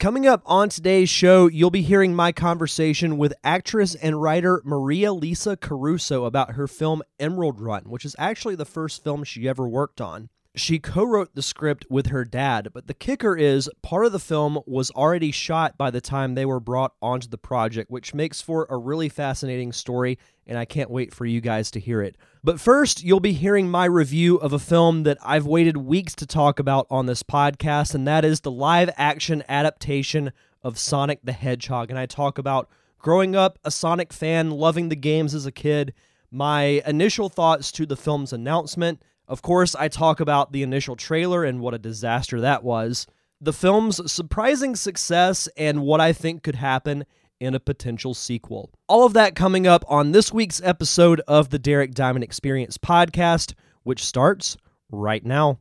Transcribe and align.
Coming 0.00 0.26
up 0.26 0.40
on 0.46 0.70
today's 0.70 1.10
show, 1.10 1.46
you'll 1.46 1.70
be 1.70 1.82
hearing 1.82 2.14
my 2.14 2.32
conversation 2.32 3.18
with 3.18 3.34
actress 3.44 3.94
and 3.94 4.22
writer 4.22 4.62
Marialisa 4.64 5.60
Caruso 5.60 6.24
about 6.24 6.52
her 6.52 6.66
film 6.66 7.02
Emerald 7.18 7.60
Run, 7.60 7.82
which 7.82 8.06
is 8.06 8.16
actually 8.18 8.54
the 8.54 8.64
first 8.64 9.04
film 9.04 9.24
she 9.24 9.46
ever 9.46 9.68
worked 9.68 10.00
on. 10.00 10.30
She 10.56 10.80
co 10.80 11.04
wrote 11.04 11.36
the 11.36 11.42
script 11.42 11.86
with 11.88 12.08
her 12.08 12.24
dad, 12.24 12.70
but 12.74 12.88
the 12.88 12.94
kicker 12.94 13.36
is 13.36 13.70
part 13.82 14.04
of 14.04 14.10
the 14.10 14.18
film 14.18 14.58
was 14.66 14.90
already 14.90 15.30
shot 15.30 15.78
by 15.78 15.92
the 15.92 16.00
time 16.00 16.34
they 16.34 16.44
were 16.44 16.58
brought 16.58 16.92
onto 17.00 17.28
the 17.28 17.38
project, 17.38 17.88
which 17.88 18.14
makes 18.14 18.40
for 18.40 18.66
a 18.68 18.76
really 18.76 19.08
fascinating 19.08 19.72
story, 19.72 20.18
and 20.48 20.58
I 20.58 20.64
can't 20.64 20.90
wait 20.90 21.14
for 21.14 21.24
you 21.24 21.40
guys 21.40 21.70
to 21.72 21.80
hear 21.80 22.02
it. 22.02 22.16
But 22.42 22.58
first, 22.58 23.04
you'll 23.04 23.20
be 23.20 23.32
hearing 23.32 23.70
my 23.70 23.84
review 23.84 24.38
of 24.38 24.52
a 24.52 24.58
film 24.58 25.04
that 25.04 25.18
I've 25.24 25.46
waited 25.46 25.76
weeks 25.76 26.16
to 26.16 26.26
talk 26.26 26.58
about 26.58 26.88
on 26.90 27.06
this 27.06 27.22
podcast, 27.22 27.94
and 27.94 28.06
that 28.08 28.24
is 28.24 28.40
the 28.40 28.50
live 28.50 28.90
action 28.96 29.44
adaptation 29.48 30.32
of 30.64 30.80
Sonic 30.80 31.20
the 31.22 31.32
Hedgehog. 31.32 31.90
And 31.90 31.98
I 31.98 32.06
talk 32.06 32.38
about 32.38 32.68
growing 32.98 33.36
up 33.36 33.60
a 33.64 33.70
Sonic 33.70 34.12
fan, 34.12 34.50
loving 34.50 34.88
the 34.88 34.96
games 34.96 35.32
as 35.32 35.46
a 35.46 35.52
kid, 35.52 35.94
my 36.28 36.82
initial 36.86 37.28
thoughts 37.28 37.70
to 37.72 37.86
the 37.86 37.96
film's 37.96 38.32
announcement 38.32 39.00
of 39.30 39.42
course, 39.42 39.76
I 39.76 39.86
talk 39.86 40.18
about 40.18 40.50
the 40.50 40.64
initial 40.64 40.96
trailer 40.96 41.44
and 41.44 41.60
what 41.60 41.72
a 41.72 41.78
disaster 41.78 42.40
that 42.40 42.64
was, 42.64 43.06
the 43.40 43.52
film's 43.52 44.12
surprising 44.12 44.74
success, 44.74 45.48
and 45.56 45.82
what 45.82 46.00
I 46.00 46.12
think 46.12 46.42
could 46.42 46.56
happen 46.56 47.06
in 47.38 47.54
a 47.54 47.60
potential 47.60 48.12
sequel. 48.12 48.72
All 48.88 49.06
of 49.06 49.12
that 49.12 49.36
coming 49.36 49.68
up 49.68 49.84
on 49.88 50.10
this 50.10 50.32
week's 50.32 50.60
episode 50.64 51.22
of 51.28 51.50
the 51.50 51.60
Derek 51.60 51.94
Diamond 51.94 52.24
Experience 52.24 52.76
podcast, 52.76 53.54
which 53.84 54.04
starts 54.04 54.56
right 54.90 55.24
now. 55.24 55.60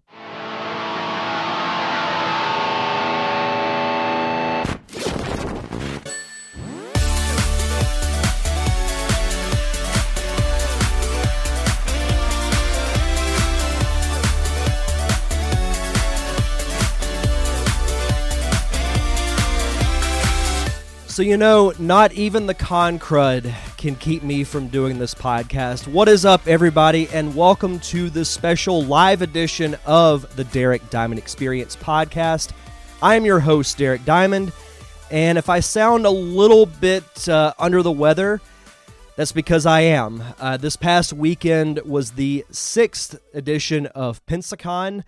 So, 21.20 21.24
you 21.24 21.36
know, 21.36 21.74
not 21.78 22.14
even 22.14 22.48
the 22.48 22.54
con 22.54 22.98
crud 22.98 23.54
can 23.76 23.96
keep 23.96 24.24
me 24.24 24.46
from 24.46 24.70
doing 24.70 25.00
this 25.00 25.14
podcast. 25.14 25.86
What 25.86 26.08
is 26.08 26.24
up, 26.24 26.48
everybody, 26.48 27.10
and 27.10 27.36
welcome 27.36 27.82
to 27.82 28.10
this 28.10 28.30
special 28.30 28.86
live 28.86 29.22
edition 29.22 29.76
of 29.86 30.34
the 30.38 30.46
Derek 30.46 30.90
Diamond 30.90 31.20
Experience 31.20 31.76
podcast. 31.76 32.54
I 33.02 33.18
am 33.18 33.26
your 33.26 33.42
host, 33.42 33.78
Derek 33.78 34.06
Diamond, 34.06 34.54
and 35.12 35.38
if 35.38 35.50
I 35.50 35.60
sound 35.60 36.06
a 36.06 36.10
little 36.10 36.66
bit 36.66 37.28
uh, 37.28 37.52
under 37.60 37.84
the 37.84 37.92
weather, 37.92 38.40
that's 39.18 39.34
because 39.34 39.66
I 39.66 39.82
am. 39.82 40.24
Uh, 40.40 40.56
this 40.56 40.78
past 40.78 41.12
weekend 41.12 41.80
was 41.80 42.12
the 42.12 42.46
sixth 42.50 43.20
edition 43.34 43.88
of 43.88 44.26
Pensacon. 44.26 45.04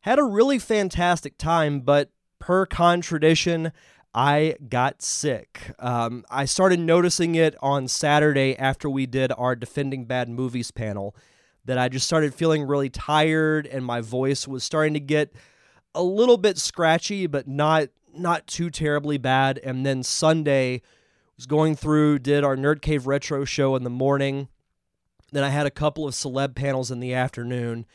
Had 0.00 0.18
a 0.18 0.24
really 0.24 0.58
fantastic 0.58 1.38
time, 1.38 1.78
but 1.78 2.10
per 2.40 2.66
con 2.66 3.00
tradition, 3.00 3.70
I 4.14 4.56
got 4.68 5.00
sick. 5.00 5.72
Um, 5.78 6.24
I 6.30 6.44
started 6.44 6.80
noticing 6.80 7.34
it 7.34 7.54
on 7.62 7.88
Saturday 7.88 8.56
after 8.56 8.90
we 8.90 9.06
did 9.06 9.32
our 9.38 9.56
Defending 9.56 10.04
Bad 10.04 10.28
Movies 10.28 10.70
panel 10.70 11.16
that 11.64 11.78
I 11.78 11.88
just 11.88 12.06
started 12.06 12.34
feeling 12.34 12.64
really 12.64 12.90
tired 12.90 13.66
and 13.66 13.84
my 13.84 14.00
voice 14.00 14.46
was 14.46 14.64
starting 14.64 14.94
to 14.94 15.00
get 15.00 15.32
a 15.94 16.02
little 16.02 16.36
bit 16.36 16.58
scratchy, 16.58 17.26
but 17.26 17.48
not 17.48 17.88
not 18.14 18.46
too 18.46 18.68
terribly 18.68 19.16
bad. 19.16 19.58
And 19.64 19.86
then 19.86 20.02
Sunday 20.02 20.82
was 21.36 21.46
going 21.46 21.74
through, 21.76 22.18
did 22.18 22.44
our 22.44 22.56
Nerd 22.56 22.82
Cave 22.82 23.06
Retro 23.06 23.46
show 23.46 23.74
in 23.74 23.84
the 23.84 23.90
morning. 23.90 24.48
Then 25.32 25.42
I 25.44 25.48
had 25.48 25.64
a 25.64 25.70
couple 25.70 26.06
of 26.06 26.12
celeb 26.12 26.54
panels 26.54 26.90
in 26.90 27.00
the 27.00 27.14
afternoon. 27.14 27.86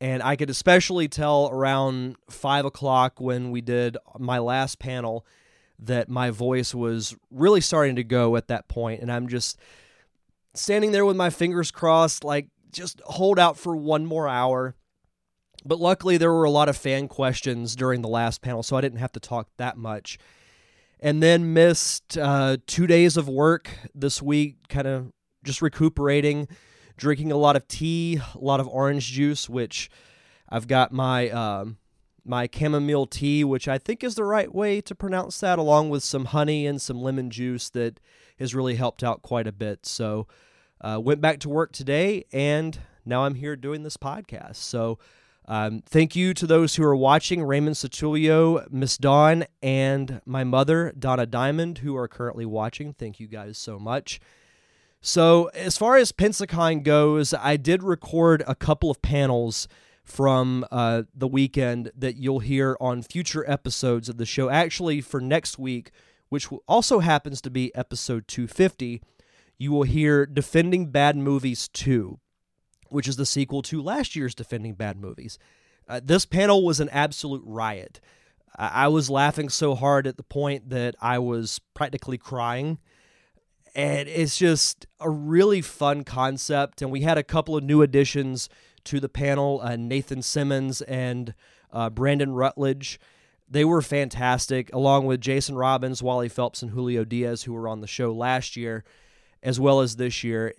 And 0.00 0.24
I 0.24 0.34
could 0.34 0.50
especially 0.50 1.06
tell 1.06 1.48
around 1.52 2.16
five 2.28 2.64
o'clock 2.64 3.20
when 3.20 3.52
we 3.52 3.60
did 3.60 3.96
my 4.18 4.38
last 4.40 4.80
panel 4.80 5.24
that 5.82 6.08
my 6.08 6.30
voice 6.30 6.74
was 6.74 7.16
really 7.30 7.60
starting 7.60 7.96
to 7.96 8.04
go 8.04 8.36
at 8.36 8.48
that 8.48 8.68
point 8.68 9.00
and 9.00 9.10
I'm 9.10 9.28
just 9.28 9.58
standing 10.54 10.92
there 10.92 11.06
with 11.06 11.16
my 11.16 11.30
fingers 11.30 11.70
crossed 11.70 12.24
like 12.24 12.48
just 12.72 13.00
hold 13.04 13.38
out 13.38 13.56
for 13.56 13.74
one 13.74 14.06
more 14.06 14.28
hour. 14.28 14.74
But 15.64 15.78
luckily 15.78 16.16
there 16.16 16.32
were 16.32 16.44
a 16.44 16.50
lot 16.50 16.68
of 16.68 16.76
fan 16.76 17.08
questions 17.08 17.76
during 17.76 18.02
the 18.02 18.08
last 18.08 18.42
panel 18.42 18.62
so 18.62 18.76
I 18.76 18.80
didn't 18.80 18.98
have 18.98 19.12
to 19.12 19.20
talk 19.20 19.48
that 19.56 19.76
much. 19.76 20.18
And 21.00 21.22
then 21.22 21.54
missed 21.54 22.18
uh, 22.18 22.58
2 22.66 22.86
days 22.86 23.16
of 23.16 23.28
work 23.28 23.70
this 23.94 24.20
week 24.20 24.56
kind 24.68 24.86
of 24.86 25.12
just 25.44 25.62
recuperating, 25.62 26.46
drinking 26.96 27.32
a 27.32 27.36
lot 27.36 27.56
of 27.56 27.66
tea, 27.66 28.20
a 28.34 28.38
lot 28.38 28.60
of 28.60 28.68
orange 28.68 29.10
juice 29.10 29.48
which 29.48 29.90
I've 30.48 30.66
got 30.66 30.92
my 30.92 31.30
um, 31.30 31.78
my 32.30 32.48
chamomile 32.50 33.06
tea, 33.06 33.42
which 33.42 33.66
I 33.66 33.76
think 33.76 34.04
is 34.04 34.14
the 34.14 34.24
right 34.24 34.54
way 34.54 34.80
to 34.82 34.94
pronounce 34.94 35.40
that, 35.40 35.58
along 35.58 35.90
with 35.90 36.04
some 36.04 36.26
honey 36.26 36.64
and 36.64 36.80
some 36.80 37.02
lemon 37.02 37.28
juice 37.28 37.68
that 37.70 37.98
has 38.38 38.54
really 38.54 38.76
helped 38.76 39.02
out 39.02 39.20
quite 39.20 39.48
a 39.48 39.52
bit. 39.52 39.84
So, 39.84 40.28
uh, 40.80 41.00
went 41.02 41.20
back 41.20 41.40
to 41.40 41.48
work 41.48 41.72
today, 41.72 42.24
and 42.32 42.78
now 43.04 43.24
I'm 43.24 43.34
here 43.34 43.56
doing 43.56 43.82
this 43.82 43.96
podcast. 43.96 44.56
So, 44.56 45.00
um, 45.48 45.82
thank 45.84 46.14
you 46.14 46.32
to 46.34 46.46
those 46.46 46.76
who 46.76 46.84
are 46.84 46.94
watching 46.94 47.42
Raymond 47.42 47.74
Satulio, 47.74 48.70
Miss 48.70 48.96
Dawn, 48.96 49.44
and 49.60 50.20
my 50.24 50.44
mother, 50.44 50.94
Donna 50.96 51.26
Diamond, 51.26 51.78
who 51.78 51.96
are 51.96 52.06
currently 52.06 52.46
watching. 52.46 52.92
Thank 52.92 53.18
you 53.18 53.26
guys 53.26 53.58
so 53.58 53.76
much. 53.76 54.20
So, 55.00 55.46
as 55.46 55.76
far 55.76 55.96
as 55.96 56.12
Pensacon 56.12 56.84
goes, 56.84 57.34
I 57.34 57.56
did 57.56 57.82
record 57.82 58.44
a 58.46 58.54
couple 58.54 58.88
of 58.88 59.02
panels 59.02 59.66
from 60.10 60.66
uh, 60.70 61.04
the 61.14 61.28
weekend 61.28 61.92
that 61.96 62.16
you'll 62.16 62.40
hear 62.40 62.76
on 62.80 63.00
future 63.00 63.48
episodes 63.48 64.08
of 64.08 64.16
the 64.16 64.26
show. 64.26 64.50
Actually, 64.50 65.00
for 65.00 65.20
next 65.20 65.58
week, 65.58 65.92
which 66.28 66.48
also 66.66 66.98
happens 66.98 67.40
to 67.40 67.50
be 67.50 67.74
episode 67.74 68.26
250, 68.26 69.00
you 69.56 69.70
will 69.70 69.84
hear 69.84 70.26
Defending 70.26 70.86
Bad 70.86 71.16
Movies 71.16 71.68
2, 71.68 72.18
which 72.88 73.06
is 73.06 73.16
the 73.16 73.26
sequel 73.26 73.62
to 73.62 73.80
last 73.80 74.16
year's 74.16 74.34
Defending 74.34 74.74
Bad 74.74 74.98
Movies. 74.98 75.38
Uh, 75.88 76.00
this 76.02 76.26
panel 76.26 76.64
was 76.64 76.80
an 76.80 76.88
absolute 76.88 77.42
riot. 77.46 78.00
I-, 78.56 78.84
I 78.84 78.88
was 78.88 79.10
laughing 79.10 79.48
so 79.48 79.74
hard 79.74 80.06
at 80.06 80.16
the 80.16 80.22
point 80.22 80.70
that 80.70 80.96
I 81.00 81.18
was 81.18 81.60
practically 81.74 82.18
crying. 82.18 82.78
And 83.74 84.08
it's 84.08 84.36
just 84.36 84.86
a 84.98 85.08
really 85.08 85.62
fun 85.62 86.02
concept. 86.02 86.82
And 86.82 86.90
we 86.90 87.02
had 87.02 87.18
a 87.18 87.22
couple 87.22 87.56
of 87.56 87.62
new 87.62 87.82
additions 87.82 88.48
to 88.84 89.00
the 89.00 89.08
panel 89.08 89.60
uh, 89.62 89.76
Nathan 89.76 90.22
Simmons 90.22 90.82
and 90.82 91.34
uh, 91.72 91.90
Brandon 91.90 92.32
Rutledge. 92.32 93.00
They 93.48 93.64
were 93.64 93.82
fantastic, 93.82 94.72
along 94.72 95.06
with 95.06 95.20
Jason 95.20 95.56
Robbins, 95.56 96.02
Wally 96.02 96.28
Phelps, 96.28 96.62
and 96.62 96.70
Julio 96.70 97.04
Diaz, 97.04 97.42
who 97.42 97.52
were 97.52 97.68
on 97.68 97.80
the 97.80 97.86
show 97.86 98.12
last 98.12 98.56
year, 98.56 98.84
as 99.42 99.58
well 99.58 99.80
as 99.80 99.96
this 99.96 100.22
year. 100.22 100.54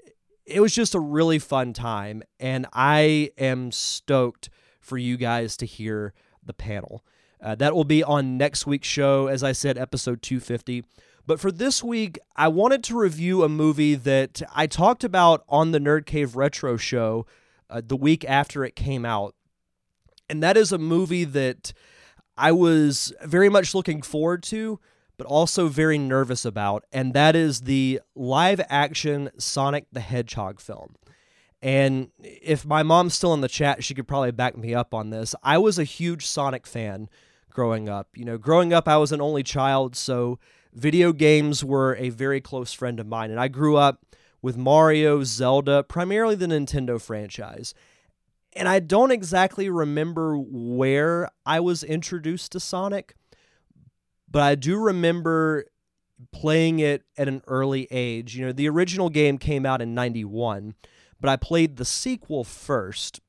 It 0.46 0.59
was 0.59 0.76
just 0.76 0.94
a 0.94 1.00
really 1.00 1.40
fun 1.40 1.72
time, 1.72 2.24
and 2.40 2.68
I 2.74 3.32
am 3.38 3.72
stoked 3.72 4.50
for 4.82 4.98
you 4.98 5.16
guys 5.16 5.56
to 5.58 5.66
hear 5.66 6.14
the 6.44 6.53
panel. 6.53 7.06
Uh, 7.42 7.56
that 7.56 7.74
will 7.74 7.86
be 7.86 8.03
on 8.03 8.38
next 8.38 8.68
week's 8.68 8.88
show, 8.88 9.28
as 9.28 9.44
I 9.44 9.53
said, 9.53 9.78
episode 9.78 10.22
250. 10.22 10.84
But 11.26 11.40
for 11.40 11.52
this 11.52 11.84
week, 11.84 12.20
I 12.36 12.48
wanted 12.48 12.84
to 12.86 12.98
review 12.98 13.44
a 13.44 13.50
movie 13.50 13.96
that 13.96 14.42
I 14.53 14.68
talked 14.68 15.03
about 15.03 15.44
on 15.48 15.72
the 15.72 15.80
Nerd 15.80 16.06
Cave 16.06 16.36
Retro 16.36 16.78
show 16.78 17.26
uh, 17.72 17.82
the 17.86 17.96
week 17.96 18.26
after 18.26 18.64
it 18.64 18.76
came 18.76 19.06
out. 19.06 19.34
And 20.30 20.44
that 20.44 20.58
is 20.58 20.72
a 20.72 20.78
movie 20.78 21.24
that 21.24 21.74
I 22.38 22.52
was 22.52 23.14
very 23.24 23.50
much 23.50 23.74
looking 23.74 24.02
forward 24.02 24.44
to, 24.44 24.80
but 25.18 25.28
also 25.28 25.68
very 25.68 25.97
nervous 25.97 26.46
about. 26.46 26.84
And 26.91 27.14
that 27.14 27.35
is 27.35 27.62
the 27.62 28.02
live 28.16 28.62
action 28.70 29.29
Sonic 29.38 29.85
the 29.91 30.00
Hedgehog 30.00 30.59
film. 30.59 30.96
And 31.62 32.09
if 32.20 32.66
my 32.66 32.82
mom's 32.82 33.14
still 33.14 33.34
in 33.34 33.41
the 33.41 33.47
chat, 33.47 33.84
she 33.84 33.94
could 33.94 34.08
probably 34.08 34.32
back 34.32 34.58
me 34.58 34.73
up 34.73 34.94
on 34.94 35.12
this. 35.12 35.35
I 35.44 35.58
was 35.58 35.78
a 35.78 35.84
huge 35.84 36.26
Sonic 36.26 36.66
fan 36.66 37.08
growing 37.52 37.88
up. 37.88 38.08
You 38.16 38.26
know, 38.26 38.38
growing 38.38 38.73
up, 38.73 38.88
I 38.88 38.97
was 38.97 39.12
an 39.12 39.22
only 39.22 39.44
child, 39.44 39.96
so 39.96 40.40
video 40.73 41.14
games 41.14 41.64
were 41.64 41.96
a 41.97 42.09
very 42.09 42.41
close 42.41 42.73
friend 42.73 43.00
of 43.00 43.06
mine. 43.06 43.29
And 43.29 43.40
I 43.40 43.47
grew 43.47 43.78
up 43.78 44.03
with 44.41 44.58
Mario, 44.58 45.23
Zelda, 45.23 45.84
primarily 45.84 46.35
the 46.35 46.47
Nintendo 46.47 46.99
franchise. 46.99 47.73
And 48.53 48.67
I 48.67 48.79
don't 48.79 49.11
exactly 49.11 49.70
remember 49.70 50.38
where 50.38 51.29
I 51.46 51.59
was 51.59 51.84
introduced 51.84 52.52
to 52.52 52.59
Sonic, 52.59 53.16
but 54.29 54.41
I 54.41 54.55
do 54.55 54.78
remember 54.78 55.66
playing 56.32 56.79
it 56.79 57.03
at 57.17 57.28
an 57.28 57.41
early 57.47 57.88
age. 57.91 58.35
You 58.35 58.47
know, 58.47 58.52
the 58.52 58.67
original 58.67 59.09
game 59.09 59.38
came 59.38 59.66
out 59.66 59.82
in 59.82 59.93
91, 59.93 60.76
but 61.20 61.29
I 61.29 61.37
played 61.37 61.78
the 61.78 61.85
sequel 61.85 62.44
first 62.44 63.22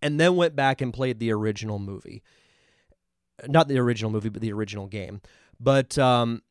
and 0.00 0.18
then 0.18 0.36
went 0.36 0.56
back 0.56 0.80
and 0.80 0.92
played 0.94 1.18
the 1.18 1.32
original 1.32 1.78
movie. 1.78 2.22
Not 3.46 3.68
the 3.68 3.78
original 3.78 4.10
movie, 4.10 4.28
but 4.30 4.42
the 4.42 4.52
original 4.52 4.86
game. 4.86 5.20
But 5.60 5.98
um, 5.98 6.42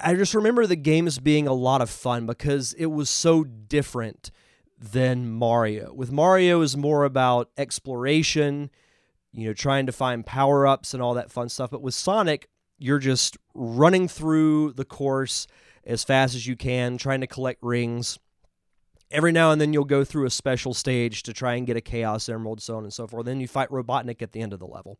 I 0.00 0.14
just 0.14 0.34
remember 0.34 0.66
the 0.66 0.76
games 0.76 1.18
being 1.18 1.46
a 1.46 1.52
lot 1.52 1.82
of 1.82 1.90
fun 1.90 2.26
because 2.26 2.72
it 2.74 2.86
was 2.86 3.10
so 3.10 3.44
different 3.44 4.30
than 4.78 5.30
Mario. 5.30 5.92
With 5.92 6.12
Mario 6.12 6.60
is 6.62 6.76
more 6.76 7.04
about 7.04 7.50
exploration, 7.56 8.70
you 9.32 9.46
know, 9.46 9.52
trying 9.52 9.86
to 9.86 9.92
find 9.92 10.24
power-ups 10.24 10.94
and 10.94 11.02
all 11.02 11.14
that 11.14 11.30
fun 11.30 11.48
stuff, 11.48 11.70
but 11.70 11.82
with 11.82 11.94
Sonic, 11.94 12.48
you're 12.78 12.98
just 12.98 13.36
running 13.54 14.08
through 14.08 14.72
the 14.72 14.84
course 14.84 15.46
as 15.84 16.04
fast 16.04 16.34
as 16.34 16.46
you 16.46 16.56
can, 16.56 16.96
trying 16.96 17.20
to 17.20 17.26
collect 17.26 17.62
rings. 17.62 18.18
Every 19.10 19.32
now 19.32 19.50
and 19.50 19.60
then 19.60 19.72
you'll 19.72 19.84
go 19.84 20.04
through 20.04 20.26
a 20.26 20.30
special 20.30 20.72
stage 20.72 21.24
to 21.24 21.32
try 21.32 21.56
and 21.56 21.66
get 21.66 21.76
a 21.76 21.80
Chaos 21.80 22.28
Emerald, 22.28 22.62
so 22.62 22.76
on 22.76 22.84
and 22.84 22.92
so 22.92 23.06
forth. 23.06 23.26
Then 23.26 23.40
you 23.40 23.48
fight 23.48 23.68
Robotnik 23.70 24.22
at 24.22 24.32
the 24.32 24.40
end 24.40 24.52
of 24.52 24.60
the 24.60 24.66
level. 24.66 24.98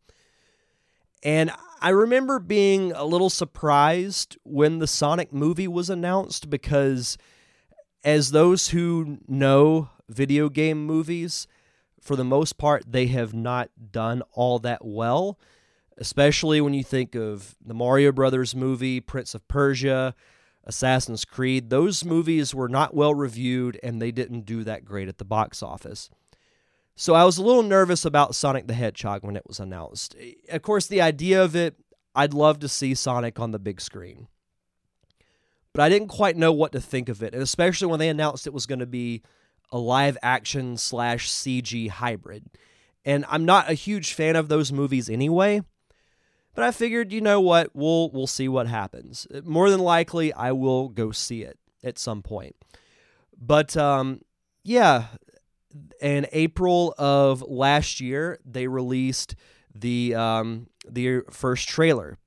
And 1.23 1.51
I 1.81 1.89
remember 1.89 2.39
being 2.39 2.91
a 2.91 3.03
little 3.03 3.29
surprised 3.29 4.37
when 4.43 4.79
the 4.79 4.87
Sonic 4.87 5.33
movie 5.33 5.67
was 5.67 5.89
announced 5.89 6.49
because, 6.49 7.17
as 8.03 8.31
those 8.31 8.69
who 8.69 9.19
know 9.27 9.89
video 10.09 10.49
game 10.49 10.85
movies, 10.85 11.47
for 11.99 12.15
the 12.15 12.23
most 12.23 12.57
part, 12.57 12.83
they 12.91 13.07
have 13.07 13.33
not 13.33 13.69
done 13.91 14.23
all 14.33 14.59
that 14.59 14.83
well, 14.83 15.39
especially 15.97 16.59
when 16.59 16.73
you 16.73 16.83
think 16.83 17.15
of 17.15 17.55
the 17.63 17.75
Mario 17.75 18.11
Brothers 18.11 18.55
movie, 18.55 18.99
Prince 18.99 19.35
of 19.35 19.47
Persia, 19.47 20.15
Assassin's 20.63 21.25
Creed. 21.25 21.69
Those 21.69 22.03
movies 22.03 22.53
were 22.55 22.69
not 22.69 22.93
well 22.95 23.13
reviewed 23.13 23.79
and 23.83 24.01
they 24.01 24.11
didn't 24.11 24.45
do 24.45 24.63
that 24.63 24.85
great 24.85 25.07
at 25.07 25.17
the 25.19 25.25
box 25.25 25.61
office. 25.61 26.09
So 26.95 27.13
I 27.13 27.23
was 27.23 27.37
a 27.37 27.43
little 27.43 27.63
nervous 27.63 28.05
about 28.05 28.35
Sonic 28.35 28.67
the 28.67 28.73
Hedgehog 28.73 29.23
when 29.23 29.35
it 29.35 29.47
was 29.47 29.59
announced. 29.59 30.15
Of 30.49 30.61
course, 30.61 30.87
the 30.87 31.01
idea 31.01 31.43
of 31.43 31.55
it, 31.55 31.75
I'd 32.13 32.33
love 32.33 32.59
to 32.59 32.69
see 32.69 32.93
Sonic 32.93 33.39
on 33.39 33.51
the 33.51 33.59
big 33.59 33.81
screen. 33.81 34.27
But 35.73 35.81
I 35.81 35.89
didn't 35.89 36.09
quite 36.09 36.35
know 36.35 36.51
what 36.51 36.73
to 36.73 36.81
think 36.81 37.07
of 37.07 37.23
it, 37.23 37.33
and 37.33 37.41
especially 37.41 37.87
when 37.87 37.99
they 37.99 38.09
announced 38.09 38.45
it 38.45 38.53
was 38.53 38.65
going 38.65 38.79
to 38.79 38.85
be 38.85 39.23
a 39.71 39.77
live 39.77 40.17
action 40.21 40.75
slash 40.75 41.29
CG 41.29 41.89
hybrid. 41.89 42.45
And 43.05 43.25
I'm 43.29 43.45
not 43.45 43.69
a 43.69 43.73
huge 43.73 44.13
fan 44.13 44.35
of 44.35 44.49
those 44.49 44.71
movies 44.71 45.09
anyway. 45.09 45.61
But 46.53 46.65
I 46.65 46.71
figured, 46.71 47.13
you 47.13 47.21
know 47.21 47.39
what, 47.39 47.69
we'll 47.73 48.09
we'll 48.11 48.27
see 48.27 48.49
what 48.49 48.67
happens. 48.67 49.25
More 49.45 49.69
than 49.69 49.79
likely, 49.79 50.33
I 50.33 50.51
will 50.51 50.89
go 50.89 51.11
see 51.11 51.43
it 51.43 51.57
at 51.83 51.97
some 51.97 52.21
point. 52.21 52.55
But 53.39 53.77
um, 53.77 54.21
yeah, 54.63 55.05
in 56.01 56.27
April 56.31 56.93
of 56.97 57.41
last 57.41 57.99
year, 57.99 58.39
they 58.45 58.67
released 58.67 59.35
the 59.73 60.15
um, 60.15 60.67
the 60.87 61.21
first 61.29 61.67
trailer, 61.67 62.17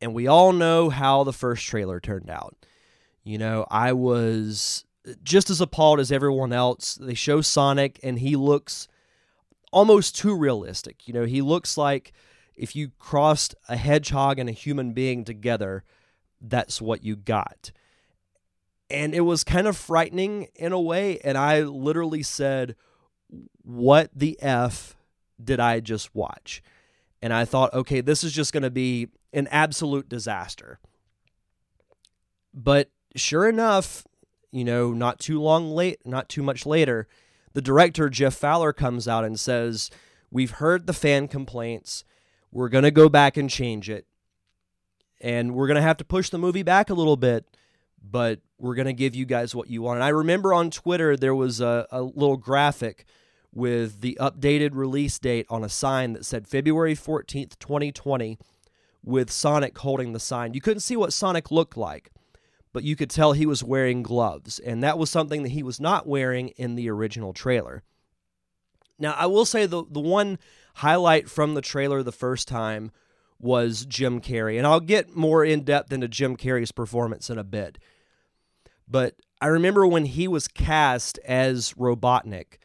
and 0.00 0.14
we 0.14 0.26
all 0.26 0.52
know 0.52 0.90
how 0.90 1.24
the 1.24 1.32
first 1.32 1.66
trailer 1.66 2.00
turned 2.00 2.30
out. 2.30 2.56
You 3.24 3.38
know, 3.38 3.66
I 3.70 3.92
was 3.92 4.84
just 5.22 5.50
as 5.50 5.60
appalled 5.60 6.00
as 6.00 6.12
everyone 6.12 6.52
else. 6.52 6.94
They 6.94 7.14
show 7.14 7.40
Sonic, 7.40 7.98
and 8.02 8.18
he 8.18 8.36
looks 8.36 8.88
almost 9.72 10.16
too 10.16 10.36
realistic. 10.36 11.06
You 11.08 11.14
know, 11.14 11.24
he 11.24 11.40
looks 11.42 11.76
like 11.76 12.12
if 12.54 12.76
you 12.76 12.90
crossed 12.98 13.54
a 13.68 13.76
hedgehog 13.76 14.38
and 14.38 14.48
a 14.48 14.52
human 14.52 14.92
being 14.92 15.24
together, 15.24 15.84
that's 16.40 16.82
what 16.82 17.04
you 17.04 17.16
got 17.16 17.72
and 18.92 19.14
it 19.14 19.22
was 19.22 19.42
kind 19.42 19.66
of 19.66 19.76
frightening 19.76 20.48
in 20.54 20.72
a 20.72 20.80
way. 20.80 21.18
And 21.24 21.38
I 21.38 21.62
literally 21.62 22.22
said, 22.22 22.76
What 23.62 24.10
the 24.14 24.40
F 24.40 24.96
did 25.42 25.58
I 25.58 25.80
just 25.80 26.14
watch? 26.14 26.62
And 27.22 27.32
I 27.32 27.44
thought, 27.44 27.72
okay, 27.72 28.00
this 28.00 28.22
is 28.22 28.32
just 28.32 28.52
going 28.52 28.64
to 28.64 28.70
be 28.70 29.08
an 29.32 29.46
absolute 29.48 30.08
disaster. 30.08 30.80
But 32.52 32.90
sure 33.14 33.48
enough, 33.48 34.04
you 34.50 34.64
know, 34.64 34.92
not 34.92 35.20
too 35.20 35.40
long 35.40 35.70
late, 35.70 36.04
not 36.04 36.28
too 36.28 36.42
much 36.42 36.66
later, 36.66 37.06
the 37.52 37.62
director, 37.62 38.10
Jeff 38.10 38.34
Fowler, 38.34 38.72
comes 38.72 39.08
out 39.08 39.24
and 39.24 39.40
says, 39.40 39.90
We've 40.30 40.52
heard 40.52 40.86
the 40.86 40.92
fan 40.92 41.28
complaints. 41.28 42.04
We're 42.50 42.68
going 42.68 42.84
to 42.84 42.90
go 42.90 43.08
back 43.08 43.36
and 43.38 43.48
change 43.48 43.88
it. 43.88 44.06
And 45.20 45.54
we're 45.54 45.66
going 45.66 45.76
to 45.76 45.82
have 45.82 45.96
to 45.98 46.04
push 46.04 46.28
the 46.28 46.38
movie 46.38 46.62
back 46.62 46.90
a 46.90 46.94
little 46.94 47.16
bit 47.16 47.46
but 48.02 48.40
we're 48.62 48.76
going 48.76 48.86
to 48.86 48.92
give 48.92 49.14
you 49.14 49.26
guys 49.26 49.56
what 49.56 49.68
you 49.68 49.82
want. 49.82 49.96
And 49.96 50.04
I 50.04 50.10
remember 50.10 50.54
on 50.54 50.70
Twitter 50.70 51.16
there 51.16 51.34
was 51.34 51.60
a, 51.60 51.84
a 51.90 52.00
little 52.00 52.36
graphic 52.36 53.04
with 53.52 54.00
the 54.00 54.16
updated 54.20 54.70
release 54.72 55.18
date 55.18 55.46
on 55.50 55.64
a 55.64 55.68
sign 55.68 56.12
that 56.12 56.24
said 56.24 56.46
February 56.46 56.94
14th, 56.94 57.58
2020, 57.58 58.38
with 59.04 59.32
Sonic 59.32 59.76
holding 59.78 60.12
the 60.12 60.20
sign. 60.20 60.54
You 60.54 60.60
couldn't 60.60 60.80
see 60.80 60.96
what 60.96 61.12
Sonic 61.12 61.50
looked 61.50 61.76
like, 61.76 62.12
but 62.72 62.84
you 62.84 62.94
could 62.94 63.10
tell 63.10 63.32
he 63.32 63.46
was 63.46 63.64
wearing 63.64 64.00
gloves, 64.02 64.60
and 64.60 64.80
that 64.82 64.96
was 64.96 65.10
something 65.10 65.42
that 65.42 65.50
he 65.50 65.64
was 65.64 65.80
not 65.80 66.06
wearing 66.06 66.48
in 66.50 66.76
the 66.76 66.88
original 66.88 67.32
trailer. 67.32 67.82
Now, 68.96 69.14
I 69.18 69.26
will 69.26 69.44
say 69.44 69.66
the, 69.66 69.82
the 69.90 70.00
one 70.00 70.38
highlight 70.76 71.28
from 71.28 71.54
the 71.54 71.62
trailer 71.62 72.04
the 72.04 72.12
first 72.12 72.46
time 72.46 72.92
was 73.40 73.84
Jim 73.86 74.20
Carrey, 74.20 74.56
and 74.56 74.68
I'll 74.68 74.78
get 74.78 75.16
more 75.16 75.44
in 75.44 75.64
depth 75.64 75.92
into 75.92 76.06
Jim 76.06 76.36
Carrey's 76.36 76.70
performance 76.70 77.28
in 77.28 77.38
a 77.38 77.44
bit. 77.44 77.76
But 78.92 79.14
I 79.40 79.46
remember 79.46 79.86
when 79.86 80.04
he 80.04 80.28
was 80.28 80.46
cast 80.46 81.18
as 81.24 81.72
Robotnik, 81.72 82.58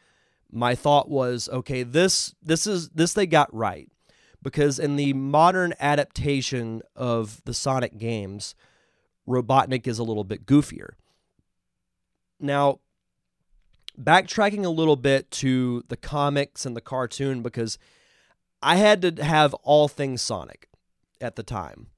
my 0.52 0.74
thought 0.74 1.08
was, 1.08 1.48
okay, 1.48 1.82
this 1.82 2.34
this 2.42 2.66
is 2.66 2.90
this 2.90 3.14
they 3.14 3.26
got 3.26 3.52
right. 3.52 3.90
Because 4.42 4.78
in 4.78 4.96
the 4.96 5.14
modern 5.14 5.72
adaptation 5.80 6.82
of 6.94 7.42
the 7.44 7.54
Sonic 7.54 7.98
games, 7.98 8.54
Robotnik 9.26 9.86
is 9.86 9.98
a 9.98 10.04
little 10.04 10.22
bit 10.22 10.46
goofier. 10.46 10.90
Now, 12.38 12.80
backtracking 14.00 14.64
a 14.64 14.70
little 14.70 14.96
bit 14.96 15.30
to 15.32 15.82
the 15.88 15.96
comics 15.96 16.64
and 16.64 16.76
the 16.76 16.80
cartoon 16.80 17.42
because 17.42 17.78
I 18.62 18.76
had 18.76 19.02
to 19.02 19.24
have 19.24 19.54
all 19.54 19.88
things 19.88 20.22
Sonic 20.22 20.68
at 21.20 21.36
the 21.36 21.42
time. 21.42 21.88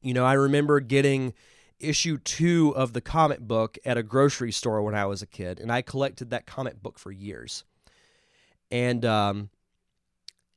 You 0.00 0.14
know, 0.14 0.24
I 0.24 0.32
remember 0.32 0.80
getting 0.80 1.32
issue 1.78 2.18
two 2.18 2.74
of 2.76 2.92
the 2.92 3.00
comic 3.00 3.40
book 3.40 3.78
at 3.84 3.98
a 3.98 4.02
grocery 4.02 4.52
store 4.52 4.82
when 4.82 4.94
I 4.94 5.06
was 5.06 5.22
a 5.22 5.26
kid, 5.26 5.60
and 5.60 5.70
I 5.70 5.82
collected 5.82 6.30
that 6.30 6.46
comic 6.46 6.82
book 6.82 6.98
for 6.98 7.12
years. 7.12 7.64
And 8.70 9.04
um, 9.04 9.50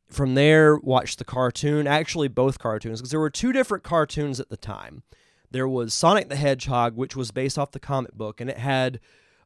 from 0.09 0.35
there, 0.35 0.77
watched 0.77 1.19
the 1.19 1.25
cartoon, 1.25 1.87
actually, 1.87 2.27
both 2.27 2.59
cartoons, 2.59 2.99
because 2.99 3.11
there 3.11 3.19
were 3.19 3.29
two 3.29 3.51
different 3.51 3.83
cartoons 3.83 4.39
at 4.39 4.49
the 4.49 4.57
time. 4.57 5.03
There 5.51 5.67
was 5.67 5.93
Sonic 5.93 6.29
the 6.29 6.35
Hedgehog, 6.35 6.95
which 6.95 7.15
was 7.15 7.31
based 7.31 7.57
off 7.57 7.71
the 7.71 7.79
comic 7.79 8.13
book, 8.13 8.39
and 8.39 8.49
it 8.49 8.57
had 8.57 8.99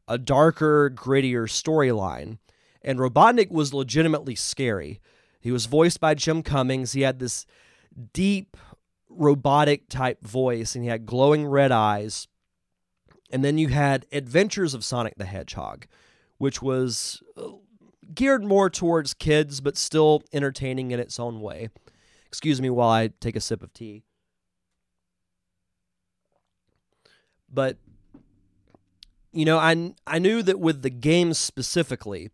a 0.08 0.18
darker, 0.18 0.90
grittier 0.90 1.48
storyline. 1.48 2.38
And 2.82 3.00
Robotnik 3.00 3.52
was 3.52 3.74
legitimately 3.74 4.36
scary. 4.36 5.00
He 5.40 5.52
was 5.52 5.66
voiced 5.66 6.00
by 6.00 6.14
Jim 6.14 6.44
Cummings. 6.44 6.92
He 6.92 7.02
had 7.02 7.20
this 7.20 7.46
deep, 8.12 8.58
robotic 9.16 9.90
type 9.90 10.24
voice 10.26 10.76
and 10.76 10.84
he 10.84 10.90
had 10.90 11.06
glowing 11.06 11.46
red 11.46 11.72
eyes. 11.72 12.28
And 13.32 13.44
then 13.44 13.58
you 13.58 13.70
had 13.70 14.06
Adventures 14.12 14.74
of 14.74 14.84
Sonic 14.84 15.16
the 15.18 15.26
Hedgehog, 15.26 15.88
which 16.38 16.62
was 16.62 17.22
uh, 17.36 17.50
geared 18.14 18.44
more 18.44 18.70
towards 18.70 19.14
kids 19.14 19.62
but 19.62 19.78
still 19.78 20.24
entertaining 20.32 20.92
in 20.92 21.00
its 21.00 21.20
own 21.20 21.42
way. 21.42 21.70
Excuse 22.28 22.62
me 22.62 22.70
while 22.70 22.90
I 22.90 23.10
take 23.20 23.36
a 23.36 23.42
sip 23.42 23.64
of 23.64 23.74
tea. 23.74 24.04
But 27.52 27.78
you 29.32 29.46
know, 29.46 29.58
I 29.58 29.94
I 30.06 30.20
knew 30.20 30.44
that 30.44 30.60
with 30.60 30.82
the 30.82 30.90
game 30.90 31.34
specifically 31.34 32.30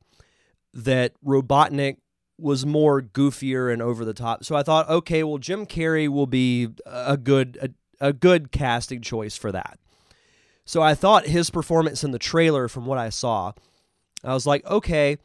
that 0.74 1.14
Robotnik 1.26 1.98
was 2.40 2.66
more 2.66 3.02
goofier 3.02 3.72
and 3.72 3.82
over 3.82 4.06
the 4.06 4.14
top. 4.14 4.44
So 4.44 4.56
I 4.56 4.64
thought, 4.64 4.90
okay, 4.90 5.24
well, 5.24 5.38
Jim 5.38 5.66
Carrey 5.66 6.08
will 6.08 6.28
be 6.28 6.70
a 6.86 7.18
good 7.18 7.58
a, 7.62 8.10
a 8.10 8.14
good 8.14 8.52
casting 8.52 9.02
choice 9.02 9.36
for 9.36 9.52
that. 9.52 9.80
So 10.66 10.82
I 10.82 10.94
thought 10.94 11.26
his 11.26 11.50
performance 11.50 12.04
in 12.04 12.12
the 12.12 12.20
trailer, 12.20 12.68
from 12.68 12.86
what 12.86 13.00
I 13.00 13.10
saw, 13.10 13.54
I 14.24 14.34
was 14.34 14.46
like, 14.46 14.66
okay, 14.66 15.18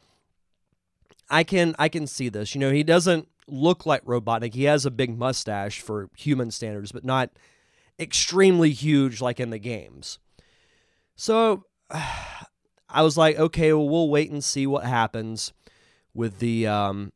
I 1.29 1.43
can 1.43 1.75
I 1.77 1.89
can 1.89 2.07
see 2.07 2.29
this. 2.29 2.55
You 2.55 2.61
know, 2.61 2.71
he 2.71 2.83
doesn't 2.83 3.27
look 3.47 3.85
like 3.85 4.03
Robotnik. 4.05 4.53
He 4.53 4.63
has 4.63 4.85
a 4.85 4.91
big 4.91 5.17
mustache 5.17 5.81
for 5.81 6.09
human 6.15 6.51
standards, 6.51 6.91
but 6.91 7.05
not 7.05 7.29
extremely 7.99 8.71
huge 8.71 9.21
like 9.21 9.39
in 9.39 9.49
the 9.49 9.59
games. 9.59 10.19
So 11.15 11.65
I 11.91 13.01
was 13.01 13.17
like, 13.17 13.37
okay, 13.37 13.73
well, 13.73 13.89
we'll 13.89 14.09
wait 14.09 14.31
and 14.31 14.43
see 14.43 14.65
what 14.65 14.85
happens 14.85 15.53
with 16.15 16.39
the 16.39 16.65
um, 16.65 17.11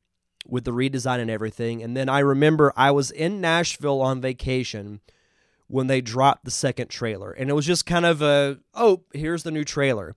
with 0.47 0.65
the 0.65 0.71
redesign 0.71 1.19
and 1.19 1.31
everything. 1.31 1.81
And 1.81 1.97
then 1.97 2.09
I 2.09 2.19
remember 2.19 2.71
I 2.75 2.91
was 2.91 3.09
in 3.09 3.41
Nashville 3.41 4.01
on 4.01 4.21
vacation 4.21 4.99
when 5.67 5.87
they 5.87 6.01
dropped 6.01 6.45
the 6.45 6.51
second 6.51 6.89
trailer, 6.89 7.31
and 7.31 7.49
it 7.49 7.53
was 7.53 7.65
just 7.65 7.87
kind 7.87 8.05
of 8.05 8.21
a 8.21 8.59
oh, 8.75 9.03
here's 9.13 9.43
the 9.43 9.51
new 9.51 9.63
trailer, 9.63 10.15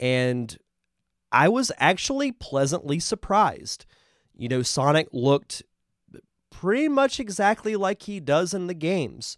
and 0.00 0.58
I 1.30 1.48
was 1.48 1.70
actually 1.76 2.32
pleasantly 2.32 2.98
surprised. 2.98 3.86
You 4.34 4.48
know, 4.48 4.62
Sonic 4.62 5.08
looked 5.12 5.62
pretty 6.50 6.88
much 6.88 7.20
exactly 7.20 7.76
like 7.76 8.02
he 8.02 8.18
does 8.18 8.54
in 8.54 8.66
the 8.66 8.74
games. 8.74 9.36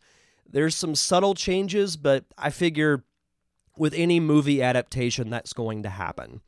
There's 0.49 0.75
some 0.75 0.95
subtle 0.95 1.35
changes, 1.35 1.97
but 1.97 2.25
I 2.37 2.51
figure 2.51 3.05
with 3.77 3.95
any 3.95 4.21
movie 4.21 4.63
adaptation, 4.63 5.31
that's 5.31 5.53
going 5.53 5.83
to 5.85 5.89
happen. 5.89 6.43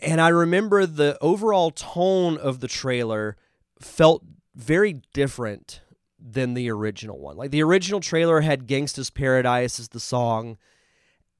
And 0.00 0.20
I 0.20 0.28
remember 0.28 0.86
the 0.86 1.16
overall 1.20 1.70
tone 1.70 2.36
of 2.36 2.60
the 2.60 2.68
trailer 2.68 3.36
felt 3.80 4.24
very 4.54 5.02
different 5.12 5.80
than 6.18 6.54
the 6.54 6.70
original 6.70 7.18
one. 7.18 7.36
Like 7.36 7.50
the 7.50 7.62
original 7.62 8.00
trailer 8.00 8.40
had 8.40 8.66
Gangsta's 8.66 9.10
Paradise 9.10 9.78
as 9.78 9.88
the 9.88 10.00
song, 10.00 10.56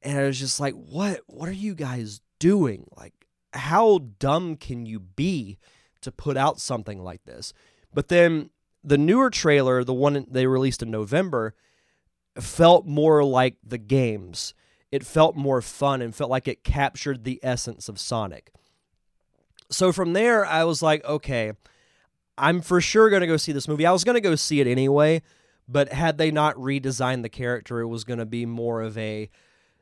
and 0.02 0.18
I 0.18 0.24
was 0.24 0.38
just 0.38 0.60
like, 0.60 0.74
"What? 0.74 1.20
What 1.26 1.48
are 1.48 1.52
you 1.52 1.74
guys 1.74 2.20
doing? 2.38 2.86
Like, 2.96 3.14
how 3.54 3.98
dumb 4.18 4.56
can 4.56 4.84
you 4.84 5.00
be 5.00 5.58
to 6.02 6.12
put 6.12 6.36
out 6.36 6.60
something 6.60 7.02
like 7.02 7.24
this?" 7.24 7.52
But 7.92 8.08
then 8.08 8.50
the 8.82 8.98
newer 8.98 9.30
trailer, 9.30 9.82
the 9.82 9.94
one 9.94 10.26
they 10.30 10.46
released 10.46 10.82
in 10.82 10.90
November, 10.90 11.54
felt 12.38 12.86
more 12.86 13.24
like 13.24 13.56
the 13.64 13.78
games. 13.78 14.52
It 14.94 15.04
felt 15.04 15.34
more 15.34 15.60
fun 15.60 16.00
and 16.02 16.14
felt 16.14 16.30
like 16.30 16.46
it 16.46 16.62
captured 16.62 17.24
the 17.24 17.40
essence 17.42 17.88
of 17.88 17.98
Sonic. 17.98 18.52
So 19.68 19.90
from 19.90 20.12
there, 20.12 20.46
I 20.46 20.62
was 20.62 20.82
like, 20.82 21.04
okay, 21.04 21.50
I'm 22.38 22.60
for 22.60 22.80
sure 22.80 23.10
going 23.10 23.22
to 23.22 23.26
go 23.26 23.36
see 23.36 23.50
this 23.50 23.66
movie. 23.66 23.86
I 23.86 23.90
was 23.90 24.04
going 24.04 24.14
to 24.14 24.20
go 24.20 24.36
see 24.36 24.60
it 24.60 24.68
anyway, 24.68 25.22
but 25.66 25.92
had 25.92 26.16
they 26.16 26.30
not 26.30 26.54
redesigned 26.54 27.22
the 27.22 27.28
character, 27.28 27.80
it 27.80 27.88
was 27.88 28.04
going 28.04 28.20
to 28.20 28.24
be 28.24 28.46
more 28.46 28.82
of 28.82 28.96
a, 28.96 29.28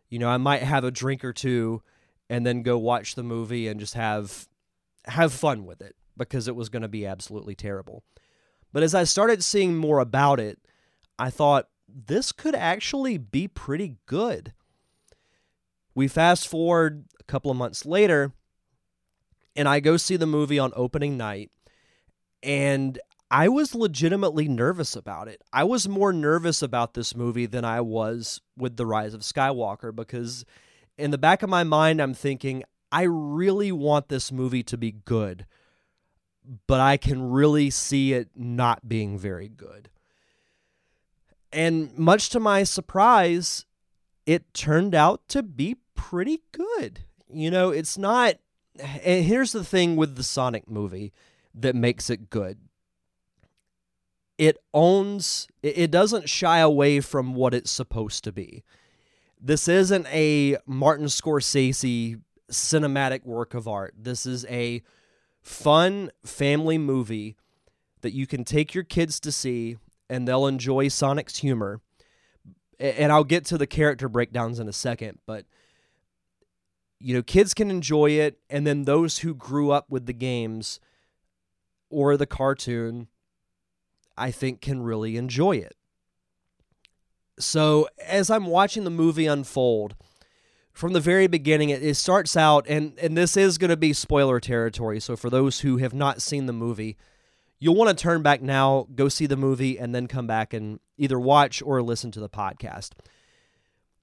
you 0.09 0.19
know, 0.19 0.31
I 0.31 0.39
might 0.39 0.63
have 0.63 0.83
a 0.83 0.91
drink 0.91 1.27
or 1.27 1.35
two 1.35 1.83
and 2.31 2.47
then 2.47 2.63
go 2.63 2.79
watch 2.79 3.15
the 3.15 3.23
movie 3.23 3.69
and 3.69 3.79
just 3.79 3.93
have 3.93 4.49
have 5.05 5.35
fun 5.35 5.67
with 5.67 5.83
it 5.83 5.95
because 6.17 6.49
it 6.49 6.57
was 6.57 6.71
going 6.71 6.81
to 6.81 6.89
be 6.89 7.05
absolutely 7.05 7.55
terrible. 7.55 8.03
But 8.73 8.83
as 8.83 8.95
I 8.95 9.05
started 9.05 9.45
seeing 9.45 9.77
more 9.77 9.99
about 9.99 10.41
it, 10.41 10.59
I 11.19 11.29
thought 11.29 11.69
this 11.87 12.33
could 12.33 12.55
actually 12.55 13.19
be 13.19 13.47
pretty 13.47 13.99
good. 14.07 14.55
We 15.95 16.09
fast 16.09 16.49
forward 16.49 17.05
a 17.21 17.25
couple 17.25 17.51
of 17.51 17.57
months 17.57 17.85
later, 17.85 18.33
and 19.55 19.69
I 19.69 19.81
go 19.81 19.97
see 19.97 20.17
the 20.17 20.27
movie 20.27 20.59
on 20.59 20.73
opening 20.75 21.17
night, 21.17 21.51
and 22.43 22.99
I 23.31 23.49
was 23.49 23.75
legitimately 23.75 24.49
nervous 24.49 24.95
about 24.95 25.29
it. 25.29 25.43
I 25.53 25.65
was 25.65 25.89
more 25.89 26.13
nervous 26.13 26.63
about 26.63 26.95
this 26.95 27.17
movie 27.17 27.47
than 27.47 27.65
I 27.65 27.81
was 27.81 28.41
with 28.57 28.77
The 28.77 28.87
Rise 28.87 29.15
of 29.15 29.23
Skywalker 29.23 29.95
because, 29.95 30.45
in 30.99 31.11
the 31.11 31.19
back 31.19 31.43
of 31.43 31.51
my 31.51 31.65
mind, 31.65 32.01
I'm 32.01 32.15
thinking, 32.15 32.63
I 32.91 33.03
really 33.05 33.73
want 33.73 34.09
this 34.09 34.31
movie 34.31 34.63
to 34.65 34.77
be 34.77 34.93
good, 34.93 35.47
but 36.67 36.81
I 36.81 36.99
can 36.99 37.31
really 37.31 37.71
see 37.71 38.13
it 38.13 38.29
not 38.37 38.87
being 38.89 39.19
very 39.19 39.49
good. 39.49 39.89
And 41.53 41.97
much 41.99 42.29
to 42.31 42.41
my 42.41 42.65
surprise, 42.65 43.65
it 44.27 44.53
turned 44.53 44.95
out 44.95 45.27
to 45.29 45.43
be 45.43 45.77
pretty 46.11 46.41
good. 46.53 47.01
You 47.29 47.51
know, 47.51 47.71
it's 47.71 47.97
not. 47.97 48.37
And 48.81 49.25
here's 49.25 49.53
the 49.53 49.65
thing 49.65 49.97
with 49.97 50.17
the 50.17 50.23
Sonic 50.23 50.69
movie 50.69 51.13
that 51.55 51.77
makes 51.77 52.09
it 52.09 52.31
good 52.31 52.59
it 54.39 54.57
owns, 54.75 55.47
it 55.63 55.93
doesn't 55.93 56.29
shy 56.29 56.59
away 56.59 57.01
from 57.01 57.35
what 57.35 57.55
it's 57.55 57.71
supposed 57.71 58.25
to 58.25 58.33
be. 58.33 58.65
This 59.41 59.69
isn't 59.69 60.07
a 60.09 60.57
Martin 60.67 61.07
Scorsese 61.07 62.21
cinematic 62.51 63.25
work 63.25 63.55
of 63.55 63.69
art. 63.69 63.95
This 63.97 64.27
is 64.27 64.45
a 64.47 64.83
fun 65.41 66.11
family 66.25 66.77
movie 66.77 67.37
that 68.01 68.15
you 68.15 68.27
can 68.27 68.43
take 68.45 68.75
your 68.75 68.83
kids 68.83 69.21
to 69.21 69.31
see 69.31 69.77
and 70.11 70.27
they'll 70.27 70.49
enjoy 70.49 70.89
Sonic's 70.89 71.39
humor. 71.39 71.81
And 72.81 73.13
I'll 73.13 73.23
get 73.23 73.45
to 73.47 73.59
the 73.59 73.67
character 73.69 74.09
breakdowns 74.09 74.59
in 74.59 74.69
a 74.69 74.73
second, 74.73 75.21
but 75.25 75.47
you 77.03 77.15
know, 77.15 77.23
kids 77.23 77.53
can 77.53 77.71
enjoy 77.71 78.11
it, 78.11 78.39
and 78.49 78.67
then 78.67 78.85
those 78.85 79.19
who 79.19 79.35
grew 79.35 79.73
up 79.73 79.91
with 79.91 80.07
the 80.07 80.13
games 80.13 80.79
or 81.91 82.17
the 82.17 82.27
cartoon, 82.27 83.09
I 84.17 84.31
think, 84.31 84.61
can 84.61 84.83
really 84.83 85.17
enjoy 85.17 85.57
it. 85.57 85.75
So, 87.39 87.89
as 88.07 88.31
I'm 88.31 88.47
watching 88.47 88.85
the 88.85 88.91
movie 88.91 89.27
unfold, 89.27 89.97
from 90.73 90.93
the 90.93 91.01
very 91.01 91.27
beginning, 91.27 91.71
it, 91.71 91.83
it 91.83 91.97
starts 91.97 92.37
out, 92.37 92.67
and, 92.69 92.97
and 92.99 93.17
this 93.17 93.37
is 93.37 93.59
going 93.59 93.71
to 93.71 93.77
be 93.77 93.93
spoiler 93.93 94.39
territory. 94.39 95.01
So, 95.01 95.17
for 95.17 95.29
those 95.29 95.61
who 95.61 95.79
have 95.79 95.93
not 95.93 96.23
seen 96.23 96.47
the 96.47 96.53
movie, 96.53 96.97
you'll 97.59 97.75
want 97.75 97.97
to 97.97 98.01
turn 98.01 98.23
back 98.23 98.43
now, 98.43 98.87
go 98.95 99.09
see 99.09 99.27
the 99.27 99.37
movie, 99.37 99.77
and 99.79 99.95
then 99.95 100.07
come 100.07 100.29
back 100.29 100.55
and 100.55 100.79
either 100.97 101.19
watch 101.19 101.63
or 101.63 101.83
listen 101.83 102.13
to 102.13 102.21
the 102.21 102.29
podcast. 102.29 102.91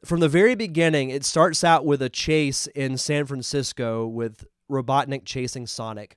From 0.06 0.22
the 0.22 0.30
very 0.30 0.56
beginning, 0.56 1.10
it 1.10 1.26
starts 1.26 1.64
out 1.64 1.86
with 1.86 2.02
a 2.02 2.10
chase 2.10 2.68
in 2.68 2.98
San 2.98 3.26
Francisco 3.26 4.08
with 4.08 4.46
Robotnik 4.72 5.26
chasing 5.26 5.68
Sonic. 5.68 6.16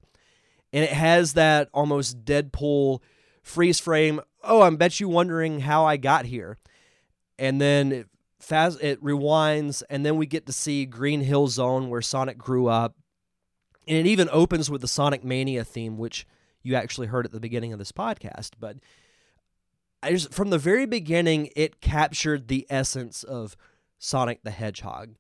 And 0.73 0.85
it 0.85 0.93
has 0.93 1.33
that 1.35 1.69
almost 1.75 2.25
Deadpool 2.25 3.01
freeze 3.43 3.81
frame. 3.81 4.21
Oh, 4.43 4.63
I 4.63 4.71
bet 4.71 5.01
you 5.01 5.09
wondering 5.09 5.61
how 5.61 5.85
I 5.85 5.97
got 5.97 6.27
here. 6.27 6.59
And 7.39 7.61
then 7.61 7.93
it, 7.93 8.09
fast, 8.39 8.81
it 8.83 9.03
rewinds, 9.03 9.83
and 9.91 10.07
then 10.07 10.17
we 10.17 10.27
get 10.27 10.47
to 10.47 10.53
see 10.53 10.87
Green 10.87 11.21
Hill 11.21 11.49
Zone 11.49 11.91
where 11.91 12.03
Sonic 12.03 12.39
grew 12.39 12.69
up. 12.69 12.95
And 13.89 13.99
it 13.99 14.07
even 14.07 14.29
opens 14.31 14.71
with 14.71 14.81
the 14.81 14.89
Sonic 14.89 15.25
Mania 15.25 15.65
theme, 15.65 15.99
which 15.99 16.25
you 16.63 16.77
actually 16.77 17.09
heard 17.09 17.27
at 17.27 17.33
the 17.33 17.41
beginning 17.41 17.73
of 17.73 17.81
this 17.81 17.91
podcast. 17.91 18.51
But 18.61 18.77
I 20.05 20.13
just, 20.13 20.33
from 20.33 20.51
the 20.51 20.59
very 20.59 20.87
beginning, 20.87 21.51
it 21.57 21.81
captured 21.81 22.47
the 22.47 22.65
essence 22.71 23.25
of 23.25 23.57
Sonic 24.03 24.43
the 24.43 24.51
Hedgehog. 24.51 25.15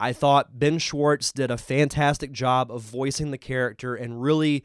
I 0.00 0.14
thought 0.14 0.58
Ben 0.58 0.78
Schwartz 0.78 1.32
did 1.32 1.50
a 1.50 1.58
fantastic 1.58 2.32
job 2.32 2.72
of 2.72 2.80
voicing 2.80 3.30
the 3.30 3.38
character 3.38 3.94
and 3.94 4.22
really 4.22 4.64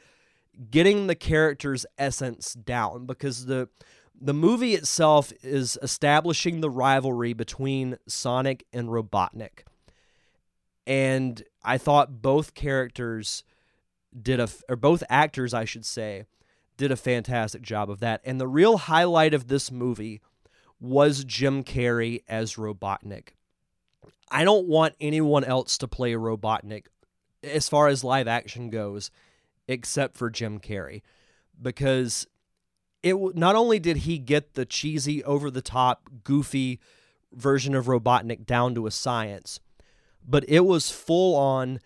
getting 0.70 1.08
the 1.08 1.16
character's 1.16 1.86
essence 1.98 2.54
down 2.54 3.06
because 3.06 3.46
the 3.46 3.68
the 4.24 4.34
movie 4.34 4.76
itself 4.76 5.34
is 5.42 5.78
establishing 5.82 6.62
the 6.62 6.70
rivalry 6.70 7.34
between 7.34 7.98
Sonic 8.08 8.66
and 8.72 8.88
Robotnik. 8.88 9.64
And 10.88 11.44
I 11.64 11.78
thought 11.78 12.22
both 12.22 12.54
characters 12.54 13.44
did 14.20 14.40
a 14.40 14.48
or 14.70 14.78
both 14.78 15.04
actors 15.10 15.54
I 15.54 15.66
should 15.66 15.86
say 15.86 16.26
did 16.78 16.92
a 16.92 16.96
fantastic 16.96 17.64
job 17.64 17.90
of 17.90 18.00
that. 18.00 18.22
And 18.24 18.40
the 18.40 18.48
real 18.48 18.78
highlight 18.78 19.34
of 19.34 19.48
this 19.48 19.72
movie 19.72 20.22
was 20.80 21.26
Jim 21.26 21.64
Carrey 21.64 22.24
as 22.30 22.56
Robotnik. 22.56 23.30
I 24.32 24.44
don't 24.44 24.68
want 24.68 24.96
anyone 25.00 25.44
else 25.44 25.78
to 25.80 25.88
play 25.88 26.14
Robotnik 26.14 26.86
as 27.44 27.70
far 27.70 27.88
as 27.88 28.04
live 28.04 28.28
action 28.28 28.70
goes 28.70 29.12
except 29.68 30.18
for 30.18 30.30
Jim 30.30 30.60
Carrey. 30.60 31.02
Because 31.62 32.26
it 33.04 33.16
not 33.36 33.56
only 33.56 33.80
did 33.80 33.98
he 33.98 34.18
get 34.18 34.54
the 34.54 34.66
cheesy 34.66 35.24
over 35.24 35.52
the 35.52 35.62
top 35.62 36.10
goofy 36.24 36.80
version 37.34 37.76
of 37.76 37.86
Robotnik 37.86 38.46
down 38.46 38.74
to 38.76 38.88
a 38.88 38.92
science 38.92 39.60
but 40.28 40.48
it 40.48 40.62
was 40.62 40.92
full 40.92 41.36
on 41.36 41.80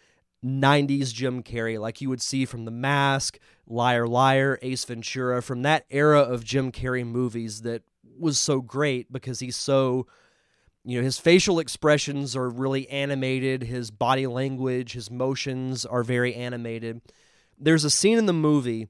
90s 0.44 1.14
Jim 1.14 1.42
Carrey, 1.42 1.80
like 1.80 2.02
you 2.02 2.10
would 2.10 2.22
see 2.22 2.46
from 2.46 2.66
The 2.66 2.72
Mask, 2.72 3.40
Liar 3.68 4.08
Liar, 4.08 4.60
Ace 4.62 4.86
Ventura, 4.86 5.42
from 5.42 5.62
that 5.64 5.86
era 5.90 6.20
of 6.22 6.44
Jim 6.44 6.72
Carrey 6.72 7.06
movies 7.06 7.62
that 7.62 7.84
was 8.18 8.38
so 8.38 8.62
great 8.62 9.12
because 9.12 9.40
he's 9.40 9.56
so, 9.56 10.08
you 10.86 11.00
know, 11.00 11.04
his 11.04 11.18
facial 11.18 11.60
expressions 11.60 12.36
are 12.36 12.48
really 12.48 12.88
animated, 12.90 13.64
his 13.64 13.90
body 13.90 14.28
language, 14.28 14.94
his 14.94 15.10
motions 15.10 15.86
are 15.86 16.04
very 16.04 16.36
animated. 16.36 17.02
There's 17.58 17.84
a 17.84 17.90
scene 17.90 18.18
in 18.18 18.28
the 18.28 18.34
movie 18.34 18.88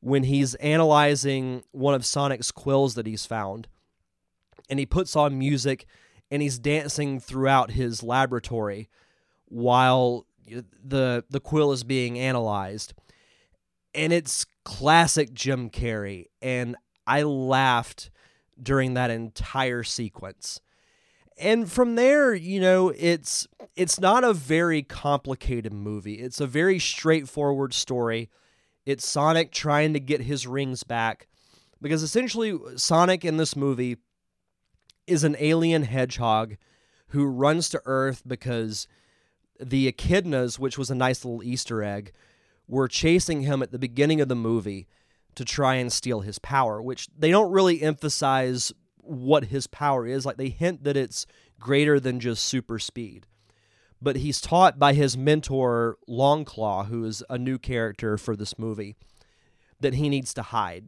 when 0.00 0.24
he's 0.24 0.54
analyzing 0.56 1.62
one 1.72 1.94
of 1.94 2.06
Sonic's 2.06 2.50
quills 2.50 2.94
that 2.94 3.06
he's 3.06 3.26
found, 3.26 3.68
and 4.70 4.78
he 4.78 4.86
puts 4.86 5.14
on 5.14 5.38
music 5.38 5.86
and 6.30 6.42
he's 6.42 6.58
dancing 6.58 7.20
throughout 7.20 7.72
his 7.72 8.02
laboratory 8.02 8.88
while 9.46 10.26
the 10.48 11.24
the 11.28 11.40
quill 11.40 11.72
is 11.72 11.84
being 11.84 12.18
analyzed 12.18 12.94
and 13.94 14.12
it's 14.12 14.46
classic 14.64 15.32
Jim 15.32 15.70
Carrey 15.70 16.26
and 16.40 16.76
I 17.06 17.22
laughed 17.22 18.10
during 18.60 18.94
that 18.94 19.10
entire 19.10 19.82
sequence. 19.82 20.60
And 21.38 21.70
from 21.70 21.96
there, 21.96 22.34
you 22.34 22.60
know, 22.60 22.92
it's 22.96 23.46
it's 23.74 24.00
not 24.00 24.24
a 24.24 24.32
very 24.32 24.82
complicated 24.82 25.72
movie. 25.72 26.14
It's 26.14 26.40
a 26.40 26.46
very 26.46 26.78
straightforward 26.78 27.74
story. 27.74 28.30
It's 28.86 29.06
Sonic 29.06 29.52
trying 29.52 29.92
to 29.92 30.00
get 30.00 30.22
his 30.22 30.46
rings 30.46 30.82
back 30.82 31.26
because 31.82 32.02
essentially 32.02 32.58
Sonic 32.76 33.24
in 33.24 33.36
this 33.36 33.54
movie 33.54 33.98
is 35.06 35.24
an 35.24 35.36
alien 35.38 35.82
hedgehog 35.82 36.56
who 37.08 37.26
runs 37.26 37.68
to 37.70 37.82
Earth 37.84 38.22
because 38.26 38.88
the 39.60 39.90
echidnas, 39.90 40.58
which 40.58 40.78
was 40.78 40.90
a 40.90 40.94
nice 40.94 41.24
little 41.24 41.42
Easter 41.42 41.82
egg, 41.82 42.12
were 42.66 42.88
chasing 42.88 43.42
him 43.42 43.62
at 43.62 43.72
the 43.72 43.78
beginning 43.78 44.20
of 44.20 44.28
the 44.28 44.34
movie 44.34 44.86
to 45.34 45.44
try 45.44 45.74
and 45.74 45.92
steal 45.92 46.20
his 46.20 46.38
power, 46.38 46.82
which 46.82 47.08
they 47.16 47.30
don't 47.30 47.52
really 47.52 47.82
emphasize 47.82 48.72
what 49.06 49.46
his 49.46 49.66
power 49.66 50.06
is. 50.06 50.26
Like 50.26 50.36
they 50.36 50.48
hint 50.48 50.84
that 50.84 50.96
it's 50.96 51.26
greater 51.58 51.98
than 51.98 52.20
just 52.20 52.44
super 52.44 52.78
speed. 52.78 53.26
But 54.00 54.16
he's 54.16 54.40
taught 54.40 54.78
by 54.78 54.92
his 54.92 55.16
mentor, 55.16 55.96
Longclaw, 56.08 56.88
who 56.88 57.04
is 57.04 57.24
a 57.30 57.38
new 57.38 57.58
character 57.58 58.18
for 58.18 58.36
this 58.36 58.58
movie, 58.58 58.96
that 59.80 59.94
he 59.94 60.08
needs 60.08 60.34
to 60.34 60.42
hide. 60.42 60.86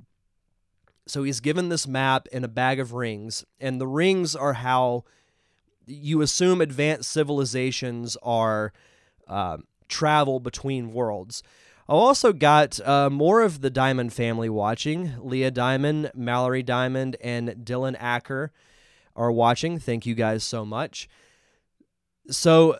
So 1.06 1.22
he's 1.22 1.40
given 1.40 1.70
this 1.70 1.88
map 1.88 2.28
and 2.32 2.44
a 2.44 2.48
bag 2.48 2.78
of 2.78 2.92
rings, 2.92 3.44
and 3.58 3.80
the 3.80 3.86
rings 3.86 4.36
are 4.36 4.52
how 4.54 5.04
you 5.86 6.20
assume 6.20 6.60
advanced 6.60 7.10
civilizations 7.10 8.16
are 8.22 8.74
uh, 9.26 9.56
travel 9.88 10.38
between 10.38 10.92
worlds. 10.92 11.42
I 11.88 11.92
also 11.92 12.34
got 12.34 12.78
uh, 12.86 13.08
more 13.08 13.40
of 13.40 13.62
the 13.62 13.70
Diamond 13.70 14.12
family 14.12 14.50
watching. 14.50 15.14
Leah 15.20 15.50
Diamond, 15.50 16.10
Mallory 16.14 16.62
Diamond, 16.62 17.16
and 17.22 17.48
Dylan 17.64 17.96
Acker 17.98 18.52
are 19.16 19.32
watching. 19.32 19.78
Thank 19.78 20.04
you 20.04 20.14
guys 20.14 20.44
so 20.44 20.66
much. 20.66 21.08
So, 22.30 22.78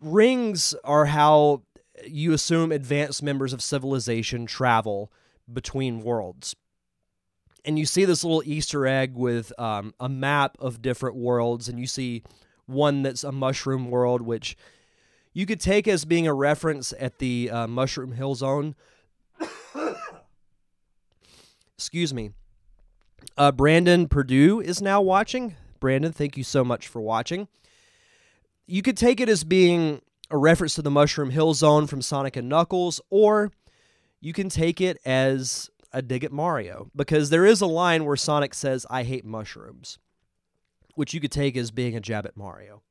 rings 0.00 0.76
are 0.84 1.06
how 1.06 1.62
you 2.06 2.32
assume 2.32 2.70
advanced 2.70 3.20
members 3.20 3.52
of 3.52 3.60
civilization 3.60 4.46
travel 4.46 5.12
between 5.52 6.02
worlds. 6.02 6.54
And 7.64 7.80
you 7.80 7.84
see 7.84 8.04
this 8.04 8.22
little 8.22 8.44
Easter 8.46 8.86
egg 8.86 9.16
with 9.16 9.52
um, 9.58 9.92
a 9.98 10.08
map 10.08 10.56
of 10.60 10.80
different 10.80 11.16
worlds, 11.16 11.68
and 11.68 11.80
you 11.80 11.88
see 11.88 12.22
one 12.66 13.02
that's 13.02 13.24
a 13.24 13.32
mushroom 13.32 13.90
world, 13.90 14.22
which 14.22 14.56
you 15.32 15.46
could 15.46 15.60
take 15.60 15.86
as 15.86 16.04
being 16.04 16.26
a 16.26 16.34
reference 16.34 16.92
at 16.98 17.18
the 17.18 17.50
uh, 17.50 17.66
Mushroom 17.66 18.12
Hill 18.12 18.34
Zone. 18.34 18.74
Excuse 21.76 22.12
me. 22.12 22.32
Uh, 23.38 23.50
Brandon 23.52 24.06
Purdue 24.06 24.60
is 24.60 24.82
now 24.82 25.00
watching. 25.00 25.56
Brandon, 25.78 26.12
thank 26.12 26.36
you 26.36 26.44
so 26.44 26.62
much 26.62 26.88
for 26.88 27.00
watching. 27.00 27.48
You 28.66 28.82
could 28.82 28.96
take 28.96 29.18
it 29.18 29.28
as 29.28 29.44
being 29.44 30.02
a 30.30 30.36
reference 30.36 30.74
to 30.74 30.82
the 30.82 30.90
Mushroom 30.90 31.30
Hill 31.30 31.54
Zone 31.54 31.86
from 31.86 32.02
Sonic 32.02 32.36
and 32.36 32.48
Knuckles, 32.48 33.00
or 33.08 33.50
you 34.20 34.32
can 34.32 34.48
take 34.48 34.80
it 34.80 34.98
as 35.04 35.70
a 35.92 36.02
dig 36.02 36.22
at 36.22 36.32
Mario, 36.32 36.90
because 36.94 37.30
there 37.30 37.46
is 37.46 37.60
a 37.60 37.66
line 37.66 38.04
where 38.04 38.16
Sonic 38.16 38.54
says, 38.54 38.86
I 38.90 39.02
hate 39.02 39.24
mushrooms, 39.24 39.98
which 40.94 41.14
you 41.14 41.20
could 41.20 41.32
take 41.32 41.56
as 41.56 41.70
being 41.70 41.96
a 41.96 42.00
jab 42.00 42.26
at 42.26 42.36
Mario. 42.36 42.82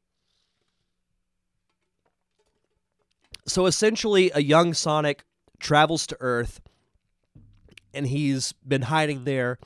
So 3.50 3.66
essentially, 3.66 4.32
a 4.34 4.42
young 4.42 4.74
Sonic 4.74 5.24
travels 5.60 6.08
to 6.08 6.18
Earth, 6.20 6.62
and 7.94 8.08
he's 8.08 8.54
been 8.66 8.84
hiding 8.84 9.24
there 9.24 9.60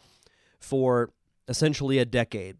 for 0.60 1.12
essentially 1.48 2.00
a 2.00 2.06
decade. 2.06 2.58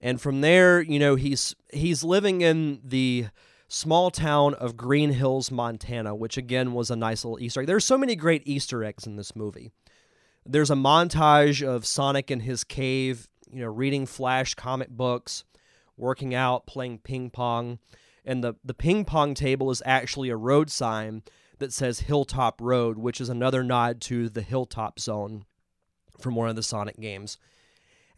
And 0.00 0.20
from 0.20 0.40
there, 0.40 0.80
you 0.80 0.98
know, 0.98 1.14
he's 1.14 1.54
he's 1.72 2.04
living 2.04 2.40
in 2.40 2.80
the 2.84 3.28
small 3.68 4.10
town 4.10 4.54
of 4.54 4.76
Green 4.76 5.10
Hills, 5.10 5.50
Montana, 5.50 6.14
which 6.14 6.36
again 6.36 6.72
was 6.72 6.90
a 6.90 6.96
nice 6.96 7.24
little 7.24 7.40
Easter 7.40 7.60
egg. 7.60 7.66
There's 7.66 7.84
so 7.84 7.98
many 7.98 8.14
great 8.14 8.42
Easter 8.46 8.84
eggs 8.84 9.06
in 9.06 9.16
this 9.16 9.34
movie. 9.34 9.72
There's 10.44 10.70
a 10.70 10.76
montage 10.76 11.66
of 11.66 11.86
Sonic 11.86 12.30
in 12.30 12.40
his 12.40 12.62
cave, 12.62 13.28
you 13.50 13.60
know, 13.60 13.68
reading 13.68 14.06
Flash 14.06 14.54
comic 14.54 14.90
books, 14.90 15.44
working 15.96 16.34
out, 16.34 16.66
playing 16.66 16.98
ping 16.98 17.30
pong 17.30 17.78
and 18.26 18.44
the 18.44 18.54
the 18.64 18.74
ping 18.74 19.04
pong 19.04 19.34
table 19.34 19.70
is 19.70 19.82
actually 19.86 20.28
a 20.28 20.36
road 20.36 20.70
sign 20.70 21.22
that 21.58 21.72
says 21.72 22.00
Hilltop 22.00 22.60
Road, 22.60 22.98
which 22.98 23.20
is 23.20 23.28
another 23.28 23.62
nod 23.62 24.00
to 24.02 24.28
the 24.28 24.42
Hilltop 24.42 24.98
Zone 24.98 25.46
from 26.20 26.34
one 26.34 26.50
of 26.50 26.56
the 26.56 26.62
Sonic 26.62 27.00
games. 27.00 27.38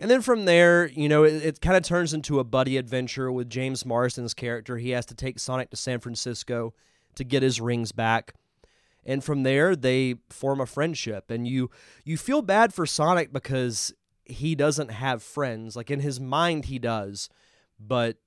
And 0.00 0.10
then 0.10 0.22
from 0.22 0.44
there, 0.44 0.86
you 0.88 1.08
know, 1.08 1.24
it, 1.24 1.44
it 1.44 1.60
kind 1.60 1.76
of 1.76 1.82
turns 1.82 2.14
into 2.14 2.38
a 2.38 2.44
buddy 2.44 2.76
adventure 2.76 3.30
with 3.30 3.50
James 3.50 3.84
Marsden's 3.84 4.34
character. 4.34 4.78
He 4.78 4.90
has 4.90 5.06
to 5.06 5.14
take 5.14 5.38
Sonic 5.38 5.70
to 5.70 5.76
San 5.76 6.00
Francisco 6.00 6.72
to 7.16 7.24
get 7.24 7.42
his 7.42 7.60
rings 7.60 7.92
back. 7.92 8.34
And 9.04 9.24
from 9.24 9.42
there, 9.42 9.74
they 9.74 10.16
form 10.30 10.60
a 10.60 10.66
friendship. 10.66 11.30
And 11.30 11.46
you 11.46 11.70
you 12.04 12.16
feel 12.16 12.42
bad 12.42 12.72
for 12.72 12.86
Sonic 12.86 13.32
because 13.32 13.92
he 14.24 14.54
doesn't 14.54 14.90
have 14.90 15.22
friends. 15.22 15.74
Like 15.74 15.90
in 15.90 16.00
his 16.00 16.20
mind, 16.20 16.66
he 16.66 16.78
does, 16.78 17.28
but 17.80 18.18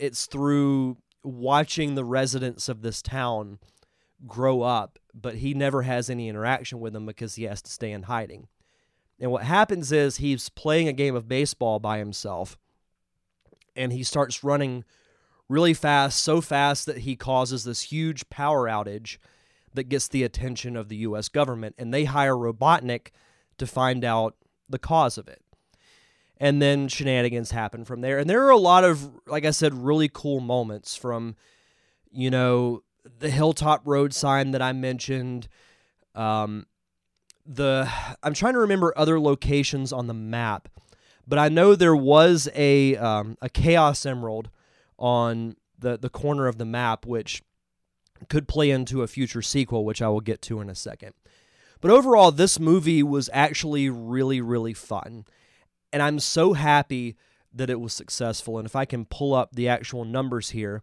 it's 0.00 0.26
through 0.26 0.96
watching 1.22 1.94
the 1.94 2.04
residents 2.04 2.68
of 2.68 2.82
this 2.82 3.02
town 3.02 3.58
grow 4.26 4.62
up, 4.62 4.98
but 5.14 5.36
he 5.36 5.54
never 5.54 5.82
has 5.82 6.10
any 6.10 6.28
interaction 6.28 6.80
with 6.80 6.92
them 6.92 7.06
because 7.06 7.34
he 7.34 7.44
has 7.44 7.62
to 7.62 7.70
stay 7.70 7.92
in 7.92 8.04
hiding. 8.04 8.48
And 9.20 9.30
what 9.30 9.44
happens 9.44 9.92
is 9.92 10.16
he's 10.16 10.48
playing 10.48 10.88
a 10.88 10.94
game 10.94 11.14
of 11.14 11.28
baseball 11.28 11.78
by 11.78 11.98
himself 11.98 12.56
and 13.76 13.92
he 13.92 14.02
starts 14.02 14.42
running 14.42 14.84
really 15.48 15.74
fast, 15.74 16.22
so 16.22 16.40
fast 16.40 16.86
that 16.86 16.98
he 16.98 17.16
causes 17.16 17.64
this 17.64 17.82
huge 17.82 18.28
power 18.30 18.68
outage 18.68 19.18
that 19.74 19.84
gets 19.84 20.08
the 20.08 20.22
attention 20.22 20.76
of 20.76 20.88
the 20.88 20.96
US 20.96 21.28
government 21.28 21.74
and 21.78 21.92
they 21.92 22.04
hire 22.04 22.34
Robotnik 22.34 23.08
to 23.58 23.66
find 23.66 24.04
out 24.04 24.36
the 24.68 24.78
cause 24.78 25.18
of 25.18 25.28
it 25.28 25.42
and 26.40 26.60
then 26.60 26.88
shenanigans 26.88 27.50
happen 27.50 27.84
from 27.84 28.00
there. 28.00 28.18
And 28.18 28.28
there 28.28 28.44
are 28.46 28.50
a 28.50 28.56
lot 28.56 28.82
of, 28.82 29.10
like 29.26 29.44
I 29.44 29.50
said, 29.50 29.74
really 29.74 30.08
cool 30.12 30.40
moments 30.40 30.96
from, 30.96 31.36
you 32.10 32.30
know, 32.30 32.82
the 33.18 33.28
Hilltop 33.28 33.82
Road 33.86 34.14
sign 34.14 34.52
that 34.52 34.62
I 34.62 34.72
mentioned. 34.72 35.48
Um, 36.14 36.66
the 37.46 37.90
I'm 38.22 38.34
trying 38.34 38.54
to 38.54 38.60
remember 38.60 38.94
other 38.96 39.20
locations 39.20 39.92
on 39.92 40.06
the 40.06 40.14
map, 40.14 40.68
but 41.26 41.38
I 41.38 41.48
know 41.48 41.74
there 41.74 41.96
was 41.96 42.48
a 42.54 42.96
um, 42.96 43.36
a 43.42 43.48
Chaos 43.48 44.06
Emerald 44.06 44.50
on 44.98 45.56
the 45.78 45.98
the 45.98 46.10
corner 46.10 46.46
of 46.46 46.58
the 46.58 46.64
map, 46.64 47.06
which 47.06 47.42
could 48.28 48.48
play 48.48 48.70
into 48.70 49.02
a 49.02 49.06
future 49.06 49.42
sequel, 49.42 49.84
which 49.84 50.02
I 50.02 50.08
will 50.08 50.20
get 50.20 50.42
to 50.42 50.60
in 50.60 50.70
a 50.70 50.74
second. 50.74 51.14
But 51.80 51.90
overall, 51.90 52.30
this 52.30 52.60
movie 52.60 53.02
was 53.02 53.30
actually 53.32 53.88
really 53.88 54.40
really 54.40 54.74
fun. 54.74 55.24
And 55.92 56.02
I'm 56.02 56.18
so 56.18 56.52
happy 56.52 57.16
that 57.52 57.70
it 57.70 57.80
was 57.80 57.92
successful. 57.92 58.58
And 58.58 58.66
if 58.66 58.76
I 58.76 58.84
can 58.84 59.04
pull 59.04 59.34
up 59.34 59.54
the 59.54 59.68
actual 59.68 60.04
numbers 60.04 60.50
here. 60.50 60.82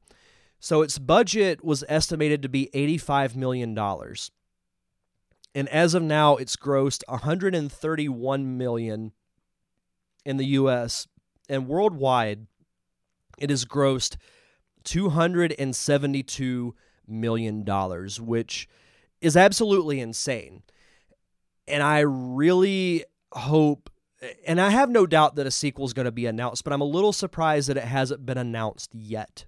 So 0.60 0.82
its 0.82 0.98
budget 0.98 1.63
was 1.63 1.84
estimated 1.88 2.41
to 2.41 2.50
be 2.50 2.70
$85 2.74 3.36
million. 3.36 3.78
And 5.56 5.70
as 5.70 5.93
of 5.93 6.04
now, 6.04 6.36
it's 6.36 6.56
grossed 6.56 7.04
131 7.08 8.58
million 8.58 9.12
in 10.26 10.38
the 10.38 10.46
US 10.46 11.08
and 11.48 11.67
worldwide 11.67 12.48
it 13.38 13.50
has 13.50 13.65
grossed 13.65 14.17
272 14.84 16.76
million 17.08 17.63
dollars, 17.63 18.20
which 18.20 18.67
is 19.22 19.38
absolutely 19.38 20.00
insane. 20.00 20.63
And 21.67 21.84
I 21.84 22.00
really 22.00 23.06
hope 23.34 23.89
and 24.46 24.60
I 24.60 24.70
have 24.70 24.90
no 24.90 25.06
doubt 25.06 25.36
that 25.36 25.48
a 25.48 25.52
sequel 25.52 25.86
is 25.86 25.94
going 25.94 26.06
to 26.06 26.12
be 26.12 26.26
announced, 26.26 26.64
but 26.64 26.74
I'm 26.74 26.82
a 26.82 26.86
little 26.86 27.14
surprised 27.14 27.70
that 27.70 27.78
it 27.78 27.84
hasn't 27.84 28.26
been 28.26 28.38
announced 28.38 28.94
yet. 28.94 29.46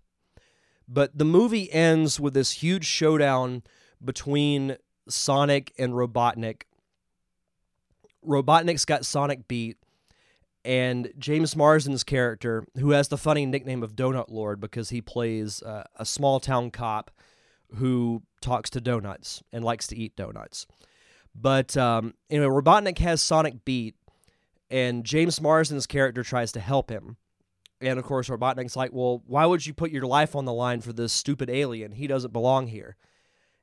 But 0.87 1.17
the 1.17 1.25
movie 1.25 1.71
ends 1.71 2.19
with 2.19 2.33
this 2.33 2.51
huge 2.51 2.85
showdown 2.85 3.63
between 4.03 4.77
Sonic 5.07 5.73
and 5.77 5.93
Robotnik. 5.93 6.63
Robotnik's 8.25 8.85
got 8.85 9.05
Sonic 9.05 9.47
beat, 9.47 9.77
and 10.65 11.11
James 11.17 11.55
Marsden's 11.55 12.03
character, 12.03 12.65
who 12.77 12.91
has 12.91 13.07
the 13.07 13.17
funny 13.17 13.45
nickname 13.45 13.81
of 13.81 13.95
Donut 13.95 14.29
Lord 14.29 14.59
because 14.59 14.89
he 14.89 15.01
plays 15.01 15.61
uh, 15.63 15.83
a 15.95 16.05
small 16.05 16.39
town 16.39 16.69
cop 16.69 17.11
who 17.75 18.23
talks 18.41 18.69
to 18.71 18.81
donuts 18.81 19.43
and 19.53 19.63
likes 19.63 19.87
to 19.87 19.97
eat 19.97 20.15
donuts. 20.15 20.67
But 21.35 21.77
um, 21.77 22.15
anyway, 22.29 22.47
Robotnik 22.47 22.97
has 22.99 23.21
Sonic 23.21 23.63
beat, 23.63 23.95
and 24.69 25.03
James 25.03 25.41
Marsden's 25.41 25.87
character 25.87 26.23
tries 26.23 26.51
to 26.53 26.59
help 26.59 26.89
him. 26.89 27.17
And 27.81 27.97
of 27.97 28.05
course, 28.05 28.29
Robotnik's 28.29 28.75
like, 28.75 28.91
"Well, 28.91 29.23
why 29.25 29.45
would 29.45 29.65
you 29.65 29.73
put 29.73 29.91
your 29.91 30.05
life 30.05 30.35
on 30.35 30.45
the 30.45 30.53
line 30.53 30.81
for 30.81 30.93
this 30.93 31.13
stupid 31.13 31.49
alien? 31.49 31.93
He 31.93 32.07
doesn't 32.07 32.33
belong 32.33 32.67
here." 32.67 32.97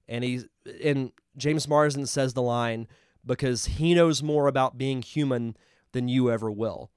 And 0.09 0.25
he's 0.25 0.47
and 0.83 1.13
James 1.37 1.69
Marsden 1.69 2.07
says 2.07 2.33
the 2.33 2.43
line 2.43 2.89
because 3.25 3.67
he 3.67 3.95
knows 3.95 4.23
more 4.23 4.47
about 4.47 4.79
being 4.79 5.03
human 5.03 5.57
than 5.93 6.09
you 6.09 6.31
ever 6.31 6.51
will, 6.51 6.91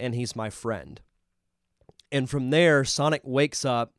and 0.00 0.14
he's 0.14 0.34
my 0.34 0.50
friend. 0.50 1.00
And 2.10 2.28
from 2.28 2.50
there, 2.50 2.84
Sonic 2.84 3.22
wakes 3.24 3.64
up 3.64 3.92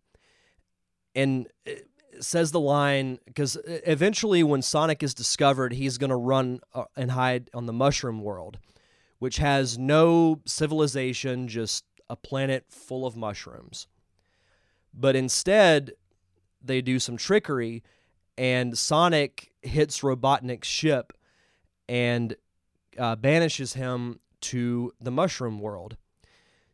and 1.15 1.47
uh, 1.67 1.71
says 2.19 2.51
the 2.51 2.59
line 2.59 3.19
because 3.25 3.57
eventually, 3.65 4.43
when 4.43 4.61
Sonic 4.61 5.01
is 5.03 5.13
discovered, 5.13 5.73
he's 5.73 5.97
going 5.97 6.09
to 6.09 6.15
run 6.17 6.59
uh, 6.73 6.85
and 6.97 7.11
hide 7.11 7.49
on 7.53 7.65
the 7.65 7.73
Mushroom 7.73 8.21
World 8.21 8.59
which 9.19 9.37
has 9.37 9.77
no 9.77 10.41
civilization, 10.45 11.47
just 11.47 11.85
a 12.09 12.15
planet 12.15 12.65
full 12.69 13.05
of 13.05 13.15
mushrooms. 13.15 13.87
But 14.93 15.15
instead, 15.15 15.91
they 16.63 16.81
do 16.81 16.99
some 16.99 17.17
trickery, 17.17 17.83
and 18.37 18.77
Sonic 18.77 19.51
hits 19.61 20.01
Robotnik's 20.01 20.67
ship 20.67 21.13
and 21.89 22.35
uh, 22.97 23.15
banishes 23.15 23.73
him 23.73 24.19
to 24.41 24.93
the 24.99 25.11
mushroom 25.11 25.59
world. 25.59 25.97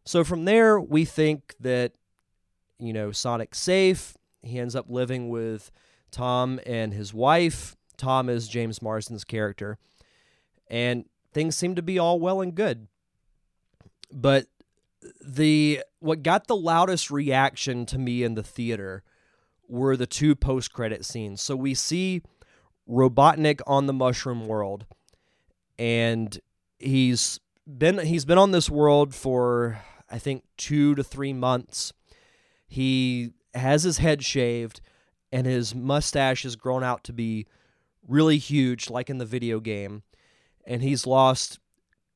So 0.05 0.23
from 0.23 0.45
there, 0.45 0.79
we 0.79 1.05
think 1.05 1.55
that, 1.59 1.93
you 2.79 2.91
know, 2.91 3.11
Sonic's 3.11 3.59
safe. 3.59 4.17
He 4.41 4.59
ends 4.59 4.75
up 4.75 4.89
living 4.89 5.29
with 5.29 5.71
Tom 6.11 6.59
and 6.65 6.93
his 6.93 7.13
wife. 7.13 7.75
Tom 7.95 8.27
is 8.27 8.47
James 8.47 8.81
Marsden's 8.81 9.23
character. 9.23 9.77
And 10.69 11.05
things 11.33 11.55
seem 11.55 11.75
to 11.75 11.81
be 11.81 11.99
all 11.99 12.19
well 12.19 12.41
and 12.41 12.55
good. 12.55 12.87
But 14.11 14.47
the 15.25 15.81
what 15.99 16.23
got 16.23 16.47
the 16.47 16.55
loudest 16.55 17.11
reaction 17.11 17.85
to 17.87 17.97
me 17.97 18.23
in 18.23 18.35
the 18.35 18.43
theater 18.43 19.03
were 19.67 19.97
the 19.97 20.05
two 20.05 20.35
post-credit 20.35 21.05
scenes. 21.05 21.41
So 21.41 21.55
we 21.55 21.73
see 21.73 22.21
Robotnik 22.89 23.61
on 23.65 23.87
the 23.87 23.93
mushroom 23.93 24.47
world 24.47 24.85
and 25.79 26.37
he's 26.79 27.39
been 27.65 27.99
he's 27.99 28.25
been 28.25 28.37
on 28.37 28.51
this 28.51 28.69
world 28.69 29.15
for 29.15 29.79
I 30.09 30.19
think 30.19 30.43
2 30.57 30.95
to 30.95 31.03
3 31.03 31.33
months. 31.33 31.93
He 32.67 33.31
has 33.53 33.83
his 33.83 33.97
head 33.97 34.23
shaved 34.23 34.81
and 35.31 35.47
his 35.47 35.73
mustache 35.73 36.43
has 36.43 36.55
grown 36.55 36.83
out 36.83 37.03
to 37.05 37.13
be 37.13 37.47
really 38.07 38.37
huge 38.37 38.89
like 38.89 39.09
in 39.09 39.17
the 39.17 39.25
video 39.25 39.59
game 39.59 40.03
and 40.65 40.81
he's 40.81 41.05
lost 41.05 41.59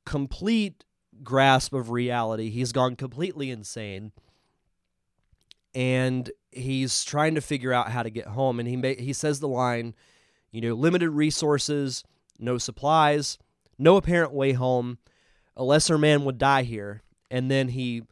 complete 0.05 0.83
grasp 1.23 1.73
of 1.73 1.89
reality. 1.89 2.49
He's 2.49 2.71
gone 2.71 2.95
completely 2.95 3.51
insane. 3.51 4.11
And 5.75 6.31
he's 6.51 7.03
trying 7.03 7.35
to 7.35 7.41
figure 7.41 7.73
out 7.73 7.91
how 7.91 8.03
to 8.03 8.09
get 8.09 8.27
home 8.27 8.59
and 8.59 8.67
he 8.67 8.75
ma- 8.75 8.93
he 8.97 9.13
says 9.13 9.39
the 9.39 9.47
line, 9.47 9.95
you 10.51 10.61
know, 10.61 10.73
limited 10.73 11.11
resources, 11.11 12.03
no 12.39 12.57
supplies, 12.57 13.37
no 13.77 13.97
apparent 13.97 14.33
way 14.33 14.53
home. 14.53 14.97
A 15.55 15.63
lesser 15.63 15.97
man 15.97 16.23
would 16.25 16.37
die 16.37 16.63
here. 16.63 17.01
And 17.29 17.51
then 17.51 17.69
he 17.69 18.03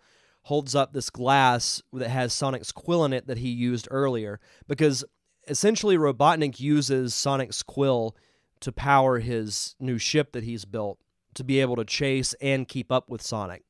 holds 0.43 0.75
up 0.75 0.93
this 0.93 1.09
glass 1.09 1.81
that 1.93 2.09
has 2.09 2.33
Sonic's 2.33 2.71
quill 2.71 3.05
in 3.05 3.13
it 3.13 3.27
that 3.27 3.39
he 3.39 3.49
used 3.49 3.87
earlier 3.89 4.39
because 4.67 5.03
essentially 5.47 5.97
Robotnik 5.97 6.59
uses 6.59 7.15
Sonic's 7.15 7.63
quill 7.63 8.15
to 8.61 8.71
power 8.71 9.19
his 9.19 9.75
new 9.79 9.97
ship 9.97 10.31
that 10.31 10.43
he's 10.43 10.65
built 10.65 10.99
to 11.35 11.43
be 11.43 11.59
able 11.59 11.75
to 11.75 11.85
chase 11.85 12.33
and 12.41 12.67
keep 12.67 12.91
up 12.91 13.09
with 13.09 13.21
Sonic. 13.21 13.63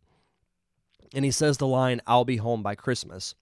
And 1.14 1.26
he 1.26 1.32
says 1.32 1.58
the 1.58 1.68
line, 1.68 2.02
I'll 2.08 2.26
be 2.26 2.38
home 2.38 2.64
by 2.64 2.76
Christmas. 2.76 3.36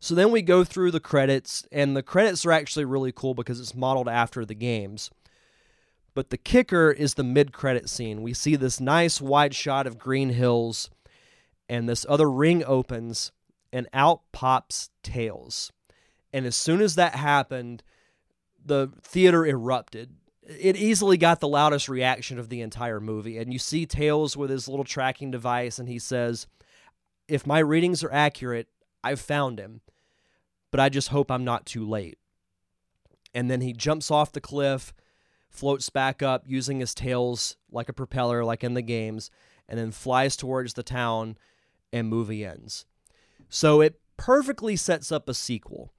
So 0.00 0.14
then 0.14 0.30
we 0.30 0.42
go 0.42 0.64
through 0.64 0.92
the 0.92 1.00
credits, 1.00 1.66
and 1.70 1.96
the 1.96 2.02
credits 2.02 2.44
are 2.46 2.52
actually 2.52 2.86
really 2.86 3.12
cool 3.12 3.34
because 3.34 3.60
it's 3.60 3.74
modeled 3.74 4.08
after 4.08 4.44
the 4.44 4.54
games. 4.54 5.10
But 6.14 6.30
the 6.30 6.38
kicker 6.38 6.90
is 6.90 7.14
the 7.14 7.22
mid 7.22 7.52
credit 7.52 7.88
scene. 7.88 8.22
We 8.22 8.32
see 8.34 8.56
this 8.56 8.80
nice 8.80 9.20
wide 9.20 9.54
shot 9.54 9.86
of 9.86 9.98
green 9.98 10.30
hills, 10.30 10.90
and 11.68 11.88
this 11.88 12.06
other 12.08 12.30
ring 12.30 12.64
opens, 12.64 13.30
and 13.72 13.88
out 13.92 14.22
pops 14.32 14.90
Tails. 15.02 15.70
And 16.32 16.46
as 16.46 16.56
soon 16.56 16.80
as 16.80 16.94
that 16.94 17.14
happened, 17.14 17.82
the 18.64 18.88
theater 19.02 19.46
erupted 19.46 20.16
it 20.58 20.76
easily 20.76 21.16
got 21.16 21.40
the 21.40 21.48
loudest 21.48 21.88
reaction 21.88 22.38
of 22.38 22.48
the 22.48 22.60
entire 22.60 23.00
movie. 23.00 23.38
And 23.38 23.52
you 23.52 23.58
see 23.58 23.86
Tails 23.86 24.36
with 24.36 24.50
his 24.50 24.68
little 24.68 24.84
tracking 24.84 25.30
device, 25.30 25.78
and 25.78 25.88
he 25.88 25.98
says, 25.98 26.46
If 27.28 27.46
my 27.46 27.58
readings 27.60 28.02
are 28.02 28.12
accurate, 28.12 28.68
I've 29.04 29.20
found 29.20 29.58
him, 29.58 29.80
but 30.70 30.80
I 30.80 30.88
just 30.88 31.08
hope 31.08 31.30
I'm 31.30 31.44
not 31.44 31.66
too 31.66 31.86
late. 31.86 32.18
And 33.32 33.50
then 33.50 33.60
he 33.60 33.72
jumps 33.72 34.10
off 34.10 34.32
the 34.32 34.40
cliff, 34.40 34.92
floats 35.48 35.88
back 35.88 36.22
up 36.22 36.44
using 36.46 36.80
his 36.80 36.94
tails 36.94 37.56
like 37.70 37.88
a 37.88 37.94
propeller, 37.94 38.44
like 38.44 38.64
in 38.64 38.74
the 38.74 38.82
games, 38.82 39.30
and 39.68 39.78
then 39.78 39.92
flies 39.92 40.36
towards 40.36 40.74
the 40.74 40.82
town, 40.82 41.36
and 41.92 42.08
movie 42.08 42.44
ends. 42.44 42.86
So 43.48 43.80
it 43.80 44.00
perfectly 44.16 44.76
sets 44.76 45.12
up 45.12 45.28
a 45.28 45.34
sequel. 45.34 45.92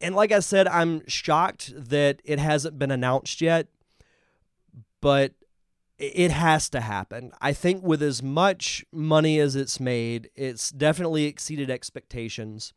And 0.00 0.14
like 0.14 0.32
I 0.32 0.40
said, 0.40 0.68
I'm 0.68 1.06
shocked 1.08 1.72
that 1.74 2.20
it 2.24 2.38
hasn't 2.38 2.78
been 2.78 2.90
announced 2.90 3.40
yet, 3.40 3.68
but 5.00 5.32
it 5.98 6.30
has 6.30 6.68
to 6.70 6.80
happen. 6.80 7.32
I 7.40 7.54
think 7.54 7.82
with 7.82 8.02
as 8.02 8.22
much 8.22 8.84
money 8.92 9.38
as 9.38 9.56
it's 9.56 9.80
made, 9.80 10.28
it's 10.34 10.70
definitely 10.70 11.24
exceeded 11.24 11.70
expectations. 11.70 12.74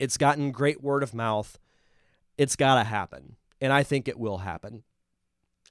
It's 0.00 0.16
gotten 0.16 0.50
great 0.50 0.82
word 0.82 1.04
of 1.04 1.14
mouth. 1.14 1.58
It's 2.36 2.56
got 2.56 2.74
to 2.74 2.84
happen. 2.84 3.36
And 3.60 3.72
I 3.72 3.84
think 3.84 4.08
it 4.08 4.18
will 4.18 4.38
happen. 4.38 4.82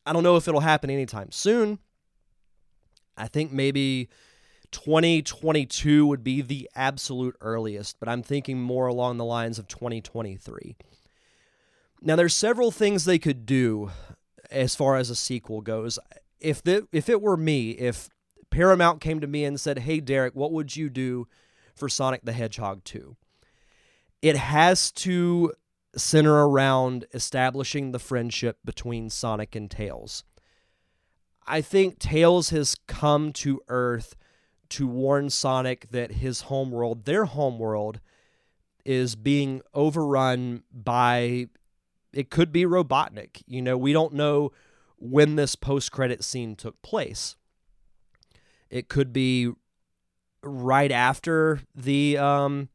I 0.06 0.14
don't 0.14 0.24
know 0.24 0.38
if 0.38 0.48
it'll 0.48 0.62
happen 0.62 0.90
anytime 0.90 1.32
soon. 1.32 1.80
I 3.18 3.28
think 3.28 3.52
maybe 3.52 4.10
2022 4.74 6.06
would 6.06 6.24
be 6.24 6.42
the 6.42 6.70
absolute 6.76 7.38
earliest, 7.40 8.00
but 8.00 8.10
I'm 8.10 8.24
thinking 8.24 8.60
more 8.60 8.88
along 8.88 9.18
the 9.18 9.24
lines 9.24 9.58
of 9.58 9.68
2023. 9.68 10.76
Now, 12.02 12.18
there's 12.18 12.36
several 12.36 12.72
things 12.72 13.06
they 13.06 13.20
could 13.20 13.46
do 13.46 13.92
as 14.52 14.76
far 14.76 14.98
as 14.98 15.10
a 15.10 15.16
sequel 15.16 15.62
goes. 15.62 15.98
If 16.42 16.62
the, 16.62 16.88
if 16.92 17.08
it 17.08 17.22
were 17.22 17.38
me, 17.38 17.72
if 17.72 18.10
Paramount 18.50 19.00
came 19.00 19.22
to 19.22 19.28
me 19.28 19.46
and 19.46 19.60
said, 19.60 19.80
"Hey, 19.80 20.00
Derek, 20.00 20.36
what 20.36 20.52
would 20.52 20.76
you 20.76 20.90
do 20.90 21.28
for 21.74 21.88
Sonic 21.88 22.22
the 22.24 22.34
Hedgehog 22.34 22.84
2?" 22.84 23.16
It 24.22 24.36
has 24.36 24.92
to 24.92 25.54
center 25.96 26.48
around 26.48 27.06
establishing 27.14 27.92
the 27.92 28.00
friendship 28.00 28.58
between 28.66 29.10
Sonic 29.10 29.56
and 29.56 29.72
Tails. 29.72 30.24
I 31.48 31.62
think 31.62 32.00
Tails 32.00 32.50
has 32.50 32.76
come 32.88 33.32
to 33.34 33.62
Earth 33.68 34.16
to 34.74 34.88
warn 34.88 35.30
Sonic 35.30 35.88
that 35.92 36.14
his 36.14 36.42
homeworld, 36.42 37.06
their 37.06 37.26
homeworld, 37.26 38.00
is 38.86 39.16
being 39.16 39.62
overrun 39.74 40.64
by 40.72 41.48
it 42.12 42.30
could 42.30 42.52
be 42.52 42.64
Robotnik. 42.64 43.42
You 43.48 43.62
know, 43.62 43.78
we 43.78 43.94
don't 43.94 44.14
know 44.14 44.52
when 44.98 45.36
this 45.36 45.56
post-credit 45.56 46.24
scene 46.24 46.56
took 46.56 46.82
place. 46.82 47.36
It 48.70 48.88
could 48.88 49.12
be 49.12 49.52
right 50.44 50.92
after 50.92 51.62
the 51.76 52.18
um 52.18 52.70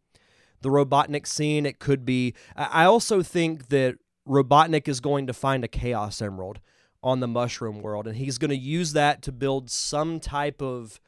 the 0.60 0.70
Robotnik 0.70 1.26
scene. 1.26 1.66
It 1.66 1.78
could 1.78 2.04
be 2.04 2.34
I 2.56 2.84
also 2.84 3.22
think 3.22 3.68
that 3.68 3.96
Robotnik 4.26 4.88
is 4.88 5.00
going 5.00 5.26
to 5.26 5.32
find 5.32 5.64
a 5.64 5.68
Chaos 5.68 6.22
Emerald 6.22 6.60
on 7.02 7.20
the 7.20 7.28
Mushroom 7.28 7.80
World 7.80 8.06
and 8.06 8.16
he's 8.16 8.38
going 8.38 8.50
to 8.50 8.56
use 8.56 8.92
that 8.92 9.22
to 9.22 9.32
build 9.32 9.70
some 9.70 10.20
type 10.20 10.62
of 10.62 11.00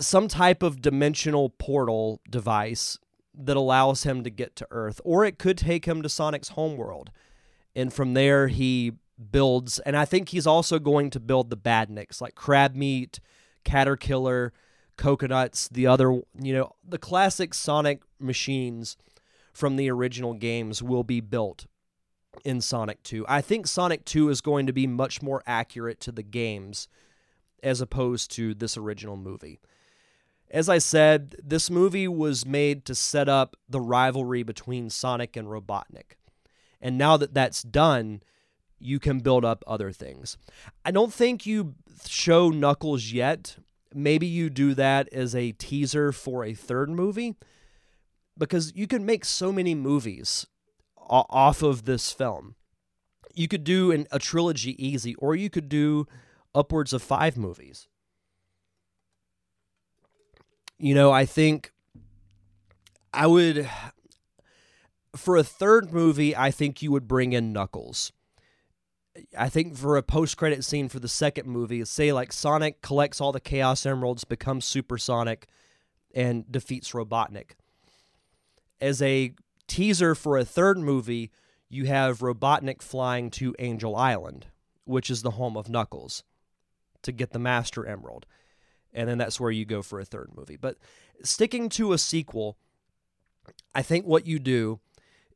some 0.00 0.28
type 0.28 0.62
of 0.62 0.80
dimensional 0.80 1.50
portal 1.50 2.20
device 2.28 2.98
that 3.34 3.56
allows 3.56 4.02
him 4.02 4.24
to 4.24 4.30
get 4.30 4.56
to 4.56 4.66
Earth, 4.70 5.00
or 5.04 5.24
it 5.24 5.38
could 5.38 5.58
take 5.58 5.86
him 5.86 6.02
to 6.02 6.08
Sonic's 6.08 6.50
homeworld. 6.50 7.10
And 7.74 7.92
from 7.92 8.14
there, 8.14 8.48
he 8.48 8.92
builds, 9.30 9.78
and 9.80 9.96
I 9.96 10.04
think 10.04 10.30
he's 10.30 10.46
also 10.46 10.78
going 10.78 11.10
to 11.10 11.20
build 11.20 11.50
the 11.50 11.56
badniks 11.56 12.20
like 12.20 12.34
crab 12.34 12.74
meat, 12.74 13.20
caterpillar, 13.64 14.52
coconuts, 14.96 15.68
the 15.68 15.86
other, 15.86 16.10
you 16.40 16.52
know, 16.52 16.72
the 16.86 16.98
classic 16.98 17.54
Sonic 17.54 18.02
machines 18.18 18.96
from 19.52 19.76
the 19.76 19.90
original 19.90 20.34
games 20.34 20.82
will 20.82 21.04
be 21.04 21.20
built 21.20 21.66
in 22.44 22.60
Sonic 22.60 23.02
2. 23.02 23.24
I 23.28 23.40
think 23.40 23.66
Sonic 23.66 24.04
2 24.04 24.28
is 24.28 24.40
going 24.40 24.66
to 24.66 24.72
be 24.72 24.86
much 24.86 25.22
more 25.22 25.42
accurate 25.46 26.00
to 26.00 26.12
the 26.12 26.22
games 26.22 26.88
as 27.62 27.80
opposed 27.80 28.30
to 28.32 28.54
this 28.54 28.76
original 28.76 29.16
movie. 29.16 29.60
As 30.50 30.68
I 30.68 30.78
said, 30.78 31.36
this 31.42 31.68
movie 31.68 32.08
was 32.08 32.46
made 32.46 32.84
to 32.86 32.94
set 32.94 33.28
up 33.28 33.56
the 33.68 33.80
rivalry 33.80 34.42
between 34.42 34.88
Sonic 34.90 35.36
and 35.36 35.48
Robotnik. 35.48 36.16
And 36.80 36.96
now 36.96 37.16
that 37.16 37.34
that's 37.34 37.62
done, 37.62 38.22
you 38.78 38.98
can 38.98 39.20
build 39.20 39.44
up 39.44 39.62
other 39.66 39.92
things. 39.92 40.38
I 40.84 40.90
don't 40.90 41.12
think 41.12 41.44
you 41.44 41.74
show 42.06 42.48
Knuckles 42.48 43.12
yet. 43.12 43.56
Maybe 43.94 44.26
you 44.26 44.48
do 44.48 44.74
that 44.74 45.08
as 45.12 45.34
a 45.34 45.52
teaser 45.52 46.12
for 46.12 46.44
a 46.44 46.54
third 46.54 46.88
movie 46.88 47.36
because 48.36 48.72
you 48.74 48.86
can 48.86 49.04
make 49.04 49.24
so 49.24 49.52
many 49.52 49.74
movies 49.74 50.46
off 50.96 51.62
of 51.62 51.84
this 51.84 52.12
film. 52.12 52.54
You 53.34 53.48
could 53.48 53.64
do 53.64 53.90
an, 53.90 54.06
a 54.10 54.18
trilogy 54.18 54.82
easy, 54.84 55.14
or 55.16 55.34
you 55.34 55.50
could 55.50 55.68
do 55.68 56.06
upwards 56.54 56.92
of 56.92 57.02
five 57.02 57.36
movies. 57.36 57.88
You 60.78 60.94
know, 60.94 61.10
I 61.10 61.24
think 61.24 61.72
I 63.12 63.26
would 63.26 63.68
for 65.16 65.36
a 65.36 65.42
third 65.42 65.92
movie, 65.92 66.36
I 66.36 66.50
think 66.50 66.82
you 66.82 66.92
would 66.92 67.08
bring 67.08 67.32
in 67.32 67.52
Knuckles. 67.52 68.12
I 69.36 69.48
think 69.48 69.76
for 69.76 69.96
a 69.96 70.02
post 70.02 70.36
credit 70.36 70.64
scene 70.64 70.88
for 70.88 71.00
the 71.00 71.08
second 71.08 71.48
movie, 71.48 71.84
say 71.84 72.12
like 72.12 72.32
Sonic 72.32 72.82
collects 72.82 73.20
all 73.20 73.32
the 73.32 73.40
Chaos 73.40 73.84
Emeralds, 73.84 74.22
becomes 74.22 74.64
Supersonic, 74.64 75.48
and 76.14 76.50
defeats 76.50 76.92
Robotnik. 76.92 77.52
As 78.80 79.02
a 79.02 79.32
teaser 79.66 80.14
for 80.14 80.38
a 80.38 80.44
third 80.44 80.78
movie, 80.78 81.32
you 81.68 81.86
have 81.86 82.20
Robotnik 82.20 82.80
flying 82.80 83.30
to 83.30 83.56
Angel 83.58 83.96
Island, 83.96 84.46
which 84.84 85.10
is 85.10 85.22
the 85.22 85.32
home 85.32 85.56
of 85.56 85.68
Knuckles, 85.68 86.22
to 87.02 87.10
get 87.10 87.32
the 87.32 87.40
Master 87.40 87.84
Emerald. 87.84 88.24
And 88.98 89.08
then 89.08 89.16
that's 89.16 89.38
where 89.38 89.52
you 89.52 89.64
go 89.64 89.80
for 89.80 90.00
a 90.00 90.04
third 90.04 90.32
movie. 90.34 90.56
But 90.56 90.76
sticking 91.22 91.68
to 91.70 91.92
a 91.92 91.98
sequel, 91.98 92.58
I 93.72 93.80
think 93.80 94.04
what 94.04 94.26
you 94.26 94.40
do 94.40 94.80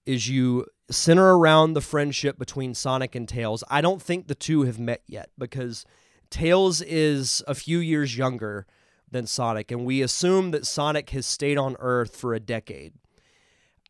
is 0.04 0.28
you 0.28 0.66
center 0.90 1.36
around 1.36 1.74
the 1.74 1.80
friendship 1.80 2.40
between 2.40 2.74
Sonic 2.74 3.14
and 3.14 3.28
Tails. 3.28 3.62
I 3.70 3.80
don't 3.80 4.02
think 4.02 4.26
the 4.26 4.34
two 4.34 4.62
have 4.62 4.80
met 4.80 5.02
yet 5.06 5.30
because 5.38 5.86
Tails 6.28 6.80
is 6.82 7.40
a 7.46 7.54
few 7.54 7.78
years 7.78 8.18
younger 8.18 8.66
than 9.08 9.28
Sonic, 9.28 9.70
and 9.70 9.86
we 9.86 10.02
assume 10.02 10.50
that 10.50 10.66
Sonic 10.66 11.10
has 11.10 11.24
stayed 11.24 11.56
on 11.56 11.76
Earth 11.78 12.16
for 12.16 12.34
a 12.34 12.40
decade. 12.40 12.94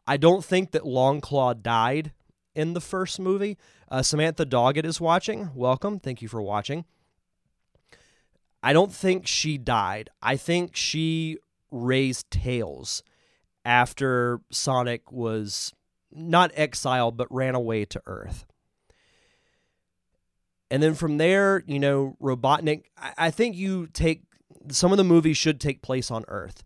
I 0.06 0.18
don't 0.18 0.44
think 0.44 0.72
that 0.72 0.82
Longclaw 0.82 1.62
died 1.62 2.12
in 2.54 2.74
the 2.74 2.80
first 2.82 3.18
movie. 3.18 3.56
Uh, 3.90 4.02
Samantha 4.02 4.44
Doggett 4.44 4.84
is 4.84 5.00
watching. 5.00 5.48
Welcome. 5.54 5.98
Thank 5.98 6.20
you 6.20 6.28
for 6.28 6.42
watching. 6.42 6.84
I 8.62 8.72
don't 8.72 8.92
think 8.92 9.26
she 9.26 9.58
died. 9.58 10.10
I 10.22 10.36
think 10.36 10.76
she 10.76 11.38
raised 11.70 12.30
Tails 12.30 13.02
after 13.64 14.40
Sonic 14.50 15.10
was 15.10 15.72
not 16.12 16.52
exiled, 16.54 17.16
but 17.16 17.32
ran 17.32 17.54
away 17.54 17.84
to 17.86 18.02
Earth. 18.06 18.44
And 20.70 20.82
then 20.82 20.94
from 20.94 21.18
there, 21.18 21.62
you 21.66 21.78
know, 21.78 22.16
Robotnik, 22.20 22.84
I, 22.96 23.12
I 23.18 23.30
think 23.30 23.56
you 23.56 23.88
take 23.88 24.22
some 24.70 24.92
of 24.92 24.98
the 24.98 25.04
movies 25.04 25.36
should 25.36 25.60
take 25.60 25.82
place 25.82 26.10
on 26.10 26.24
Earth, 26.28 26.62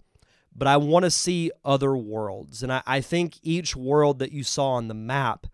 but 0.55 0.69
I 0.69 0.77
want 0.77 1.05
to 1.05 1.11
see 1.11 1.51
other 1.65 1.97
worlds. 1.97 2.63
And 2.63 2.73
I, 2.73 2.83
I 2.87 3.01
think 3.01 3.39
each 3.43 3.75
world 3.75 4.19
that 4.19 4.33
you 4.33 4.45
saw 4.45 4.73
on 4.73 4.89
the 4.89 4.95
map 4.95 5.47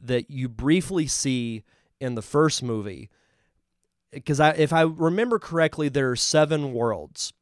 that 0.00 0.30
you 0.30 0.48
briefly 0.48 1.06
see 1.06 1.64
in 2.00 2.14
the 2.14 2.22
first 2.22 2.62
movie, 2.62 3.10
because 4.12 4.40
I, 4.40 4.50
if 4.50 4.72
I 4.72 4.82
remember 4.82 5.38
correctly, 5.38 5.88
there 5.88 6.10
are 6.10 6.16
seven 6.16 6.72
worlds, 6.72 7.32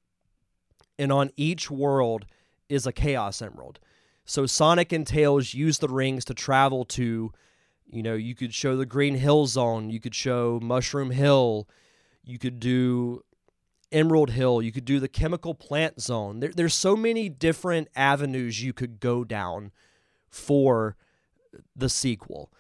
and 0.99 1.13
on 1.13 1.31
each 1.37 1.71
world 1.71 2.27
is 2.69 2.87
a 2.87 2.93
Chaos 2.93 3.43
Emerald. 3.43 3.79
So 4.25 4.47
Sonic 4.47 4.93
and 4.93 5.07
Tails 5.07 5.55
use 5.55 5.79
the 5.79 5.89
rings 5.89 6.25
to 6.27 6.35
travel 6.35 6.85
to, 6.87 7.33
you 7.91 8.03
know, 8.03 8.15
you 8.15 8.35
could 8.35 8.55
show 8.55 8.77
the 8.77 8.87
Green 8.87 9.17
Hill 9.17 9.47
Zone, 9.47 9.91
you 9.91 9.99
could 9.99 10.15
show 10.15 10.61
Mushroom 10.63 11.11
Hill, 11.11 11.69
you 12.23 12.39
could 12.39 12.61
do 12.61 13.25
Emerald 13.91 14.31
Hill, 14.31 14.63
you 14.63 14.71
could 14.71 14.85
do 14.85 15.01
the 15.01 15.09
Chemical 15.09 15.55
Plant 15.55 16.01
Zone. 16.01 16.39
There, 16.39 16.53
there's 16.55 16.75
so 16.75 16.95
many 16.95 17.29
different 17.29 17.89
avenues 17.97 18.63
you 18.63 18.73
could 18.73 19.01
go 19.01 19.25
down 19.25 19.73
for 20.29 20.97
the 21.75 21.89
sequel. 21.89 22.53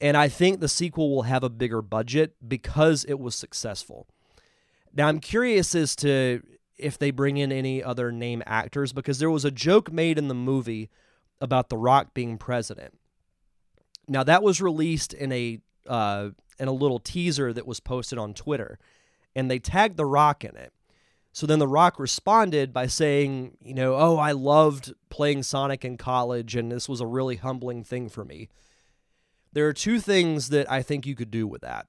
And 0.00 0.16
I 0.16 0.28
think 0.28 0.60
the 0.60 0.68
sequel 0.68 1.10
will 1.10 1.22
have 1.22 1.42
a 1.42 1.50
bigger 1.50 1.82
budget 1.82 2.34
because 2.46 3.04
it 3.04 3.18
was 3.18 3.34
successful. 3.34 4.06
Now, 4.94 5.08
I'm 5.08 5.18
curious 5.18 5.74
as 5.74 5.96
to 5.96 6.42
if 6.76 6.96
they 6.96 7.10
bring 7.10 7.36
in 7.36 7.50
any 7.50 7.82
other 7.82 8.12
name 8.12 8.42
actors 8.46 8.92
because 8.92 9.18
there 9.18 9.30
was 9.30 9.44
a 9.44 9.50
joke 9.50 9.92
made 9.92 10.16
in 10.16 10.28
the 10.28 10.34
movie 10.34 10.90
about 11.40 11.68
The 11.68 11.76
Rock 11.76 12.14
being 12.14 12.38
president. 12.38 12.98
Now 14.06 14.24
that 14.24 14.42
was 14.42 14.62
released 14.62 15.12
in 15.12 15.32
a 15.32 15.58
uh, 15.86 16.30
in 16.58 16.68
a 16.68 16.72
little 16.72 16.98
teaser 16.98 17.52
that 17.52 17.66
was 17.66 17.80
posted 17.80 18.18
on 18.18 18.34
Twitter, 18.34 18.78
and 19.34 19.50
they 19.50 19.58
tagged 19.58 19.96
The 19.96 20.06
Rock 20.06 20.44
in 20.44 20.56
it. 20.56 20.72
So 21.32 21.46
then 21.46 21.58
The 21.58 21.68
Rock 21.68 21.98
responded 21.98 22.72
by 22.72 22.86
saying, 22.86 23.56
you 23.62 23.74
know, 23.74 23.94
oh, 23.94 24.16
I 24.16 24.32
loved 24.32 24.92
playing 25.10 25.44
Sonic 25.44 25.84
in 25.84 25.96
college, 25.96 26.56
and 26.56 26.72
this 26.72 26.88
was 26.88 27.00
a 27.00 27.06
really 27.06 27.36
humbling 27.36 27.84
thing 27.84 28.08
for 28.08 28.24
me. 28.24 28.48
There 29.52 29.66
are 29.66 29.72
two 29.72 30.00
things 30.00 30.50
that 30.50 30.70
I 30.70 30.82
think 30.82 31.06
you 31.06 31.14
could 31.14 31.30
do 31.30 31.46
with 31.46 31.62
that. 31.62 31.86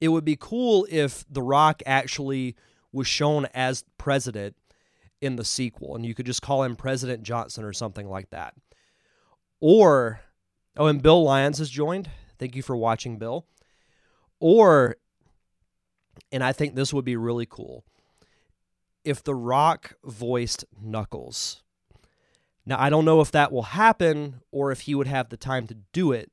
It 0.00 0.08
would 0.08 0.24
be 0.24 0.36
cool 0.38 0.86
if 0.90 1.24
The 1.28 1.42
Rock 1.42 1.82
actually 1.84 2.56
was 2.92 3.06
shown 3.06 3.46
as 3.54 3.84
president 3.98 4.56
in 5.20 5.36
the 5.36 5.44
sequel, 5.44 5.96
and 5.96 6.06
you 6.06 6.14
could 6.14 6.26
just 6.26 6.42
call 6.42 6.62
him 6.62 6.76
President 6.76 7.22
Johnson 7.22 7.64
or 7.64 7.72
something 7.72 8.08
like 8.08 8.30
that. 8.30 8.54
Or, 9.60 10.20
oh, 10.76 10.86
and 10.86 11.02
Bill 11.02 11.24
Lyons 11.24 11.58
has 11.58 11.70
joined. 11.70 12.10
Thank 12.38 12.54
you 12.54 12.62
for 12.62 12.76
watching, 12.76 13.18
Bill. 13.18 13.46
Or, 14.38 14.96
and 16.30 16.44
I 16.44 16.52
think 16.52 16.74
this 16.74 16.92
would 16.92 17.04
be 17.04 17.16
really 17.16 17.46
cool, 17.46 17.84
if 19.04 19.24
The 19.24 19.34
Rock 19.34 19.94
voiced 20.04 20.64
Knuckles. 20.80 21.63
Now, 22.66 22.80
I 22.80 22.88
don't 22.88 23.04
know 23.04 23.20
if 23.20 23.30
that 23.32 23.52
will 23.52 23.62
happen 23.62 24.40
or 24.50 24.72
if 24.72 24.82
he 24.82 24.94
would 24.94 25.06
have 25.06 25.28
the 25.28 25.36
time 25.36 25.66
to 25.66 25.76
do 25.92 26.12
it, 26.12 26.30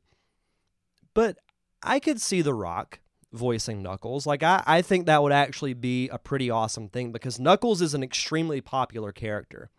but 1.13 1.37
I 1.83 1.99
could 1.99 2.21
see 2.21 2.41
The 2.41 2.53
Rock 2.53 2.99
voicing 3.33 3.81
Knuckles. 3.81 4.25
Like 4.25 4.43
I, 4.43 4.63
I 4.65 4.81
think 4.81 5.05
that 5.05 5.21
would 5.23 5.31
actually 5.31 5.73
be 5.73 6.09
a 6.09 6.17
pretty 6.17 6.49
awesome 6.49 6.87
thing 6.87 7.11
because 7.11 7.39
Knuckles 7.39 7.81
is 7.81 7.93
an 7.93 8.03
extremely 8.03 8.61
popular 8.61 9.11
character. 9.11 9.69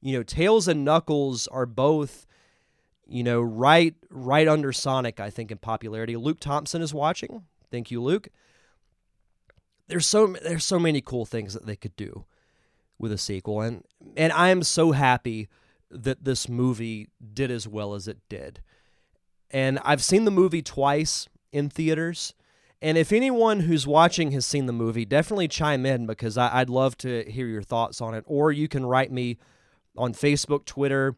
You 0.00 0.16
know, 0.18 0.22
Tails 0.22 0.68
and 0.68 0.84
Knuckles 0.84 1.46
are 1.48 1.66
both, 1.66 2.26
you 3.06 3.22
know, 3.22 3.40
right 3.40 3.94
right 4.10 4.46
under 4.46 4.72
Sonic, 4.72 5.20
I 5.20 5.30
think, 5.30 5.50
in 5.50 5.58
popularity. 5.58 6.16
Luke 6.16 6.40
Thompson 6.40 6.82
is 6.82 6.94
watching. 6.94 7.44
Thank 7.70 7.90
you, 7.90 8.02
Luke. 8.02 8.28
There's 9.88 10.06
so 10.06 10.26
there's 10.42 10.64
so 10.64 10.78
many 10.78 11.00
cool 11.00 11.26
things 11.26 11.54
that 11.54 11.66
they 11.66 11.76
could 11.76 11.96
do 11.96 12.24
with 12.98 13.12
a 13.12 13.18
sequel, 13.18 13.60
and 13.60 13.84
and 14.16 14.32
I 14.32 14.50
am 14.50 14.62
so 14.62 14.92
happy 14.92 15.48
that 15.90 16.24
this 16.24 16.48
movie 16.48 17.08
did 17.32 17.50
as 17.50 17.66
well 17.68 17.94
as 17.94 18.08
it 18.08 18.18
did. 18.28 18.60
And 19.50 19.78
I've 19.84 20.02
seen 20.02 20.24
the 20.24 20.30
movie 20.30 20.62
twice 20.62 21.28
in 21.52 21.70
theaters 21.70 22.34
and 22.82 22.98
if 22.98 23.12
anyone 23.12 23.60
who's 23.60 23.86
watching 23.86 24.32
has 24.32 24.44
seen 24.44 24.66
the 24.66 24.72
movie, 24.72 25.04
definitely 25.04 25.48
chime 25.48 25.86
in 25.86 26.06
because 26.06 26.36
I, 26.36 26.60
would 26.60 26.70
love 26.70 26.96
to 26.98 27.28
hear 27.30 27.46
your 27.46 27.62
thoughts 27.62 28.00
on 28.00 28.14
it. 28.14 28.24
Or 28.26 28.52
you 28.52 28.68
can 28.68 28.84
write 28.84 29.10
me 29.10 29.38
on 29.96 30.12
Facebook, 30.12 30.66
Twitter, 30.66 31.16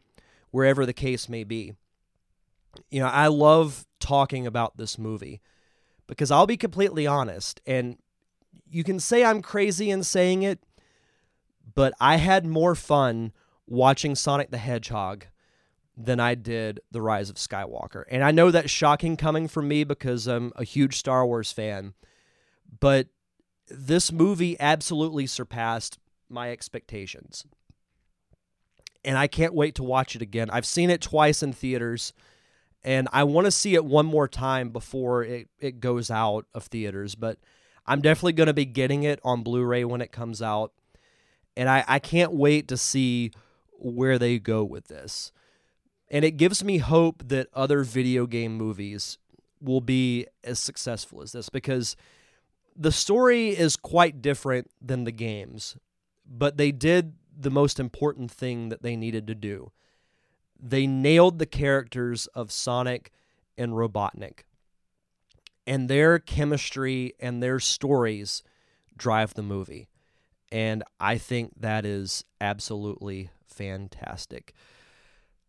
wherever 0.51 0.85
the 0.85 0.93
case 0.93 1.27
may 1.27 1.43
be. 1.43 1.73
You 2.89 3.01
know, 3.01 3.07
I 3.07 3.27
love 3.27 3.85
talking 3.99 4.47
about 4.47 4.77
this 4.77 4.97
movie 4.97 5.41
because 6.07 6.31
I'll 6.31 6.47
be 6.47 6.57
completely 6.57 7.05
honest, 7.05 7.61
and 7.67 7.97
you 8.67 8.83
can 8.83 8.99
say 8.99 9.23
I'm 9.23 9.41
crazy 9.41 9.91
in 9.91 10.03
saying 10.03 10.43
it, 10.43 10.59
but 11.75 11.93
I 11.99 12.15
had 12.15 12.45
more 12.45 12.73
fun 12.73 13.31
watching 13.69 14.15
Sonic 14.15 14.51
the 14.51 14.57
Hedgehog 14.57 15.25
than 15.95 16.19
I 16.19 16.35
did 16.35 16.79
The 16.91 17.01
Rise 17.01 17.29
of 17.29 17.35
Skywalker. 17.35 18.03
And 18.09 18.23
I 18.23 18.31
know 18.31 18.51
that's 18.51 18.71
shocking 18.71 19.17
coming 19.17 19.47
from 19.47 19.67
me 19.67 19.83
because 19.83 20.27
I'm 20.27 20.51
a 20.55 20.63
huge 20.63 20.97
Star 20.97 21.25
Wars 21.25 21.51
fan, 21.51 21.93
but 22.79 23.07
this 23.67 24.11
movie 24.11 24.59
absolutely 24.59 25.27
surpassed 25.27 25.99
my 26.29 26.51
expectations. 26.51 27.45
And 29.03 29.17
I 29.17 29.27
can't 29.27 29.53
wait 29.53 29.75
to 29.75 29.83
watch 29.83 30.15
it 30.15 30.21
again. 30.21 30.49
I've 30.49 30.65
seen 30.65 30.89
it 30.89 31.01
twice 31.01 31.43
in 31.43 31.53
theaters, 31.53 32.13
and 32.83 33.07
I 33.11 33.23
want 33.23 33.45
to 33.45 33.51
see 33.51 33.75
it 33.75 33.85
one 33.85 34.05
more 34.05 34.27
time 34.27 34.69
before 34.69 35.23
it, 35.23 35.47
it 35.59 35.79
goes 35.79 36.09
out 36.09 36.45
of 36.53 36.65
theaters. 36.65 37.15
But 37.15 37.37
I'm 37.85 38.01
definitely 38.01 38.33
going 38.33 38.47
to 38.47 38.53
be 38.53 38.65
getting 38.65 39.03
it 39.03 39.19
on 39.23 39.43
Blu 39.43 39.63
ray 39.63 39.83
when 39.85 40.01
it 40.01 40.11
comes 40.11 40.41
out. 40.41 40.73
And 41.55 41.69
I, 41.69 41.83
I 41.87 41.99
can't 41.99 42.33
wait 42.33 42.67
to 42.69 42.77
see 42.77 43.31
where 43.79 44.19
they 44.19 44.39
go 44.39 44.63
with 44.63 44.87
this. 44.87 45.31
And 46.09 46.25
it 46.25 46.37
gives 46.37 46.63
me 46.63 46.79
hope 46.79 47.27
that 47.27 47.47
other 47.53 47.83
video 47.83 48.25
game 48.25 48.55
movies 48.55 49.17
will 49.61 49.81
be 49.81 50.25
as 50.43 50.59
successful 50.59 51.21
as 51.21 51.33
this 51.33 51.49
because 51.49 51.95
the 52.75 52.91
story 52.91 53.49
is 53.49 53.75
quite 53.75 54.21
different 54.21 54.69
than 54.81 55.03
the 55.03 55.11
games, 55.11 55.75
but 56.25 56.57
they 56.57 56.71
did 56.71 57.13
the 57.37 57.51
most 57.51 57.79
important 57.79 58.31
thing 58.31 58.69
that 58.69 58.81
they 58.81 58.95
needed 58.95 59.27
to 59.27 59.35
do. 59.35 59.71
They 60.59 60.87
nailed 60.87 61.39
the 61.39 61.45
characters 61.45 62.27
of 62.27 62.51
Sonic 62.51 63.11
and 63.57 63.73
Robotnik. 63.73 64.43
And 65.67 65.89
their 65.89 66.19
chemistry 66.19 67.13
and 67.19 67.43
their 67.43 67.59
stories 67.59 68.43
drive 68.97 69.35
the 69.35 69.43
movie. 69.43 69.87
And 70.51 70.83
I 70.99 71.17
think 71.17 71.53
that 71.59 71.85
is 71.85 72.25
absolutely 72.41 73.29
fantastic. 73.49 74.53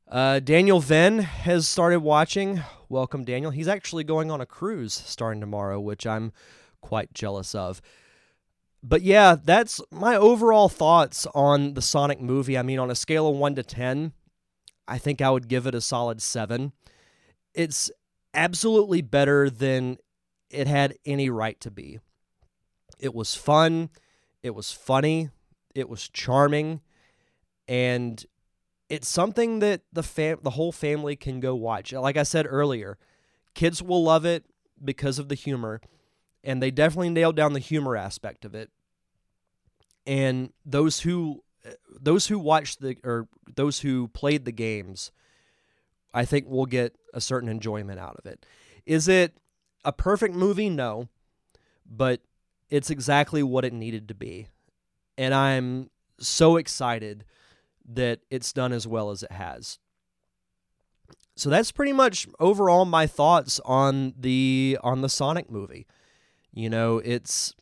Uh, 0.09 0.41
Daniel 0.41 0.81
Venn 0.81 1.21
has 1.21 1.69
started 1.69 2.01
watching. 2.01 2.63
Welcome, 2.89 3.25
Daniel. 3.25 3.53
He's 3.53 3.69
actually 3.69 4.03
going 4.03 4.31
on 4.31 4.41
a 4.41 4.47
cruise 4.47 4.93
starting 4.93 5.41
tomorrow, 5.41 5.79
which 5.79 6.07
I'm 6.07 6.33
quite 6.81 7.15
jealous 7.15 7.55
of. 7.55 7.81
But 8.83 9.03
yeah, 9.03 9.37
that's 9.43 9.81
my 9.91 10.17
overall 10.17 10.69
thoughts 10.69 11.27
on 11.35 11.75
the 11.75 11.83
Sonic 11.83 12.21
movie. 12.21 12.59
I 12.59 12.63
mean, 12.63 12.79
on 12.79 12.91
a 12.91 12.95
scale 12.95 13.29
of 13.29 13.37
1 13.37 13.55
to 13.57 13.63
10, 13.63 14.13
I 14.89 14.99
think 14.99 15.21
I 15.21 15.31
would 15.31 15.49
give 15.49 15.67
it 15.67 15.75
a 15.75 15.81
solid 15.81 16.23
7. 16.23 16.73
It's 17.55 17.91
absolutely 18.35 19.03
better 19.03 19.51
than 19.51 19.99
it 20.51 20.67
had 20.67 20.97
any 21.05 21.31
right 21.31 21.61
to 21.61 21.71
be. 21.71 22.01
It 22.99 23.15
was 23.15 23.35
fun, 23.35 23.91
it 24.43 24.55
was 24.55 24.73
funny, 24.73 25.31
it 25.75 25.89
was 25.89 26.09
charming, 26.09 26.81
and 27.70 28.26
it's 28.90 29.09
something 29.09 29.61
that 29.61 29.83
the 29.92 30.02
fam- 30.02 30.40
the 30.42 30.50
whole 30.50 30.72
family 30.72 31.16
can 31.16 31.40
go 31.40 31.54
watch. 31.54 31.92
Like 31.92 32.16
I 32.18 32.24
said 32.24 32.46
earlier, 32.48 32.98
kids 33.54 33.83
will 33.83 34.02
love 34.02 34.26
it, 34.26 34.44
because 34.83 35.18
of 35.18 35.28
the 35.28 35.35
humor, 35.35 35.80
and 36.42 36.62
they 36.62 36.70
definitely 36.70 37.11
nailed 37.11 37.37
down 37.37 37.52
the 37.52 37.61
humor 37.61 37.96
aspect 37.96 38.44
of 38.44 38.54
it. 38.54 38.70
And 40.06 40.52
those 40.64 41.00
who 41.00 41.42
those 42.00 42.28
who 42.28 42.38
watched 42.38 42.80
the 42.80 42.96
or 43.04 43.28
those 43.54 43.80
who 43.80 44.09
played 44.09 44.44
the 44.44 44.52
games, 44.52 45.12
I 46.14 46.24
think 46.24 46.48
will 46.48 46.66
get 46.66 46.96
a 47.12 47.20
certain 47.20 47.48
enjoyment 47.48 48.00
out 48.00 48.16
of 48.16 48.26
it. 48.26 48.46
Is 48.87 49.09
it 49.09 49.37
a 49.85 49.92
perfect 49.92 50.35
movie? 50.35 50.70
No, 50.70 51.09
but 51.87 52.22
it's 52.70 52.90
exactly 52.90 53.42
what 53.42 53.64
it 53.64 53.72
needed 53.72 54.09
to 54.09 54.14
be, 54.14 54.48
and 55.18 55.35
I'm 55.35 55.90
so 56.18 56.56
excited 56.56 57.24
that 57.88 58.21
it's 58.31 58.53
done 58.53 58.73
as 58.73 58.87
well 58.87 59.11
as 59.11 59.23
it 59.23 59.33
has. 59.33 59.79
So 61.37 61.49
that's 61.49 61.73
pretty 61.73 61.93
much 61.93 62.27
overall 62.38 62.85
my 62.85 63.07
thoughts 63.07 63.61
on 63.64 64.14
the 64.19 64.79
on 64.83 65.01
the 65.01 65.09
Sonic 65.09 65.51
movie. 65.51 65.87
You 66.53 66.69
know, 66.69 66.99
it's 66.99 67.55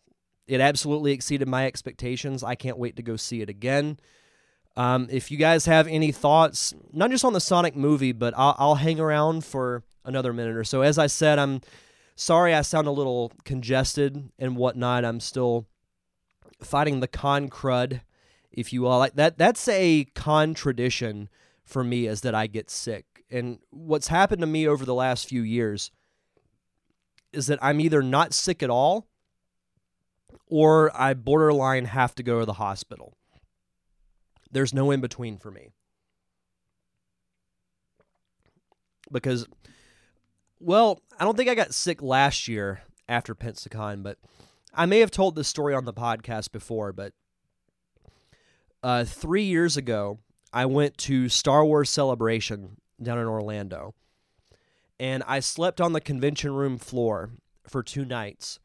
it 0.47 0.61
absolutely 0.61 1.13
exceeded 1.13 1.47
my 1.47 1.67
expectations. 1.67 2.43
I 2.43 2.55
can't 2.55 2.79
wait 2.79 2.97
to 2.97 3.03
go 3.03 3.17
see 3.17 3.43
it 3.43 3.49
again. 3.49 3.99
Um, 4.77 5.09
if 5.11 5.31
you 5.31 5.37
guys 5.37 5.67
have 5.67 5.87
any 5.89 6.13
thoughts, 6.13 6.73
not 6.93 7.11
just 7.11 7.25
on 7.25 7.33
the 7.33 7.41
Sonic 7.41 7.77
movie, 7.77 8.13
but 8.13 8.33
I'll, 8.37 8.55
I'll 8.59 8.75
hang 8.77 9.01
around 9.01 9.45
for 9.45 9.83
another 10.05 10.33
minute 10.33 10.57
or 10.57 10.65
so. 10.65 10.83
As 10.83 10.99
I 10.99 11.07
said, 11.09 11.39
I'm 11.39 11.61
sorry 12.15 12.55
I 12.55 12.63
sound 12.63 12.87
a 12.87 12.93
little 12.93 13.33
congested 13.45 14.31
and 14.39 14.57
whatnot. 14.57 15.05
I'm 15.05 15.21
still 15.21 15.67
fighting 16.63 17.01
the 17.01 17.09
con 17.09 17.49
crud, 17.49 18.01
if 18.51 18.73
you 18.73 18.83
will. 18.83 18.99
Like 18.99 19.15
that, 19.15 19.39
that's 19.39 19.69
a 19.69 20.05
con 20.15 20.55
tradition 20.55 21.29
for 21.65 21.85
me, 21.85 22.07
is 22.07 22.23
that 22.23 22.35
I 22.35 22.47
get 22.47 22.71
sick. 22.71 23.25
And 23.31 23.59
what's 23.71 24.09
happened 24.09 24.41
to 24.41 24.47
me 24.47 24.67
over 24.67 24.85
the 24.85 24.95
last 24.95 25.29
few 25.29 25.43
years 25.43 25.91
is 27.33 27.47
that 27.49 27.59
I'm 27.61 27.81
either 27.81 28.03
not 28.03 28.33
sick 28.33 28.63
at 28.63 28.71
all 28.71 29.07
or 30.47 30.91
I 30.99 31.15
borderline 31.15 31.87
have 31.87 32.15
to 32.15 32.23
go 32.23 32.41
to 32.41 32.47
the 32.47 32.55
hospital. 32.55 33.17
There's 34.51 34.73
no 34.73 34.91
in 34.91 35.01
between 35.01 35.37
for 35.37 35.51
me. 35.51 35.69
Because, 39.13 39.47
well, 40.59 41.03
I 41.19 41.25
don't 41.25 41.37
think 41.37 41.51
I 41.51 41.55
got 41.55 41.75
sick 41.75 42.03
last 42.03 42.49
year 42.49 42.81
after 43.09 43.35
Pensacon, 43.35 44.03
but 44.03 44.19
I 44.75 44.87
may 44.87 45.01
have 45.01 45.11
told 45.11 45.35
this 45.35 45.49
story 45.49 45.75
on 45.75 45.85
the 45.85 45.95
podcast 45.95 46.53
before, 46.53 46.93
but 46.93 47.13
uh, 48.83 49.05
three 49.05 49.45
years 49.45 49.77
ago, 49.77 50.19
I 50.53 50.67
went 50.67 50.97
to 50.99 51.29
Star 51.29 51.65
Wars 51.65 51.91
Celebration 51.91 52.77
down 53.03 53.19
in 53.19 53.27
Orlando, 53.27 53.95
and 54.99 55.23
I 55.27 55.41
slept 55.41 55.81
on 55.81 55.93
the 55.93 56.01
convention 56.01 56.53
room 56.53 56.79
floor 56.79 57.31
for 57.67 57.83
two 57.83 58.05
nights 58.05 58.59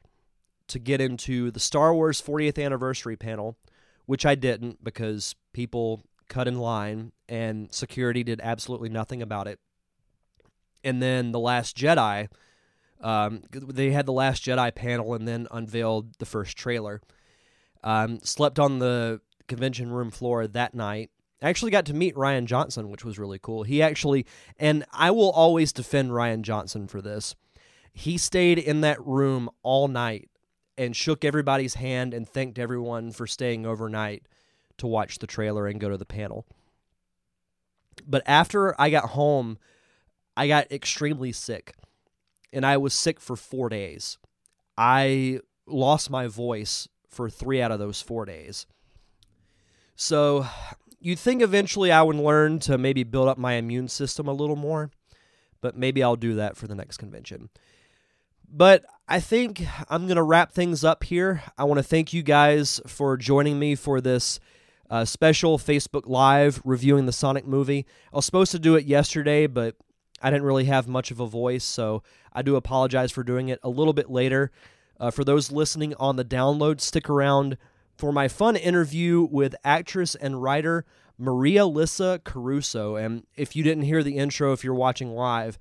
to 0.68 0.80
get 0.80 1.02
into 1.02 1.52
the 1.52 1.60
Star 1.60 1.94
Wars 1.94 2.22
40th 2.22 2.64
anniversary 2.64 3.16
panel, 3.16 3.58
which 4.06 4.26
I 4.26 4.36
didn't 4.36 4.84
because 4.84 5.36
people 5.52 6.04
cut 6.30 6.48
in 6.48 6.58
line 6.58 7.12
and 7.28 7.72
security 7.74 8.24
did 8.24 8.40
absolutely 8.42 8.90
nothing 8.90 9.22
about 9.22 9.48
it. 9.48 9.60
And 10.84 11.02
then 11.02 11.32
The 11.32 11.40
Last 11.40 11.78
Jedi, 11.78 12.30
um, 13.02 13.42
they 13.52 13.92
had 13.92 14.06
The 14.06 14.14
Last 14.14 14.44
Jedi 14.44 14.74
panel 14.74 15.14
and 15.14 15.28
then 15.28 15.48
unveiled 15.52 16.18
the 16.20 16.26
first 16.26 16.58
trailer. 16.58 17.02
Um, 17.84 18.20
slept 18.24 18.60
on 18.60 18.80
the 18.80 19.20
convention 19.54 19.92
room 19.92 20.10
floor 20.10 20.48
that 20.48 20.74
night. 20.74 21.12
I 21.40 21.48
actually 21.50 21.70
got 21.70 21.86
to 21.86 21.94
meet 21.94 22.16
Rian 22.16 22.46
Johnson, 22.46 22.90
which 22.90 23.06
was 23.06 23.20
really 23.20 23.38
cool. 23.38 23.62
He 23.62 23.84
actually, 23.84 24.26
and 24.58 24.84
I 24.92 25.12
will 25.12 25.30
always 25.30 25.72
defend 25.72 26.10
Rian 26.10 26.42
Johnson 26.42 26.88
for 26.88 27.04
this. 27.04 27.36
He 27.94 28.18
stayed 28.18 28.58
in 28.58 28.82
that 28.82 29.06
room 29.06 29.52
all 29.62 29.88
night 29.88 30.32
and 30.76 30.96
shook 30.96 31.24
everybody's 31.24 31.76
hand 31.76 32.16
and 32.16 32.28
thanked 32.28 32.58
everyone 32.58 33.12
for 33.12 33.28
staying 33.28 33.64
overnight 33.64 34.24
to 34.78 34.88
watch 34.88 35.20
the 35.20 35.28
trailer 35.28 35.68
and 35.68 35.80
go 35.80 35.90
to 35.90 35.98
the 35.98 36.06
panel. 36.06 36.48
But 38.08 38.24
after 38.26 38.80
I 38.82 38.90
got 38.90 39.10
home, 39.10 39.60
I 40.36 40.48
got 40.48 40.72
extremely 40.72 41.32
sick. 41.32 41.76
And 42.52 42.66
I 42.66 42.78
was 42.78 42.96
sick 42.96 43.20
for 43.20 43.36
four 43.36 43.70
days. 43.70 44.18
I 44.80 45.42
lost 45.68 46.10
my 46.10 46.26
voice 46.26 46.88
for 47.08 47.30
three 47.30 47.62
out 47.62 47.72
of 47.72 47.78
those 47.78 48.02
four 48.02 48.26
days. 48.26 48.66
So 49.96 50.46
you'd 51.00 51.20
think 51.20 51.42
eventually 51.42 51.92
I 51.92 52.02
would 52.02 52.16
learn 52.16 52.60
to 52.60 52.78
maybe 52.78 53.04
build 53.04 53.28
up 53.28 53.38
my 53.38 53.54
immune 53.54 53.88
system 53.88 54.28
a 54.28 54.34
little 54.34 54.56
more, 54.56 54.92
but 55.62 55.78
maybe 55.78 56.04
I'll 56.04 56.16
do 56.16 56.36
that 56.36 56.58
for 56.58 56.68
the 56.68 56.76
next 56.76 56.98
convention. 56.98 57.50
But 58.48 58.86
I 59.08 59.20
think 59.20 59.66
I'm 59.90 60.06
going 60.06 60.18
to 60.18 60.24
wrap 60.24 60.52
things 60.52 60.84
up 60.84 61.04
here. 61.04 61.44
I 61.58 61.64
want 61.64 61.80
to 61.80 61.84
thank 61.84 62.14
you 62.14 62.24
guys 62.24 62.80
for 62.88 63.18
joining 63.18 63.60
me 63.60 63.76
for 63.76 64.00
this 64.00 64.40
uh, 64.90 65.06
special 65.06 65.58
Facebook 65.58 66.04
Live 66.06 66.62
reviewing 66.64 67.06
the 67.06 67.12
Sonic 67.12 67.48
movie. 67.48 67.86
I 68.12 68.18
was 68.18 68.26
supposed 68.26 68.52
to 68.52 68.60
do 68.60 68.76
it 68.76 68.86
yesterday, 68.86 69.48
but 69.48 69.76
I 70.22 70.30
didn't 70.30 70.46
really 70.46 70.66
have 70.66 70.88
much 70.88 71.12
of 71.12 71.20
a 71.20 71.26
voice, 71.26 71.64
so 71.64 72.04
I 72.32 72.44
do 72.44 72.56
apologize 72.56 73.12
for 73.12 73.24
doing 73.24 73.50
it 73.50 73.60
a 73.64 73.70
little 73.70 73.94
bit 73.94 74.10
later. 74.10 74.52
Uh, 75.00 75.12
for 75.12 75.24
those 75.24 75.52
listening 75.52 75.96
on 75.96 76.16
the 76.16 76.24
download, 76.24 76.80
stick 76.80 77.10
around 77.10 77.58
for 77.96 78.12
my 78.12 78.28
fun 78.28 78.56
interview 78.56 79.28
with 79.30 79.56
actress 79.64 80.16
and 80.16 80.42
writer 80.42 80.86
Marialisa 81.20 82.24
Caruso. 82.24 82.96
And 82.96 83.26
if 83.36 83.56
you 83.56 83.64
didn't 83.64 83.84
hear 83.84 84.04
the 84.04 84.18
intro, 84.18 84.52
if 84.54 84.64
you're 84.64 84.74
watching 84.74 85.12
live, 85.12 85.58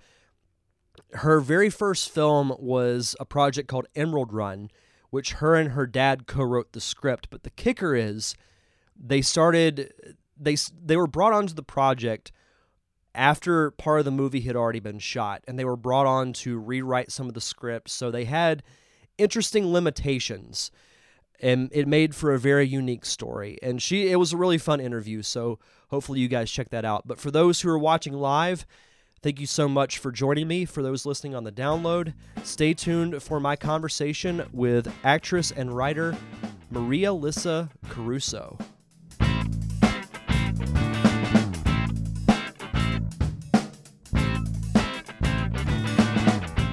her 1.14 1.40
very 1.40 1.70
first 1.70 2.10
film 2.10 2.54
was 2.58 3.14
a 3.20 3.24
project 3.24 3.68
called 3.68 3.86
Emerald 3.94 4.32
Run, 4.32 4.70
which 5.10 5.34
her 5.34 5.54
and 5.54 5.72
her 5.72 5.86
dad 5.86 6.26
co-wrote 6.26 6.72
the 6.72 6.80
script. 6.80 7.28
But 7.30 7.42
the 7.42 7.50
kicker 7.50 7.94
is, 7.94 8.34
they 8.96 9.22
started 9.22 9.92
they 10.38 10.56
they 10.82 10.96
were 10.96 11.06
brought 11.06 11.32
onto 11.32 11.54
the 11.54 11.62
project 11.62 12.32
after 13.14 13.70
part 13.72 13.98
of 13.98 14.04
the 14.04 14.10
movie 14.10 14.40
had 14.40 14.56
already 14.56 14.80
been 14.80 14.98
shot, 14.98 15.42
and 15.46 15.58
they 15.58 15.64
were 15.64 15.76
brought 15.76 16.06
on 16.06 16.32
to 16.32 16.58
rewrite 16.58 17.12
some 17.12 17.28
of 17.28 17.34
the 17.34 17.40
scripts. 17.40 17.92
So 17.92 18.10
they 18.10 18.24
had 18.24 18.62
interesting 19.18 19.70
limitations, 19.70 20.70
and 21.42 21.68
it 21.72 21.86
made 21.86 22.14
for 22.14 22.32
a 22.32 22.38
very 22.38 22.66
unique 22.66 23.04
story. 23.04 23.58
And 23.62 23.82
she 23.82 24.10
it 24.10 24.16
was 24.16 24.32
a 24.32 24.36
really 24.36 24.58
fun 24.58 24.80
interview. 24.80 25.22
So 25.22 25.58
hopefully 25.90 26.20
you 26.20 26.28
guys 26.28 26.50
check 26.50 26.70
that 26.70 26.84
out. 26.84 27.06
But 27.06 27.18
for 27.18 27.30
those 27.30 27.60
who 27.60 27.68
are 27.68 27.78
watching 27.78 28.14
live 28.14 28.66
Thank 29.22 29.38
you 29.38 29.46
so 29.46 29.68
much 29.68 29.98
for 29.98 30.10
joining 30.10 30.48
me. 30.48 30.64
For 30.64 30.82
those 30.82 31.06
listening 31.06 31.36
on 31.36 31.44
the 31.44 31.52
download, 31.52 32.12
stay 32.42 32.74
tuned 32.74 33.22
for 33.22 33.38
my 33.38 33.54
conversation 33.54 34.48
with 34.52 34.92
actress 35.04 35.52
and 35.52 35.76
writer 35.76 36.16
Marialisa 36.72 37.70
Caruso. 37.88 38.58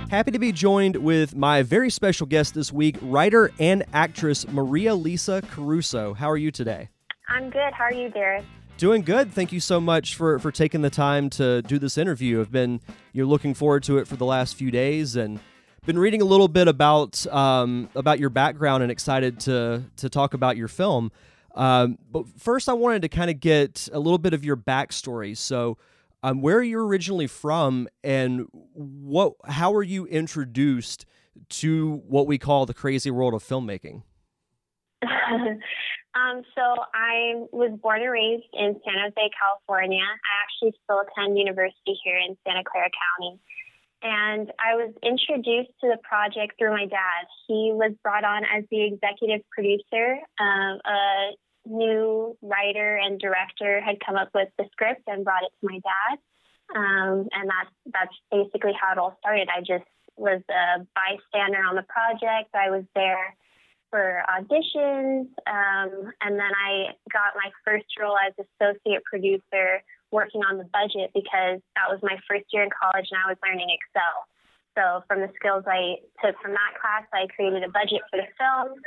Happy 0.09 0.31
to 0.31 0.39
be 0.39 0.51
joined 0.51 0.95
with 0.95 1.35
my 1.35 1.61
very 1.61 1.91
special 1.91 2.25
guest 2.25 2.55
this 2.55 2.73
week, 2.73 2.97
writer 2.99 3.51
and 3.59 3.83
actress 3.93 4.43
Marialisa 4.45 5.47
Caruso. 5.49 6.15
How 6.15 6.31
are 6.31 6.37
you 6.37 6.49
today? 6.49 6.89
I'm 7.27 7.51
good. 7.51 7.71
How 7.73 7.83
are 7.83 7.93
you, 7.93 8.09
Derek? 8.09 8.43
Doing 8.79 9.03
good. 9.03 9.31
Thank 9.31 9.51
you 9.51 9.59
so 9.59 9.79
much 9.79 10.15
for, 10.15 10.39
for 10.39 10.51
taking 10.51 10.81
the 10.81 10.89
time 10.89 11.29
to 11.31 11.61
do 11.61 11.77
this 11.77 11.95
interview. 11.95 12.41
I've 12.41 12.51
been 12.51 12.81
you're 13.13 13.27
looking 13.27 13.53
forward 13.53 13.83
to 13.83 13.99
it 13.99 14.07
for 14.07 14.15
the 14.15 14.25
last 14.25 14.55
few 14.55 14.71
days 14.71 15.15
and 15.15 15.39
been 15.85 15.99
reading 15.99 16.23
a 16.23 16.25
little 16.25 16.47
bit 16.47 16.67
about 16.67 17.27
um, 17.27 17.87
about 17.93 18.17
your 18.17 18.31
background 18.31 18.81
and 18.81 18.91
excited 18.91 19.39
to 19.41 19.83
to 19.97 20.09
talk 20.09 20.33
about 20.33 20.57
your 20.57 20.67
film. 20.67 21.11
Um, 21.53 21.99
but 22.11 22.25
first, 22.39 22.67
I 22.67 22.73
wanted 22.73 23.03
to 23.03 23.09
kind 23.09 23.29
of 23.29 23.39
get 23.39 23.87
a 23.93 23.99
little 23.99 24.17
bit 24.17 24.33
of 24.33 24.43
your 24.43 24.57
backstory. 24.57 25.37
So, 25.37 25.77
um, 26.23 26.41
where 26.41 26.57
are 26.57 26.63
you 26.63 26.79
originally 26.79 27.27
from, 27.27 27.87
and 28.03 28.47
what 28.51 29.33
how 29.45 29.71
were 29.71 29.83
you 29.83 30.05
introduced 30.07 31.05
to 31.49 32.01
what 32.07 32.27
we 32.27 32.37
call 32.37 32.65
the 32.65 32.73
crazy 32.73 33.11
world 33.11 33.33
of 33.33 33.43
filmmaking? 33.43 34.03
Um, 36.15 36.41
so 36.55 36.61
I 36.93 37.45
was 37.51 37.77
born 37.81 38.01
and 38.01 38.11
raised 38.11 38.49
in 38.53 38.75
San 38.83 38.95
Jose, 38.97 39.29
California. 39.37 40.03
I 40.03 40.33
actually 40.41 40.73
still 40.83 41.01
attend 41.05 41.37
university 41.37 41.95
here 42.03 42.17
in 42.17 42.35
Santa 42.45 42.63
Clara 42.63 42.89
County. 42.89 43.39
And 44.01 44.51
I 44.57 44.75
was 44.75 44.93
introduced 45.03 45.71
to 45.81 45.87
the 45.87 45.97
project 46.01 46.57
through 46.57 46.71
my 46.71 46.85
dad. 46.85 47.27
He 47.47 47.71
was 47.73 47.91
brought 48.01 48.23
on 48.23 48.43
as 48.45 48.63
the 48.71 48.83
executive 48.85 49.45
producer. 49.51 50.17
Um, 50.39 50.79
a 50.85 51.35
new 51.69 52.37
writer 52.41 52.97
and 52.97 53.19
director 53.19 53.79
had 53.81 53.97
come 54.05 54.15
up 54.15 54.29
with 54.33 54.49
the 54.57 54.65
script 54.71 55.03
and 55.07 55.23
brought 55.23 55.43
it 55.43 55.51
to 55.61 55.71
my 55.71 55.79
dad. 55.79 56.19
Um, 56.75 57.27
and 57.31 57.49
that's 57.49 57.73
that's 57.93 58.15
basically 58.31 58.73
how 58.79 58.91
it 58.91 58.97
all 58.97 59.17
started. 59.19 59.49
I 59.49 59.61
just 59.61 59.85
was 60.17 60.41
a 60.49 60.85
bystander 60.93 61.63
on 61.63 61.75
the 61.75 61.85
project. 61.87 62.53
I 62.53 62.69
was 62.69 62.83
there 62.93 63.35
for 63.89 64.21
auditions. 64.29 65.27
Um, 65.47 66.13
and 66.21 66.37
then 66.37 66.51
I 66.53 66.93
got 67.11 67.33
my 67.35 67.49
first 67.65 67.87
role 67.99 68.17
as 68.17 68.33
associate 68.37 69.03
producer 69.03 69.81
working 70.11 70.41
on 70.41 70.57
the 70.57 70.65
budget 70.65 71.11
because 71.13 71.61
that 71.75 71.87
was 71.89 71.99
my 72.01 72.17
first 72.29 72.45
year 72.51 72.63
in 72.63 72.69
college 72.69 73.07
and 73.11 73.19
I 73.25 73.29
was 73.29 73.37
learning 73.45 73.69
Excel. 73.69 74.25
So 74.75 74.81
So 74.81 75.03
from 75.07 75.21
the 75.21 75.31
skills 75.35 75.63
I 75.67 75.97
took 76.23 76.39
from 76.41 76.51
that 76.51 76.73
class, 76.79 77.03
I 77.13 77.27
created 77.33 77.63
a 77.63 77.69
budget 77.69 78.01
for 78.09 78.17
the 78.17 78.29
film. 78.37 78.77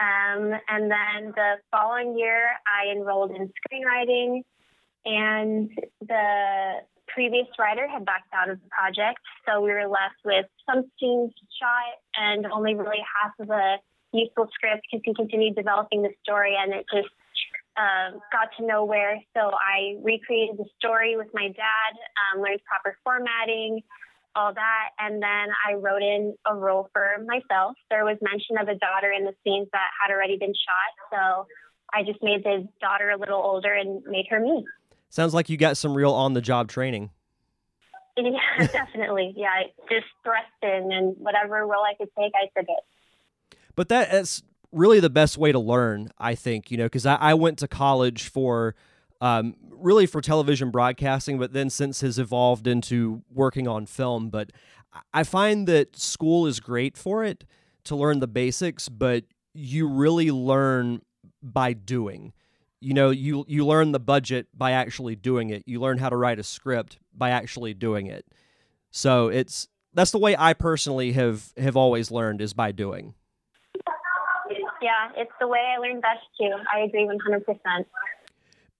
Um, 0.00 0.52
and 0.68 0.90
then 0.90 1.32
the 1.36 1.56
following 1.70 2.18
year, 2.18 2.48
I 2.66 2.90
enrolled 2.90 3.32
in 3.32 3.52
screenwriting, 3.60 4.42
and 5.04 5.70
the 6.00 6.80
previous 7.08 7.46
writer 7.58 7.86
had 7.86 8.06
backed 8.06 8.32
out 8.32 8.48
of 8.48 8.58
the 8.62 8.68
project, 8.70 9.20
so 9.46 9.60
we 9.60 9.72
were 9.72 9.88
left 9.88 10.16
with 10.24 10.46
some 10.64 10.84
scenes 10.98 11.32
shot 11.60 12.00
and 12.16 12.46
only 12.46 12.74
really 12.74 13.02
half 13.04 13.32
of 13.40 13.50
a 13.50 13.76
useful 14.12 14.48
script 14.54 14.86
because 14.90 15.02
he 15.04 15.14
continued 15.14 15.54
developing 15.54 16.02
the 16.02 16.10
story, 16.22 16.54
and 16.58 16.72
it 16.72 16.86
just 16.92 17.12
uh, 17.76 18.16
got 18.32 18.48
to 18.58 18.66
nowhere. 18.66 19.20
So 19.36 19.50
I 19.52 19.96
recreated 20.02 20.56
the 20.56 20.66
story 20.78 21.16
with 21.16 21.28
my 21.34 21.48
dad, 21.48 21.92
um, 22.34 22.42
learned 22.42 22.60
proper 22.64 22.96
formatting, 23.04 23.82
all 24.34 24.54
that, 24.54 24.88
and 24.98 25.22
then 25.22 25.48
I 25.66 25.74
wrote 25.74 26.02
in 26.02 26.34
a 26.46 26.54
role 26.54 26.88
for 26.92 27.16
myself. 27.26 27.76
There 27.90 28.04
was 28.04 28.16
mention 28.22 28.58
of 28.58 28.68
a 28.68 28.78
daughter 28.78 29.10
in 29.10 29.24
the 29.24 29.34
scenes 29.44 29.68
that 29.72 29.88
had 30.00 30.12
already 30.12 30.36
been 30.38 30.54
shot, 30.54 31.10
so 31.10 31.46
I 31.92 32.02
just 32.04 32.22
made 32.22 32.44
the 32.44 32.68
daughter 32.80 33.10
a 33.10 33.18
little 33.18 33.40
older 33.40 33.72
and 33.72 34.02
made 34.04 34.26
her 34.30 34.40
me. 34.40 34.64
Sounds 35.08 35.34
like 35.34 35.48
you 35.48 35.56
got 35.56 35.76
some 35.76 35.94
real 35.94 36.12
on 36.12 36.34
the 36.34 36.40
job 36.40 36.68
training. 36.68 37.10
Yeah, 38.16 38.66
definitely. 38.66 39.32
Yeah, 39.34 39.48
I 39.48 39.62
just 39.88 40.06
thrust 40.22 40.48
in 40.62 40.92
and 40.92 41.16
whatever 41.16 41.66
role 41.66 41.84
I 41.84 41.94
could 41.94 42.10
take, 42.18 42.32
I 42.34 42.46
took 42.54 42.68
it. 42.68 43.56
But 43.76 43.88
that 43.88 44.12
is 44.12 44.42
really 44.72 45.00
the 45.00 45.08
best 45.08 45.38
way 45.38 45.52
to 45.52 45.58
learn, 45.58 46.10
I 46.18 46.34
think, 46.34 46.70
you 46.70 46.76
know, 46.76 46.84
because 46.84 47.06
I, 47.06 47.14
I, 47.14 47.34
went 47.34 47.58
to 47.60 47.68
college 47.68 48.28
for 48.28 48.74
um, 49.20 49.54
really 49.70 50.06
for 50.06 50.20
television 50.20 50.70
broadcasting, 50.70 51.38
but 51.38 51.52
then 51.52 51.70
since 51.70 52.00
has 52.00 52.18
evolved 52.18 52.66
into 52.66 53.22
working 53.30 53.68
on 53.68 53.86
film. 53.86 54.30
But 54.30 54.50
I 55.12 55.24
find 55.24 55.66
that 55.66 55.96
school 55.96 56.46
is 56.46 56.60
great 56.60 56.96
for 56.96 57.24
it 57.24 57.44
to 57.84 57.96
learn 57.96 58.20
the 58.20 58.28
basics, 58.28 58.88
but 58.88 59.24
you 59.54 59.88
really 59.88 60.30
learn 60.30 61.02
by 61.42 61.72
doing. 61.72 62.32
You 62.80 62.94
know 62.94 63.10
you 63.10 63.44
you 63.46 63.66
learn 63.66 63.92
the 63.92 64.00
budget 64.00 64.46
by 64.54 64.72
actually 64.72 65.14
doing 65.14 65.50
it. 65.50 65.64
You 65.66 65.80
learn 65.80 65.98
how 65.98 66.08
to 66.08 66.16
write 66.16 66.38
a 66.38 66.42
script 66.42 66.98
by 67.14 67.30
actually 67.30 67.74
doing 67.74 68.06
it. 68.06 68.24
So 68.90 69.28
it's 69.28 69.68
that's 69.92 70.12
the 70.12 70.18
way 70.18 70.36
i 70.38 70.54
personally 70.54 71.12
have 71.12 71.52
have 71.58 71.76
always 71.76 72.10
learned 72.10 72.40
is 72.40 72.54
by 72.54 72.72
doing. 72.72 73.14
Yeah 74.80 75.10
it's 75.14 75.32
the 75.38 75.46
way 75.46 75.60
i 75.76 75.78
learned 75.78 76.00
best 76.00 76.24
too. 76.40 76.50
I 76.72 76.80
agree 76.80 77.06
100% 77.06 77.84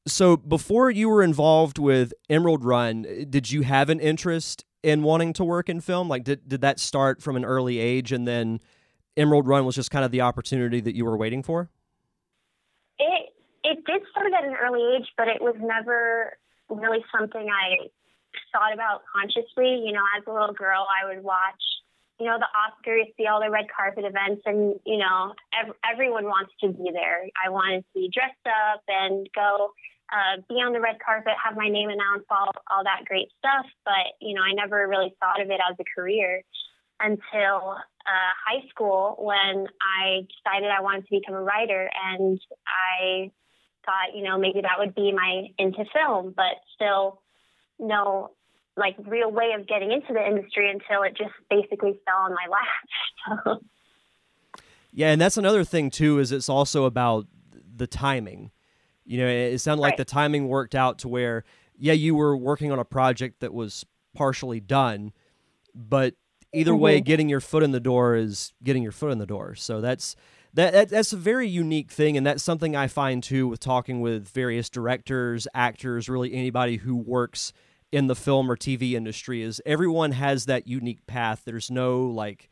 so 0.06 0.36
before 0.36 0.90
you 0.90 1.08
were 1.08 1.22
involved 1.22 1.78
with 1.78 2.12
emerald 2.28 2.64
run 2.64 3.06
did 3.28 3.50
you 3.50 3.62
have 3.62 3.88
an 3.88 4.00
interest 4.00 4.64
in 4.82 5.02
wanting 5.02 5.32
to 5.32 5.44
work 5.44 5.68
in 5.68 5.80
film 5.80 6.08
like 6.08 6.24
did, 6.24 6.48
did 6.48 6.60
that 6.60 6.80
start 6.80 7.22
from 7.22 7.36
an 7.36 7.44
early 7.44 7.78
age 7.78 8.12
and 8.12 8.26
then 8.26 8.58
emerald 9.16 9.46
run 9.46 9.64
was 9.64 9.74
just 9.74 9.90
kind 9.90 10.04
of 10.04 10.10
the 10.10 10.20
opportunity 10.20 10.80
that 10.80 10.94
you 10.94 11.04
were 11.04 11.16
waiting 11.16 11.42
for 11.42 11.68
it 12.98 13.30
it 13.70 13.84
did 13.84 14.02
start 14.10 14.32
at 14.32 14.44
an 14.44 14.56
early 14.60 14.96
age, 14.96 15.06
but 15.16 15.28
it 15.28 15.40
was 15.40 15.54
never 15.60 16.36
really 16.68 17.04
something 17.16 17.48
I 17.48 17.88
thought 18.52 18.72
about 18.72 19.02
consciously. 19.12 19.82
You 19.84 19.92
know, 19.92 20.02
as 20.16 20.24
a 20.26 20.32
little 20.32 20.54
girl, 20.54 20.86
I 20.90 21.06
would 21.08 21.22
watch, 21.22 21.62
you 22.20 22.26
know, 22.26 22.38
the 22.38 22.46
Oscars, 22.52 23.08
see 23.16 23.26
all 23.26 23.40
the 23.40 23.50
red 23.50 23.66
carpet 23.74 24.04
events, 24.04 24.42
and, 24.44 24.78
you 24.84 24.98
know, 24.98 25.32
ev- 25.58 25.74
everyone 25.90 26.24
wants 26.24 26.52
to 26.60 26.68
be 26.68 26.90
there. 26.92 27.24
I 27.42 27.48
wanted 27.48 27.80
to 27.80 27.88
be 27.94 28.10
dressed 28.12 28.46
up 28.46 28.82
and 28.86 29.26
go 29.34 29.72
uh, 30.12 30.42
be 30.48 30.56
on 30.56 30.72
the 30.72 30.80
red 30.80 30.96
carpet, 31.04 31.32
have 31.42 31.56
my 31.56 31.68
name 31.68 31.88
announced, 31.88 32.26
all, 32.30 32.52
all 32.70 32.84
that 32.84 33.04
great 33.06 33.28
stuff. 33.38 33.64
But, 33.84 34.18
you 34.20 34.34
know, 34.34 34.42
I 34.42 34.52
never 34.52 34.86
really 34.86 35.14
thought 35.20 35.40
of 35.40 35.50
it 35.50 35.60
as 35.64 35.76
a 35.80 35.84
career 35.96 36.42
until 36.98 37.78
uh, 37.78 38.32
high 38.44 38.68
school 38.68 39.16
when 39.18 39.66
I 39.80 40.26
decided 40.28 40.68
I 40.70 40.82
wanted 40.82 41.06
to 41.06 41.20
become 41.20 41.34
a 41.34 41.42
writer. 41.42 41.88
And 42.10 42.38
I 42.66 43.30
thought, 43.86 44.14
you 44.14 44.24
know, 44.24 44.36
maybe 44.36 44.60
that 44.60 44.78
would 44.78 44.94
be 44.94 45.12
my 45.12 45.46
into 45.58 45.84
film, 45.94 46.34
but 46.36 46.58
still 46.74 47.22
no 47.78 48.32
like 48.80 48.96
real 49.06 49.30
way 49.30 49.52
of 49.56 49.68
getting 49.68 49.92
into 49.92 50.12
the 50.12 50.26
industry 50.26 50.70
until 50.70 51.02
it 51.02 51.16
just 51.16 51.30
basically 51.48 52.00
fell 52.04 52.16
on 52.16 52.34
my 52.34 52.46
lap. 52.50 53.60
Yeah, 54.92 55.12
and 55.12 55.20
that's 55.20 55.36
another 55.36 55.64
thing 55.64 55.90
too 55.90 56.18
is 56.18 56.32
it's 56.32 56.48
also 56.48 56.84
about 56.84 57.26
the 57.76 57.86
timing. 57.86 58.50
You 59.04 59.20
know, 59.20 59.26
it 59.26 59.58
sounded 59.58 59.82
like 59.82 59.92
right. 59.92 59.98
the 59.98 60.04
timing 60.04 60.48
worked 60.48 60.74
out 60.74 60.98
to 61.00 61.08
where 61.08 61.44
yeah, 61.78 61.92
you 61.92 62.14
were 62.14 62.36
working 62.36 62.70
on 62.70 62.78
a 62.78 62.84
project 62.84 63.40
that 63.40 63.54
was 63.54 63.86
partially 64.14 64.60
done, 64.60 65.12
but 65.74 66.14
either 66.52 66.72
mm-hmm. 66.72 66.80
way 66.80 67.00
getting 67.00 67.28
your 67.28 67.40
foot 67.40 67.62
in 67.62 67.70
the 67.70 67.80
door 67.80 68.16
is 68.16 68.52
getting 68.62 68.82
your 68.82 68.92
foot 68.92 69.12
in 69.12 69.18
the 69.18 69.26
door. 69.26 69.54
So 69.54 69.80
that's 69.80 70.16
that, 70.52 70.72
that, 70.72 70.88
that's 70.88 71.12
a 71.12 71.16
very 71.16 71.48
unique 71.48 71.92
thing 71.92 72.16
and 72.16 72.26
that's 72.26 72.42
something 72.42 72.74
i 72.74 72.88
find 72.88 73.22
too 73.22 73.46
with 73.46 73.60
talking 73.60 74.00
with 74.00 74.28
various 74.28 74.68
directors 74.68 75.46
actors 75.54 76.08
really 76.08 76.34
anybody 76.34 76.78
who 76.78 76.96
works 76.96 77.52
in 77.92 78.06
the 78.06 78.14
film 78.14 78.50
or 78.50 78.56
tv 78.56 78.92
industry 78.92 79.42
is 79.42 79.60
everyone 79.66 80.12
has 80.12 80.46
that 80.46 80.66
unique 80.66 81.06
path. 81.06 81.42
There's 81.44 81.70
no 81.70 82.02
like 82.02 82.48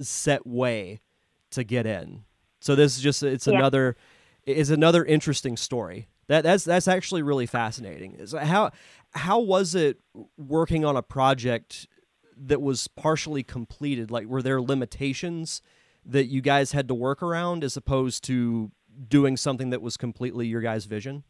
set 0.00 0.46
way 0.46 1.00
to 1.50 1.64
get 1.64 1.86
in. 1.86 2.24
So 2.60 2.74
this 2.74 2.96
is 2.96 3.02
just 3.02 3.22
it's 3.22 3.46
yeah. 3.46 3.58
another 3.58 3.96
is 4.44 4.70
another 4.70 5.04
interesting 5.04 5.56
story. 5.56 6.08
That 6.28 6.42
that's 6.42 6.64
that's 6.64 6.88
actually 6.88 7.22
really 7.22 7.46
fascinating. 7.46 8.12
Is 8.14 8.32
how 8.32 8.70
how 9.12 9.40
was 9.40 9.74
it 9.74 9.98
working 10.36 10.84
on 10.84 10.96
a 10.96 11.02
project 11.02 11.86
that 12.36 12.60
was 12.60 12.88
partially 12.88 13.42
completed? 13.42 14.10
Like 14.10 14.26
were 14.26 14.42
there 14.42 14.60
limitations 14.60 15.62
that 16.04 16.26
you 16.26 16.40
guys 16.40 16.72
had 16.72 16.88
to 16.88 16.94
work 16.94 17.22
around 17.22 17.64
as 17.64 17.76
opposed 17.76 18.24
to 18.24 18.70
doing 19.08 19.36
something 19.36 19.70
that 19.70 19.82
was 19.82 19.96
completely 19.96 20.46
your 20.46 20.60
guys' 20.60 20.84
vision? 20.84 21.24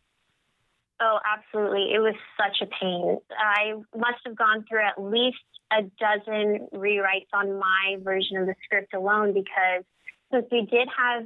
Oh, 0.99 1.19
absolutely. 1.27 1.93
It 1.93 1.99
was 1.99 2.15
such 2.41 2.63
a 2.63 2.71
pain. 2.81 3.19
I 3.39 3.75
must 3.95 4.21
have 4.25 4.35
gone 4.35 4.65
through 4.69 4.85
at 4.85 5.01
least 5.01 5.45
a 5.71 5.83
dozen 5.83 6.69
rewrites 6.73 7.29
on 7.35 7.59
my 7.59 7.97
version 8.01 8.39
of 8.39 8.47
the 8.47 8.55
script 8.65 8.95
alone 8.95 9.35
because 9.35 9.85
since 10.33 10.47
we 10.51 10.67
did 10.71 10.89
have 10.97 11.25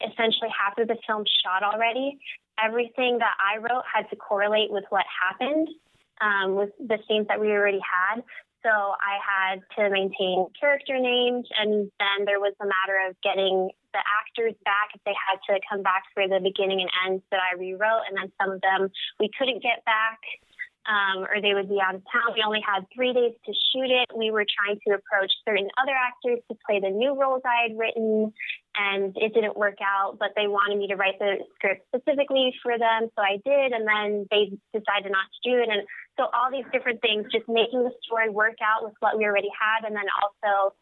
essentially 0.00 0.48
half 0.48 0.78
of 0.78 0.88
the 0.88 0.96
film 1.06 1.24
shot 1.44 1.62
already, 1.62 2.18
everything 2.62 3.18
that 3.18 3.34
I 3.38 3.58
wrote 3.58 3.84
had 3.92 4.08
to 4.10 4.16
correlate 4.16 4.70
with 4.70 4.84
what 4.88 5.04
happened 5.28 5.68
um, 6.20 6.54
with 6.54 6.70
the 6.78 6.98
scenes 7.06 7.26
that 7.28 7.40
we 7.40 7.48
already 7.48 7.80
had. 7.80 8.22
So 8.62 8.70
I 8.70 9.16
had 9.24 9.60
to 9.76 9.90
maintain 9.90 10.46
character 10.58 10.98
names, 10.98 11.48
and 11.58 11.90
then 11.98 12.24
there 12.26 12.40
was 12.40 12.54
the 12.60 12.66
matter 12.66 13.08
of 13.08 13.16
getting 13.22 13.70
the 13.92 14.02
actors 14.02 14.54
back 14.64 14.94
if 14.94 15.02
they 15.04 15.14
had 15.14 15.38
to 15.48 15.60
come 15.68 15.82
back 15.82 16.04
for 16.14 16.26
the 16.26 16.40
beginning 16.40 16.80
and 16.80 16.90
ends 17.06 17.24
that 17.30 17.40
I 17.40 17.58
rewrote, 17.58 18.06
and 18.08 18.16
then 18.16 18.32
some 18.40 18.52
of 18.56 18.60
them 18.60 18.90
we 19.18 19.30
couldn't 19.38 19.62
get 19.62 19.84
back. 19.84 20.18
Um, 20.88 21.28
or 21.28 21.44
they 21.44 21.52
would 21.52 21.68
be 21.68 21.76
out 21.76 21.94
of 21.94 22.00
town. 22.08 22.32
We 22.32 22.42
only 22.42 22.64
had 22.64 22.88
three 22.88 23.12
days 23.12 23.36
to 23.44 23.52
shoot 23.52 23.92
it. 23.92 24.08
We 24.16 24.32
were 24.32 24.48
trying 24.48 24.80
to 24.88 24.96
approach 24.96 25.30
certain 25.44 25.68
other 25.76 25.92
actors 25.92 26.40
to 26.48 26.56
play 26.64 26.80
the 26.80 26.88
new 26.88 27.12
roles 27.12 27.42
I 27.44 27.68
had 27.68 27.76
written, 27.76 28.32
and 28.74 29.12
it 29.14 29.34
didn't 29.34 29.60
work 29.60 29.76
out. 29.84 30.16
But 30.18 30.32
they 30.34 30.48
wanted 30.48 30.78
me 30.78 30.88
to 30.88 30.96
write 30.96 31.20
the 31.20 31.44
script 31.54 31.84
specifically 31.92 32.56
for 32.64 32.78
them, 32.80 33.12
so 33.12 33.20
I 33.20 33.36
did. 33.44 33.76
And 33.76 33.84
then 33.86 34.26
they 34.32 34.56
decided 34.72 35.12
not 35.12 35.28
to 35.28 35.40
do 35.44 35.60
it, 35.60 35.68
and 35.68 35.84
so 36.16 36.32
all 36.32 36.50
these 36.50 36.66
different 36.72 37.04
things, 37.04 37.28
just 37.30 37.46
making 37.46 37.84
the 37.84 37.92
story 38.02 38.30
work 38.32 38.56
out 38.64 38.82
with 38.82 38.96
what 39.00 39.18
we 39.20 39.28
already 39.28 39.52
had, 39.52 39.86
and 39.86 39.94
then 39.94 40.08
also 40.16 40.74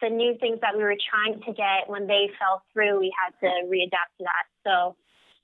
the 0.00 0.08
new 0.08 0.36
things 0.38 0.58
that 0.60 0.76
we 0.76 0.82
were 0.82 0.96
trying 0.96 1.40
to 1.42 1.52
get 1.52 1.88
when 1.88 2.06
they 2.06 2.30
fell 2.38 2.62
through, 2.72 3.00
we 3.00 3.12
had 3.14 3.34
to 3.40 3.66
readapt 3.66 4.14
to 4.18 4.24
that. 4.24 4.46
So 4.64 4.96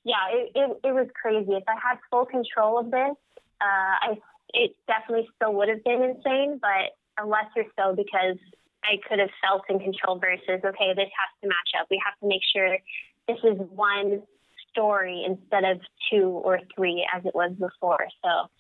yeah, 0.05 0.29
it, 0.31 0.53
it, 0.55 0.71
it 0.85 0.93
was 0.93 1.09
crazy. 1.21 1.53
If 1.53 1.65
I 1.69 1.75
had 1.75 1.99
full 2.11 2.27
control 2.27 2.79
of 2.79 2.91
this, 2.91 3.17
uh, 3.61 3.95
I 4.01 4.19
it 4.53 4.77
definitely 4.87 5.29
still 5.35 5.55
would 5.55 5.69
have 5.69 5.83
been 5.83 6.03
insane, 6.03 6.61
but 6.61 6.95
a 7.19 7.27
lesser 7.27 7.69
so 7.77 7.95
because 7.95 8.39
I 8.85 9.01
could 9.09 9.19
have 9.19 9.31
felt 9.43 9.63
in 9.69 9.81
control 9.81 10.19
versus 10.19 10.63
okay, 10.63 10.93
this 10.95 11.11
has 11.11 11.31
to 11.43 11.49
match 11.49 11.73
up. 11.81 11.89
We 11.91 12.01
have 12.05 12.19
to 12.21 12.29
make 12.29 12.43
sure 12.55 12.79
this 13.27 13.39
is 13.43 13.59
one 13.71 14.23
story 14.71 15.25
instead 15.27 15.65
of 15.65 15.81
two 16.11 16.29
or 16.45 16.61
three 16.75 17.07
as 17.15 17.25
it 17.25 17.35
was 17.35 17.53
before. 17.53 18.07
So 18.23 18.51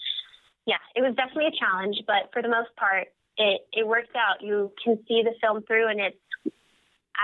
yeah, 0.67 0.81
it 0.97 1.03
was 1.03 1.15
definitely 1.15 1.53
a 1.53 1.59
challenge, 1.59 1.97
but 2.07 2.33
for 2.33 2.41
the 2.41 2.49
most 2.49 2.75
part, 2.77 3.09
it, 3.37 3.63
it 3.73 3.87
worked 3.87 4.15
out. 4.17 4.43
You 4.43 4.73
can 4.83 4.99
see 5.09 5.23
the 5.23 5.33
film 5.41 5.63
through, 5.67 5.89
and 5.89 6.01
it's 6.01 6.55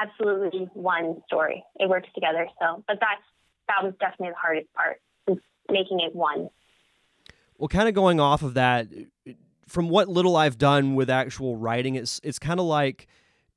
absolutely 0.00 0.68
one 0.74 1.22
story. 1.26 1.64
It 1.76 1.88
works 1.88 2.08
together. 2.14 2.46
So, 2.60 2.84
but 2.86 2.98
that's 3.00 3.22
that 3.68 3.84
was 3.84 3.94
definitely 4.00 4.30
the 4.30 4.36
hardest 4.36 4.72
part, 4.74 5.00
making 5.70 6.00
it 6.00 6.14
one. 6.14 6.48
Well, 7.58 7.68
kind 7.68 7.88
of 7.88 7.94
going 7.94 8.20
off 8.20 8.42
of 8.42 8.54
that, 8.54 8.88
from 9.68 9.88
what 9.88 10.08
little 10.08 10.36
I've 10.36 10.58
done 10.58 10.94
with 10.94 11.10
actual 11.10 11.56
writing, 11.56 11.94
it's 11.94 12.20
it's 12.24 12.38
kind 12.38 12.58
of 12.58 12.66
like, 12.66 13.06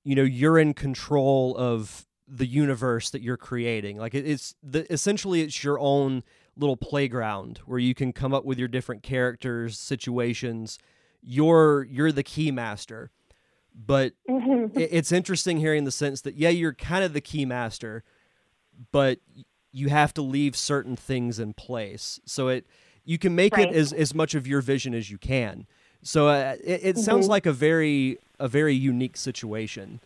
you 0.03 0.15
know, 0.15 0.23
you're 0.23 0.59
in 0.59 0.73
control 0.73 1.55
of 1.57 2.05
the 2.27 2.45
universe 2.45 3.09
that 3.11 3.21
you're 3.21 3.37
creating. 3.37 3.97
Like 3.97 4.13
it's 4.13 4.55
the 4.61 4.91
essentially 4.91 5.41
it's 5.41 5.63
your 5.63 5.79
own 5.79 6.23
little 6.55 6.77
playground 6.77 7.59
where 7.65 7.79
you 7.79 7.95
can 7.95 8.13
come 8.13 8.33
up 8.33 8.45
with 8.45 8.59
your 8.59 8.67
different 8.67 9.03
characters, 9.03 9.79
situations. 9.79 10.77
You're 11.25 11.83
you're 11.83 12.11
the 12.11 12.23
key 12.23 12.51
master. 12.51 13.11
But 13.75 14.13
it's 14.27 15.11
interesting 15.11 15.57
hearing 15.57 15.83
the 15.83 15.91
sense 15.91 16.21
that 16.21 16.35
yeah, 16.35 16.49
you're 16.49 16.73
kind 16.73 17.03
of 17.03 17.13
the 17.13 17.21
key 17.21 17.45
master, 17.45 18.03
but 18.91 19.19
you 19.71 19.89
have 19.89 20.13
to 20.13 20.21
leave 20.21 20.55
certain 20.55 20.95
things 20.95 21.39
in 21.39 21.53
place. 21.53 22.19
So 22.25 22.49
it 22.49 22.65
you 23.03 23.17
can 23.17 23.35
make 23.35 23.57
right. 23.57 23.69
it 23.69 23.75
as 23.75 23.91
as 23.91 24.13
much 24.13 24.35
of 24.35 24.47
your 24.47 24.61
vision 24.61 24.93
as 24.93 25.09
you 25.09 25.17
can. 25.17 25.65
So 26.03 26.27
uh, 26.27 26.55
it, 26.63 26.81
it 26.83 26.95
mm-hmm. 26.95 27.01
sounds 27.01 27.27
like 27.27 27.45
a 27.45 27.53
very 27.53 28.19
a 28.39 28.47
very 28.47 28.75
unique 28.75 29.17
situation. 29.17 29.99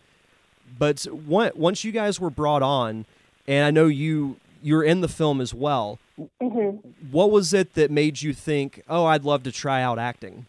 But 0.78 1.04
one, 1.06 1.52
once 1.56 1.84
you 1.84 1.92
guys 1.92 2.20
were 2.20 2.30
brought 2.30 2.62
on, 2.62 3.06
and 3.48 3.66
I 3.66 3.72
know 3.72 3.88
you 3.88 4.38
you're 4.62 4.84
in 4.84 5.02
the 5.02 5.08
film 5.08 5.42
as 5.42 5.54
well. 5.54 6.00
Mm-hmm. 6.42 6.90
What 7.12 7.32
was 7.32 7.54
it 7.54 7.74
that 7.74 7.92
made 7.92 8.22
you 8.22 8.34
think, 8.34 8.82
"Oh, 8.88 9.06
I'd 9.06 9.24
love 9.24 9.44
to 9.44 9.52
try 9.52 9.82
out 9.82 10.00
acting"? 10.00 10.46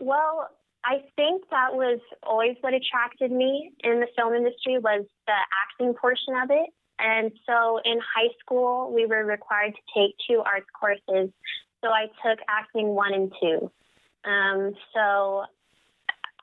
Well, 0.00 0.48
I 0.84 1.02
think 1.16 1.44
that 1.50 1.74
was 1.74 2.00
always 2.22 2.56
what 2.60 2.72
attracted 2.72 3.32
me 3.32 3.72
in 3.80 4.00
the 4.00 4.06
film 4.16 4.34
industry 4.34 4.78
was 4.78 5.04
the 5.26 5.32
acting 5.66 5.94
portion 5.94 6.34
of 6.42 6.50
it. 6.50 6.70
And 6.98 7.30
so 7.46 7.80
in 7.84 7.98
high 7.98 8.32
school, 8.40 8.92
we 8.92 9.06
were 9.06 9.24
required 9.24 9.74
to 9.74 9.82
take 9.94 10.14
two 10.28 10.42
arts 10.44 10.66
courses. 10.78 11.30
So 11.82 11.90
I 11.90 12.06
took 12.24 12.38
acting 12.48 12.88
one 12.88 13.14
and 13.14 13.32
two. 13.40 13.70
Um, 14.24 14.74
so 14.94 15.44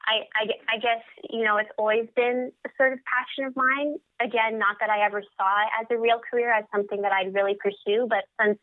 I, 0.05 0.29
I, 0.35 0.43
I 0.69 0.77
guess, 0.77 1.03
you 1.29 1.43
know, 1.43 1.57
it's 1.57 1.71
always 1.77 2.07
been 2.15 2.51
a 2.65 2.69
sort 2.77 2.93
of 2.93 2.99
passion 3.03 3.45
of 3.45 3.55
mine. 3.55 3.95
Again, 4.21 4.59
not 4.59 4.77
that 4.79 4.89
I 4.89 5.05
ever 5.05 5.23
saw 5.37 5.61
it 5.63 5.69
as 5.81 5.87
a 5.89 5.99
real 5.99 6.19
career, 6.19 6.53
as 6.53 6.63
something 6.73 7.01
that 7.01 7.11
I'd 7.11 7.33
really 7.33 7.55
pursue, 7.55 8.07
but 8.07 8.23
since 8.39 8.59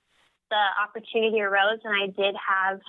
the 0.51 0.65
opportunity 0.81 1.41
arose 1.41 1.81
and 1.85 1.95
I 1.95 2.07
did 2.07 2.37
have 2.37 2.81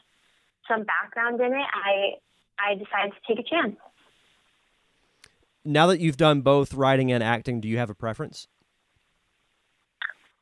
some 0.67 0.83
background 0.83 1.39
in 1.41 1.53
it, 1.53 1.65
I, 1.73 2.13
I 2.59 2.73
decided 2.75 3.13
to 3.13 3.35
take 3.35 3.45
a 3.45 3.49
chance. 3.49 3.75
Now 5.65 5.87
that 5.87 5.99
you've 5.99 6.17
done 6.17 6.41
both 6.41 6.73
writing 6.73 7.11
and 7.11 7.23
acting, 7.23 7.61
do 7.61 7.67
you 7.67 7.77
have 7.77 7.89
a 7.89 7.95
preference? 7.95 8.47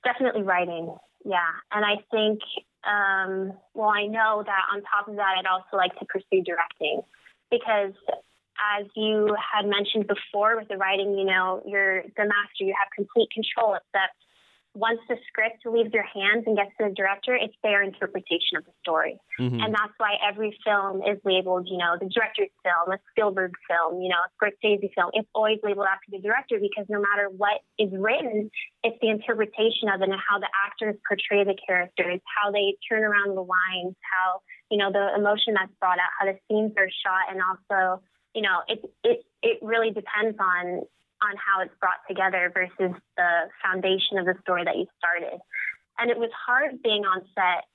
Definitely 0.04 0.42
writing, 0.42 0.96
yeah. 1.24 1.52
And 1.72 1.86
I 1.86 1.98
think, 2.10 2.40
um, 2.84 3.54
well, 3.76 3.90
I 3.90 4.08
know 4.08 4.44
that 4.44 4.62
on 4.74 4.82
top 4.82 5.08
of 5.08 5.16
that, 5.16 5.36
I'd 5.38 5.46
also 5.46 5.78
like 5.78 5.98
to 6.00 6.06
pursue 6.06 6.44
directing 6.44 7.02
because 7.52 7.94
as 8.78 8.88
you 8.96 9.36
had 9.38 9.68
mentioned 9.68 10.08
before 10.08 10.58
with 10.58 10.68
the 10.68 10.78
writing, 10.78 11.18
you 11.18 11.26
know, 11.26 11.62
you're 11.66 12.04
the 12.04 12.26
master, 12.26 12.62
you 12.66 12.74
have 12.78 12.90
complete 12.96 13.30
control, 13.32 13.76
except 13.76 14.16
once 14.74 15.00
the 15.10 15.18
script 15.28 15.66
leaves 15.66 15.92
your 15.94 16.08
hands 16.08 16.44
and 16.48 16.56
gets 16.56 16.72
to 16.80 16.88
the 16.88 16.96
director, 16.96 17.36
it's 17.36 17.56
their 17.64 17.84
interpretation 17.84 18.56
of 18.58 18.66
the 18.66 18.72
story. 18.82 19.20
Mm-hmm. 19.40 19.60
And 19.60 19.74
that's 19.74 19.94
why 19.98 20.16
every 20.24 20.58
film 20.64 21.02
is 21.04 21.20
labeled, 21.26 21.68
you 21.70 21.78
know, 21.78 21.98
the 22.00 22.08
director's 22.08 22.54
film, 22.64 22.96
a 22.96 23.00
Spielberg 23.12 23.52
film, 23.68 24.02
you 24.02 24.10
know, 24.10 24.22
a 24.24 24.30
Scorsese 24.40 24.88
film. 24.96 25.12
It's 25.14 25.28
always 25.36 25.60
labeled 25.64 25.88
after 25.92 26.12
the 26.12 26.20
director 26.20 26.56
because 26.60 26.86
no 26.88 27.02
matter 27.02 27.28
what 27.36 27.60
is 27.78 27.92
written, 27.92 28.50
it's 28.84 28.98
the 29.02 29.10
interpretation 29.10 29.92
of 29.92 30.02
it 30.02 30.10
and 30.10 30.20
how 30.20 30.40
the 30.40 30.50
actors 30.56 30.96
portray 31.08 31.44
the 31.44 31.58
characters, 31.68 32.22
how 32.24 32.52
they 32.52 32.78
turn 32.88 33.04
around 33.04 33.36
the 33.36 33.44
lines, 33.44 33.96
how 34.08 34.40
you 34.72 34.78
know, 34.78 34.90
the 34.92 35.14
emotion 35.16 35.54
that's 35.54 35.72
brought 35.80 36.00
out, 36.00 36.10
how 36.18 36.26
the 36.26 36.40
scenes 36.48 36.72
are 36.78 36.88
shot, 37.04 37.28
and 37.30 37.42
also, 37.44 38.02
you 38.34 38.42
know, 38.42 38.64
it 38.68 38.80
it 39.04 39.26
it 39.44 39.60
really 39.62 39.92
depends 39.92 40.38
on 40.40 40.84
on 41.22 41.34
how 41.38 41.62
it's 41.62 41.74
brought 41.80 42.02
together 42.08 42.52
versus 42.54 42.96
the 43.18 43.32
foundation 43.64 44.18
of 44.18 44.26
the 44.26 44.36
story 44.42 44.64
that 44.66 44.78
you 44.78 44.86
started. 44.98 45.40
And 45.98 46.10
it 46.10 46.18
was 46.18 46.30
hard 46.34 46.82
being 46.84 47.06
on 47.06 47.22
set 47.36 47.66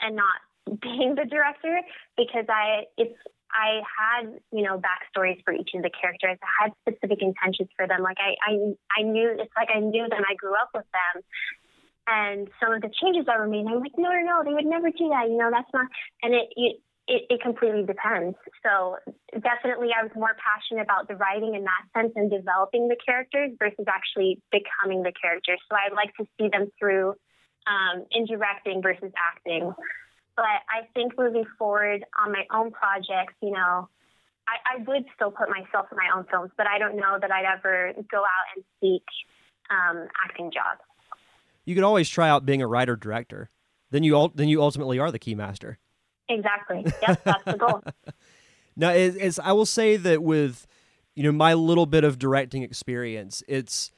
and 0.00 0.16
not 0.16 0.40
being 0.80 1.14
the 1.14 1.24
director 1.24 1.80
because 2.16 2.46
I 2.48 2.84
it's 2.96 3.16
I 3.46 3.80
had, 3.86 4.36
you 4.52 4.62
know, 4.62 4.82
backstories 4.82 5.40
for 5.44 5.54
each 5.54 5.70
of 5.74 5.82
the 5.82 5.90
characters. 5.90 6.36
I 6.42 6.66
had 6.66 6.72
specific 6.82 7.22
intentions 7.22 7.70
for 7.76 7.86
them. 7.86 8.02
Like 8.02 8.18
I, 8.18 8.34
I, 8.42 8.52
I 9.00 9.02
knew 9.02 9.38
it's 9.38 9.54
like 9.56 9.68
I 9.72 9.80
knew 9.80 10.08
them. 10.10 10.22
I 10.28 10.34
grew 10.34 10.52
up 10.54 10.70
with 10.74 10.84
them, 10.92 11.22
and 12.06 12.48
some 12.62 12.72
of 12.72 12.82
the 12.82 12.90
changes 13.02 13.26
that 13.26 13.38
were 13.38 13.48
made, 13.48 13.66
I'm 13.66 13.80
like, 13.80 13.98
no, 13.98 14.10
no, 14.10 14.22
no, 14.22 14.44
they 14.44 14.54
would 14.54 14.66
never 14.66 14.90
do 14.90 15.10
that. 15.10 15.26
You 15.28 15.38
know, 15.38 15.50
that's 15.50 15.70
not. 15.74 15.86
And 16.22 16.34
it, 16.34 16.46
it 16.54 16.76
it, 17.08 17.22
it 17.30 17.40
completely 17.40 17.84
depends. 17.84 18.36
So 18.62 18.96
definitely, 19.32 19.90
I 19.94 20.02
was 20.02 20.12
more 20.14 20.34
passionate 20.38 20.82
about 20.82 21.08
the 21.08 21.16
writing 21.16 21.54
in 21.54 21.64
that 21.64 21.84
sense 21.94 22.12
and 22.16 22.30
developing 22.30 22.88
the 22.88 22.96
characters 22.96 23.52
versus 23.58 23.86
actually 23.88 24.42
becoming 24.50 25.02
the 25.02 25.12
characters. 25.12 25.60
So 25.68 25.76
I'd 25.76 25.94
like 25.94 26.14
to 26.16 26.26
see 26.38 26.48
them 26.48 26.70
through 26.78 27.14
um, 27.66 28.04
in 28.10 28.26
directing 28.26 28.82
versus 28.82 29.12
acting. 29.16 29.72
But 30.36 30.60
I 30.68 30.86
think 30.94 31.16
moving 31.16 31.44
forward 31.58 32.04
on 32.18 32.32
my 32.32 32.44
own 32.52 32.70
projects, 32.70 33.34
you 33.40 33.52
know, 33.52 33.88
I, 34.46 34.78
I 34.78 34.82
would 34.86 35.04
still 35.14 35.30
put 35.30 35.48
myself 35.48 35.86
in 35.90 35.96
my 35.96 36.10
own 36.14 36.26
films, 36.30 36.50
but 36.56 36.66
I 36.66 36.78
don't 36.78 36.96
know 36.96 37.18
that 37.20 37.32
I'd 37.32 37.46
ever 37.46 37.92
go 38.10 38.18
out 38.18 38.46
and 38.54 38.64
seek 38.80 39.06
um, 39.70 40.06
acting 40.22 40.52
jobs 40.52 40.80
you 41.66 41.74
could 41.74 41.84
always 41.84 42.08
try 42.08 42.30
out 42.30 42.46
being 42.46 42.62
a 42.62 42.66
writer 42.66 42.96
director. 42.96 43.50
Then 43.90 44.02
you 44.02 44.32
then 44.34 44.48
you 44.48 44.62
ultimately 44.62 44.98
are 44.98 45.12
the 45.12 45.18
key 45.18 45.34
master. 45.34 45.78
Exactly. 46.28 46.84
Yes, 47.02 47.18
that's 47.24 47.44
the 47.44 47.56
goal. 47.56 47.82
now, 48.76 48.90
as 48.90 49.38
I 49.38 49.52
will 49.52 49.66
say 49.66 49.96
that 49.96 50.22
with 50.22 50.66
you 51.14 51.22
know 51.22 51.32
my 51.32 51.54
little 51.54 51.86
bit 51.86 52.04
of 52.04 52.18
directing 52.18 52.62
experience, 52.62 53.42
it's 53.48 53.90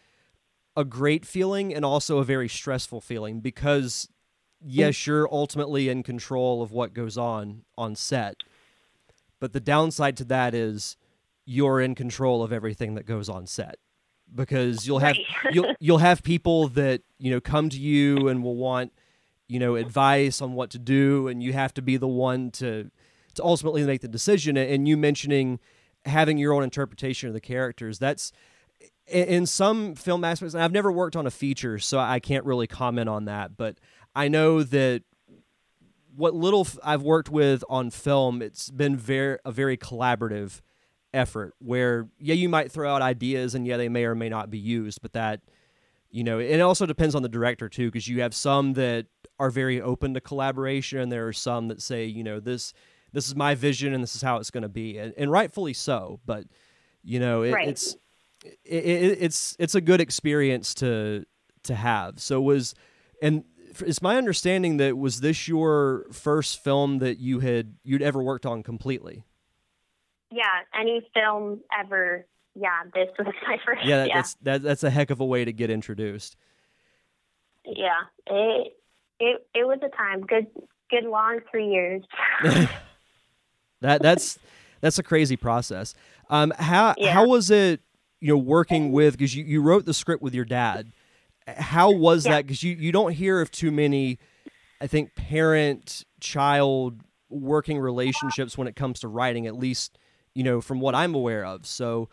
a 0.76 0.84
great 0.84 1.26
feeling 1.26 1.74
and 1.74 1.84
also 1.84 2.18
a 2.18 2.24
very 2.24 2.48
stressful 2.48 3.00
feeling 3.00 3.40
because 3.40 4.08
yes, 4.64 4.94
mm. 4.94 5.06
you're 5.06 5.28
ultimately 5.32 5.88
in 5.88 6.02
control 6.02 6.62
of 6.62 6.70
what 6.70 6.94
goes 6.94 7.18
on 7.18 7.62
on 7.76 7.94
set. 7.96 8.36
But 9.40 9.52
the 9.52 9.60
downside 9.60 10.16
to 10.18 10.24
that 10.24 10.54
is 10.54 10.96
you're 11.44 11.80
in 11.80 11.94
control 11.94 12.42
of 12.42 12.52
everything 12.52 12.94
that 12.94 13.06
goes 13.06 13.28
on 13.28 13.46
set 13.46 13.76
because 14.34 14.86
you'll 14.86 14.98
have 14.98 15.16
right. 15.16 15.26
you'll 15.54 15.74
you'll 15.80 15.98
have 15.98 16.22
people 16.22 16.68
that 16.68 17.02
you 17.18 17.30
know 17.30 17.40
come 17.40 17.68
to 17.70 17.78
you 17.78 18.28
and 18.28 18.42
will 18.42 18.56
want 18.56 18.92
you 19.48 19.58
know 19.58 19.76
advice 19.76 20.40
on 20.40 20.52
what 20.52 20.70
to 20.70 20.78
do 20.78 21.26
and 21.28 21.42
you 21.42 21.52
have 21.52 21.74
to 21.74 21.82
be 21.82 21.96
the 21.96 22.08
one 22.08 22.50
to 22.52 22.90
to 23.34 23.44
ultimately 23.44 23.84
make 23.84 24.00
the 24.00 24.08
decision. 24.08 24.56
And 24.56 24.86
you 24.86 24.96
mentioning 24.96 25.60
having 26.04 26.38
your 26.38 26.52
own 26.52 26.62
interpretation 26.62 27.28
of 27.28 27.34
the 27.34 27.40
characters 27.40 27.98
that's 27.98 28.32
in 29.06 29.46
some 29.46 29.94
film 29.94 30.22
aspects 30.24 30.54
and 30.54 30.62
I've 30.62 30.72
never 30.72 30.92
worked 30.92 31.16
on 31.16 31.26
a 31.26 31.30
feature 31.30 31.78
so 31.78 31.98
I 31.98 32.20
can't 32.20 32.44
really 32.44 32.66
comment 32.66 33.08
on 33.08 33.24
that 33.24 33.56
but 33.56 33.78
I 34.14 34.28
know 34.28 34.62
that 34.62 35.02
what 36.14 36.34
little 36.34 36.66
I've 36.84 37.02
worked 37.02 37.30
with 37.30 37.64
on 37.68 37.90
film 37.90 38.42
it's 38.42 38.70
been 38.70 38.96
very 38.96 39.38
a 39.44 39.50
very 39.50 39.76
collaborative 39.76 40.60
effort 41.12 41.54
where 41.58 42.08
yeah 42.18 42.34
you 42.34 42.48
might 42.48 42.70
throw 42.70 42.94
out 42.94 43.02
ideas 43.02 43.54
and 43.54 43.66
yeah 43.66 43.76
they 43.76 43.88
may 43.88 44.04
or 44.04 44.14
may 44.14 44.28
not 44.28 44.50
be 44.50 44.58
used 44.58 45.00
but 45.02 45.12
that 45.14 45.40
you 46.10 46.24
know 46.24 46.38
it 46.38 46.60
also 46.60 46.86
depends 46.86 47.14
on 47.14 47.22
the 47.22 47.28
director 47.28 47.68
too 47.68 47.88
because 47.88 48.08
you 48.08 48.20
have 48.20 48.34
some 48.34 48.74
that 48.74 49.06
are 49.38 49.50
very 49.50 49.80
open 49.80 50.14
to 50.14 50.20
collaboration 50.20 50.98
and 50.98 51.12
there 51.12 51.26
are 51.26 51.32
some 51.32 51.68
that 51.68 51.80
say 51.80 52.04
you 52.04 52.24
know 52.24 52.40
this 52.40 52.72
this 53.12 53.26
is 53.26 53.34
my 53.34 53.54
vision 53.54 53.94
and 53.94 54.02
this 54.02 54.14
is 54.14 54.22
how 54.22 54.36
it's 54.36 54.50
going 54.50 54.62
to 54.62 54.68
be 54.68 54.98
and, 54.98 55.14
and, 55.16 55.30
rightfully 55.30 55.72
so 55.72 56.20
but 56.26 56.44
you 57.02 57.20
know 57.20 57.42
it, 57.42 57.52
right. 57.52 57.68
it's 57.68 57.96
it, 58.44 58.84
it, 58.84 59.18
it's 59.20 59.56
it's 59.58 59.74
a 59.74 59.80
good 59.80 60.00
experience 60.00 60.74
to 60.74 61.24
to 61.62 61.74
have 61.74 62.20
so 62.20 62.40
was 62.40 62.74
and 63.22 63.44
it's 63.80 64.00
my 64.02 64.16
understanding 64.16 64.78
that 64.78 64.96
was 64.96 65.20
this 65.20 65.46
your 65.46 66.06
first 66.10 66.62
film 66.62 66.98
that 66.98 67.18
you 67.18 67.40
had 67.40 67.74
you'd 67.84 68.02
ever 68.02 68.22
worked 68.22 68.46
on 68.46 68.62
completely 68.62 69.24
yeah, 70.30 70.62
any 70.78 71.08
film 71.14 71.60
ever. 71.78 72.26
Yeah, 72.58 72.82
this 72.94 73.08
was 73.18 73.32
my 73.46 73.58
first. 73.64 73.84
Yeah, 73.84 74.04
yeah. 74.04 74.16
that's 74.16 74.34
that, 74.42 74.62
that's 74.62 74.84
a 74.84 74.90
heck 74.90 75.10
of 75.10 75.20
a 75.20 75.24
way 75.24 75.44
to 75.44 75.52
get 75.52 75.70
introduced. 75.70 76.36
Yeah, 77.64 78.00
it 78.26 78.76
it 79.20 79.46
it 79.54 79.66
was 79.66 79.78
a 79.82 79.88
time. 79.96 80.22
Good 80.22 80.46
good 80.90 81.04
long 81.04 81.40
three 81.50 81.68
years. 81.68 82.02
that 83.80 84.02
that's 84.02 84.38
that's 84.80 84.98
a 84.98 85.02
crazy 85.02 85.36
process. 85.36 85.94
Um, 86.30 86.52
how 86.58 86.94
yeah. 86.96 87.12
how 87.12 87.26
was 87.26 87.50
it? 87.50 87.80
You 88.20 88.34
know, 88.34 88.38
working 88.38 88.90
with 88.90 89.16
because 89.16 89.34
you, 89.34 89.44
you 89.44 89.62
wrote 89.62 89.84
the 89.84 89.94
script 89.94 90.22
with 90.22 90.34
your 90.34 90.44
dad. 90.44 90.90
How 91.46 91.92
was 91.92 92.24
yeah. 92.24 92.32
that? 92.32 92.46
Because 92.46 92.62
you 92.62 92.74
you 92.74 92.90
don't 92.90 93.12
hear 93.12 93.40
of 93.40 93.50
too 93.52 93.70
many, 93.70 94.18
I 94.80 94.88
think, 94.88 95.14
parent 95.14 96.04
child 96.18 97.00
working 97.30 97.78
relationships 97.78 98.58
when 98.58 98.66
it 98.66 98.74
comes 98.74 99.00
to 99.00 99.08
writing. 99.08 99.46
At 99.46 99.54
least 99.54 99.98
you 100.34 100.44
know, 100.44 100.60
from 100.60 100.80
what 100.80 100.94
I'm 100.94 101.16
aware 101.16 101.44
of. 101.44 101.66
So, 101.66 102.10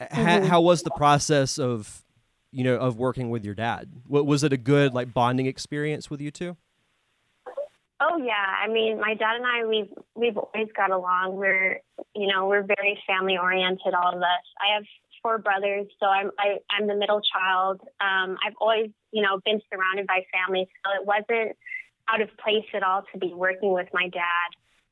mm-hmm. 0.00 0.46
how 0.46 0.60
was 0.60 0.82
the 0.82 0.90
process 0.90 1.58
of, 1.58 2.04
you 2.50 2.64
know, 2.64 2.76
of 2.76 2.96
working 2.96 3.30
with 3.30 3.44
your 3.44 3.54
dad? 3.54 3.90
What 4.06 4.26
was 4.26 4.44
it 4.44 4.52
a 4.52 4.56
good 4.56 4.94
like 4.94 5.12
bonding 5.12 5.46
experience 5.46 6.10
with 6.10 6.20
you 6.20 6.30
two? 6.30 6.56
Oh 7.98 8.18
yeah, 8.18 8.54
I 8.62 8.68
mean, 8.68 9.00
my 9.00 9.14
dad 9.14 9.36
and 9.36 9.46
I 9.46 9.64
we've 9.64 9.92
we've 10.14 10.36
always 10.36 10.68
got 10.76 10.90
along. 10.90 11.36
We're 11.36 11.80
you 12.14 12.26
know 12.26 12.46
we're 12.46 12.62
very 12.62 12.98
family 13.06 13.38
oriented, 13.38 13.94
all 13.94 14.12
of 14.14 14.20
us. 14.20 14.46
I 14.60 14.74
have 14.74 14.84
four 15.22 15.38
brothers, 15.38 15.86
so 15.98 16.06
I'm 16.06 16.30
I, 16.38 16.58
I'm 16.70 16.86
the 16.86 16.94
middle 16.94 17.22
child. 17.22 17.80
Um, 18.00 18.36
I've 18.46 18.54
always 18.60 18.90
you 19.12 19.22
know 19.22 19.40
been 19.46 19.60
surrounded 19.72 20.06
by 20.06 20.26
family, 20.30 20.68
so 20.84 21.00
it 21.00 21.06
wasn't 21.06 21.56
out 22.08 22.20
of 22.20 22.28
place 22.36 22.66
at 22.74 22.82
all 22.82 23.02
to 23.12 23.18
be 23.18 23.32
working 23.34 23.72
with 23.72 23.88
my 23.94 24.08
dad. 24.08 24.48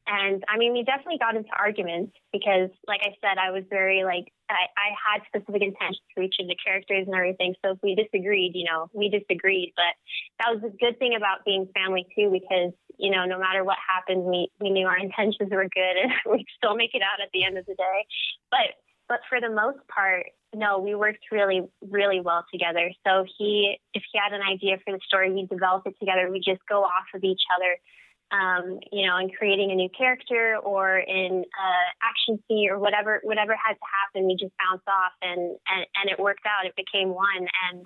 And 0.06 0.44
I 0.48 0.58
mean, 0.58 0.74
we 0.74 0.84
definitely 0.84 1.18
got 1.18 1.34
into 1.34 1.48
arguments 1.58 2.12
because, 2.32 2.68
like 2.86 3.00
I 3.02 3.16
said, 3.24 3.40
I 3.40 3.50
was 3.50 3.64
very 3.70 4.04
like 4.04 4.28
I, 4.50 4.68
I 4.76 4.88
had 4.92 5.24
specific 5.24 5.62
intentions 5.62 6.04
for 6.12 6.22
each 6.22 6.36
of 6.40 6.46
the 6.46 6.56
characters 6.60 7.06
and 7.06 7.16
everything. 7.16 7.54
So 7.64 7.72
if 7.72 7.78
we 7.82 7.94
disagreed, 7.96 8.52
you 8.54 8.68
know, 8.68 8.90
we 8.92 9.08
disagreed. 9.08 9.72
But 9.76 9.96
that 10.40 10.52
was 10.52 10.60
the 10.60 10.76
good 10.76 10.98
thing 10.98 11.16
about 11.16 11.44
being 11.46 11.68
family 11.72 12.04
too, 12.12 12.28
because 12.28 12.76
you 12.98 13.10
know, 13.10 13.24
no 13.24 13.38
matter 13.38 13.64
what 13.64 13.78
happened, 13.80 14.24
we 14.24 14.52
we 14.60 14.68
knew 14.68 14.86
our 14.86 14.98
intentions 15.06 15.48
were 15.50 15.68
good 15.72 15.96
and 15.96 16.12
we'd 16.30 16.52
still 16.56 16.76
make 16.76 16.92
it 16.92 17.02
out 17.02 17.24
at 17.24 17.32
the 17.32 17.44
end 17.44 17.56
of 17.56 17.64
the 17.64 17.74
day. 17.74 18.04
But 18.50 18.76
but 19.08 19.20
for 19.28 19.40
the 19.40 19.50
most 19.50 19.80
part, 19.88 20.26
no, 20.54 20.78
we 20.78 20.94
worked 20.94 21.32
really, 21.32 21.62
really 21.80 22.20
well 22.20 22.44
together. 22.52 22.90
So 23.06 23.24
he, 23.38 23.76
if 23.92 24.02
he 24.12 24.18
had 24.18 24.32
an 24.32 24.40
idea 24.40 24.76
for 24.84 24.92
the 24.92 25.00
story, 25.06 25.30
we 25.32 25.46
develop 25.46 25.86
it 25.86 25.94
together. 25.98 26.30
We 26.30 26.40
just 26.40 26.62
go 26.68 26.84
off 26.84 27.08
of 27.14 27.22
each 27.22 27.42
other 27.54 27.76
um, 28.30 28.80
you 28.90 29.06
know, 29.06 29.16
in 29.18 29.30
creating 29.30 29.70
a 29.70 29.74
new 29.74 29.88
character 29.96 30.56
or 30.62 30.98
in 30.98 31.44
uh, 31.44 31.88
action 32.02 32.42
scene 32.48 32.68
or 32.70 32.78
whatever 32.78 33.20
whatever 33.22 33.52
had 33.52 33.74
to 33.74 33.86
happen, 34.02 34.26
we 34.26 34.36
just 34.38 34.52
bounced 34.58 34.86
off 34.88 35.12
and, 35.22 35.40
and 35.40 35.86
and 35.94 36.10
it 36.10 36.18
worked 36.18 36.46
out. 36.46 36.66
It 36.66 36.74
became 36.76 37.10
one, 37.10 37.48
and 37.70 37.84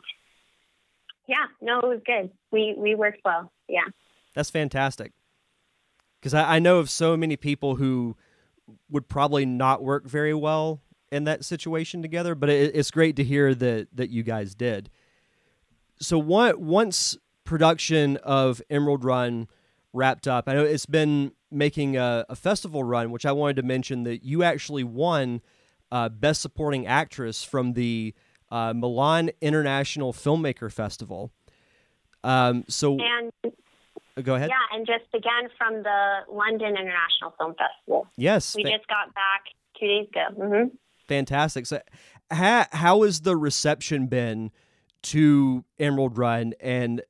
yeah, 1.27 1.47
no, 1.61 1.81
it 1.81 1.87
was 1.87 2.01
good. 2.07 2.31
We 2.51 2.75
we 2.79 2.95
worked 2.95 3.21
well. 3.25 3.53
Yeah, 3.69 3.87
that's 4.35 4.51
fantastic. 4.51 5.13
Because 6.21 6.35
I, 6.35 6.57
I 6.57 6.59
know 6.59 6.79
of 6.79 6.91
so 6.91 7.17
many 7.17 7.37
people 7.37 7.77
who 7.77 8.17
would 8.91 9.09
probably 9.09 9.47
not 9.47 9.83
work 9.83 10.07
very 10.07 10.35
well 10.35 10.81
in 11.11 11.25
that 11.25 11.45
situation 11.45 12.03
together, 12.03 12.35
but 12.35 12.49
it, 12.49 12.75
it's 12.75 12.91
great 12.91 13.17
to 13.17 13.25
hear 13.25 13.55
that 13.55 13.89
that 13.93 14.11
you 14.11 14.23
guys 14.23 14.55
did. 14.55 14.91
So 16.01 16.19
what 16.19 16.61
once 16.61 17.17
production 17.45 18.17
of 18.19 18.63
Emerald 18.71 19.05
Run 19.05 19.49
wrapped 19.93 20.29
up. 20.29 20.49
I 20.49 20.55
know 20.55 20.65
it's 20.65 20.87
been 20.87 21.33
making 21.51 21.97
a, 21.97 22.25
a 22.29 22.37
festival 22.37 22.85
run, 22.85 23.11
which 23.11 23.27
I 23.27 23.33
wanted 23.33 23.57
to 23.57 23.63
mention 23.63 24.05
that 24.05 24.25
you 24.25 24.43
actually 24.43 24.85
won 24.85 25.41
uh, 25.91 26.09
Best 26.09 26.43
Supporting 26.43 26.87
Actress 26.87 27.43
from 27.43 27.73
the 27.73 28.15
uh, 28.51 28.73
Milan 28.75 29.31
International 29.41 30.13
Filmmaker 30.13 30.73
Festival. 30.73 31.33
Um, 32.25 32.65
so, 32.69 32.99
and 33.01 33.33
uh, 33.45 34.21
go 34.23 34.35
ahead. 34.35 34.51
Yeah, 34.51 34.77
and 34.77 34.87
just 34.87 35.05
again 35.15 35.49
from 35.57 35.83
the 35.83 36.21
London 36.31 36.71
International 36.71 37.33
Film 37.39 37.55
Festival. 37.55 38.07
Yes, 38.17 38.55
we 38.55 38.65
fa- 38.65 38.71
just 38.71 38.89
got 38.89 39.15
back 39.15 39.45
two 39.79 39.87
days 39.87 40.09
ago. 40.09 40.27
Mm-hmm. 40.39 40.69
Fantastic. 41.07 41.67
So, 41.67 41.81
how 42.31 42.67
how 42.73 43.03
has 43.03 43.21
the 43.21 43.37
reception 43.37 44.07
been 44.09 44.51
to 45.03 45.65
Emerald 45.79 46.19
Run, 46.19 46.55
and 46.61 47.03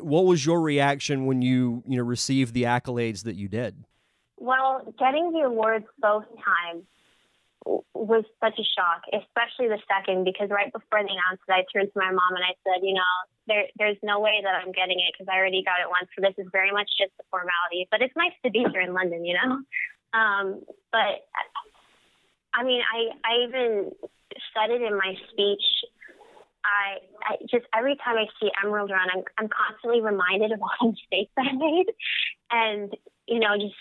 what 0.00 0.24
was 0.26 0.44
your 0.44 0.60
reaction 0.60 1.26
when 1.26 1.42
you 1.42 1.82
you 1.86 1.96
know 1.96 2.04
received 2.04 2.54
the 2.54 2.64
accolades 2.64 3.24
that 3.24 3.36
you 3.36 3.48
did? 3.48 3.84
Well, 4.36 4.94
getting 4.98 5.32
the 5.32 5.40
awards 5.40 5.86
both 6.00 6.24
times 6.24 6.84
was 7.94 8.24
such 8.40 8.56
a 8.58 8.64
shock, 8.64 9.04
especially 9.12 9.68
the 9.68 9.78
second, 9.84 10.24
because 10.24 10.48
right 10.48 10.72
before 10.72 11.04
the 11.04 11.12
announcement, 11.12 11.52
I 11.52 11.64
turned 11.68 11.92
to 11.92 11.98
my 11.98 12.08
mom 12.10 12.32
and 12.32 12.44
I 12.44 12.56
said, 12.64 12.80
you 12.82 12.94
know, 12.94 13.12
there, 13.46 13.68
there's 13.76 14.00
no 14.02 14.18
way 14.18 14.40
that 14.42 14.54
I'm 14.56 14.72
getting 14.72 14.96
it 14.96 15.12
because 15.12 15.28
I 15.28 15.36
already 15.36 15.62
got 15.62 15.84
it 15.84 15.92
once. 15.92 16.08
So 16.16 16.24
this 16.24 16.34
is 16.40 16.48
very 16.52 16.72
much 16.72 16.88
just 16.96 17.12
a 17.20 17.24
formality. 17.28 17.84
But 17.90 18.00
it's 18.00 18.16
nice 18.16 18.32
to 18.44 18.50
be 18.50 18.64
here 18.72 18.80
in 18.80 18.94
London, 18.94 19.24
you 19.24 19.36
know. 19.36 19.60
Um, 20.16 20.64
but 20.90 21.28
I 22.54 22.64
mean, 22.64 22.80
I 22.80 23.12
I 23.28 23.32
even 23.44 23.92
said 24.56 24.70
it 24.72 24.82
in 24.82 24.96
my 24.96 25.14
speech 25.30 25.62
I, 26.64 27.00
I 27.24 27.36
just 27.50 27.64
every 27.74 27.96
time 27.96 28.16
I 28.16 28.26
see 28.40 28.50
Emerald 28.62 28.90
Run, 28.90 29.08
I'm 29.12 29.24
I'm 29.38 29.48
constantly 29.48 30.00
reminded 30.00 30.52
of 30.52 30.60
all 30.60 30.76
the 30.80 30.92
mistakes 30.92 31.32
I 31.38 31.52
made, 31.52 31.88
and 32.50 32.94
you 33.26 33.38
know, 33.38 33.54
just 33.56 33.78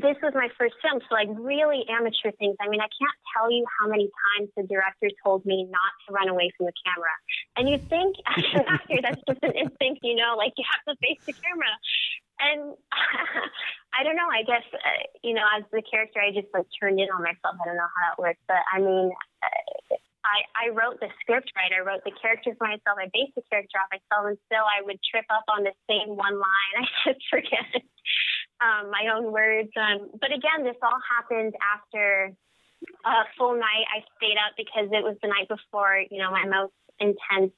this 0.00 0.16
was 0.22 0.32
my 0.34 0.48
first 0.56 0.74
film, 0.80 1.02
so 1.02 1.14
like 1.14 1.28
really 1.34 1.84
amateur 1.90 2.30
things. 2.38 2.56
I 2.60 2.68
mean, 2.68 2.80
I 2.80 2.88
can't 2.88 3.18
tell 3.34 3.50
you 3.50 3.66
how 3.66 3.88
many 3.88 4.06
times 4.06 4.50
the 4.56 4.62
director 4.62 5.10
told 5.24 5.44
me 5.44 5.66
not 5.68 5.92
to 6.06 6.14
run 6.14 6.28
away 6.28 6.52
from 6.56 6.66
the 6.66 6.76
camera, 6.86 7.14
and 7.56 7.68
you 7.68 7.78
think 7.78 8.16
as 8.36 8.44
an 8.54 8.64
actor 8.68 8.98
that's 9.02 9.22
just 9.28 9.42
an 9.42 9.52
instinct, 9.52 10.00
you 10.02 10.14
know, 10.14 10.34
like 10.38 10.52
you 10.56 10.64
have 10.64 10.94
to 10.94 11.00
face 11.02 11.20
the 11.26 11.34
camera, 11.34 11.72
and 12.40 12.78
I 13.98 14.04
don't 14.04 14.16
know. 14.16 14.30
I 14.30 14.42
guess 14.46 14.64
uh, 14.72 15.02
you 15.22 15.34
know, 15.34 15.44
as 15.58 15.64
the 15.72 15.82
character, 15.82 16.20
I 16.20 16.32
just 16.32 16.48
like 16.54 16.66
turned 16.80 17.00
in 17.00 17.10
on 17.10 17.22
myself. 17.22 17.58
I 17.60 17.66
don't 17.66 17.76
know 17.76 17.90
how 17.90 18.02
that 18.08 18.18
works, 18.18 18.40
but 18.48 18.62
I 18.72 18.78
mean. 18.78 19.12
Uh, 19.42 19.96
I, 20.22 20.46
I 20.54 20.64
wrote 20.70 21.00
the 21.00 21.10
script 21.20 21.50
right. 21.58 21.74
I 21.74 21.82
wrote 21.82 22.04
the 22.04 22.14
character 22.14 22.54
for 22.54 22.66
myself. 22.66 22.94
I 22.98 23.10
based 23.10 23.34
the 23.34 23.42
character 23.50 23.78
off 23.78 23.90
myself, 23.90 24.30
and 24.30 24.38
still 24.46 24.62
I 24.62 24.82
would 24.82 24.98
trip 25.02 25.26
up 25.30 25.44
on 25.50 25.66
the 25.66 25.74
same 25.90 26.14
one 26.14 26.38
line. 26.38 26.74
I 26.78 26.86
just 27.10 27.26
forget 27.26 27.82
um, 28.62 28.90
my 28.90 29.10
own 29.10 29.32
words. 29.32 29.70
Um, 29.74 30.14
but 30.20 30.30
again, 30.30 30.62
this 30.62 30.78
all 30.82 31.00
happened 31.02 31.54
after 31.58 32.32
a 33.04 33.26
full 33.36 33.54
night. 33.54 33.86
I 33.90 34.06
stayed 34.16 34.38
up 34.38 34.54
because 34.56 34.90
it 34.94 35.02
was 35.02 35.16
the 35.22 35.28
night 35.28 35.48
before, 35.48 36.02
you 36.10 36.18
know, 36.22 36.30
my 36.30 36.46
most 36.46 36.74
intense 37.00 37.52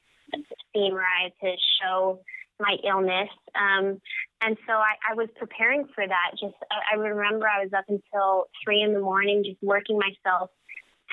scene 0.72 0.92
where 0.92 1.04
I 1.04 1.28
had 1.28 1.36
to 1.44 1.52
show 1.80 2.20
my 2.60 2.76
illness. 2.86 3.28
Um, 3.54 4.00
and 4.40 4.56
so 4.66 4.72
I, 4.72 4.94
I 5.10 5.14
was 5.14 5.28
preparing 5.36 5.86
for 5.94 6.06
that. 6.06 6.30
Just 6.40 6.54
I, 6.70 6.94
I 6.94 6.96
remember 6.96 7.46
I 7.46 7.62
was 7.64 7.72
up 7.76 7.84
until 7.88 8.46
three 8.64 8.82
in 8.82 8.94
the 8.94 9.00
morning, 9.00 9.42
just 9.44 9.62
working 9.62 9.98
myself 9.98 10.50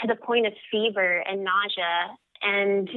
to 0.02 0.08
the 0.08 0.16
point 0.16 0.48
of 0.48 0.54
fever 0.72 1.24
and 1.28 1.44
nausea 1.44 2.16
and 2.42 2.90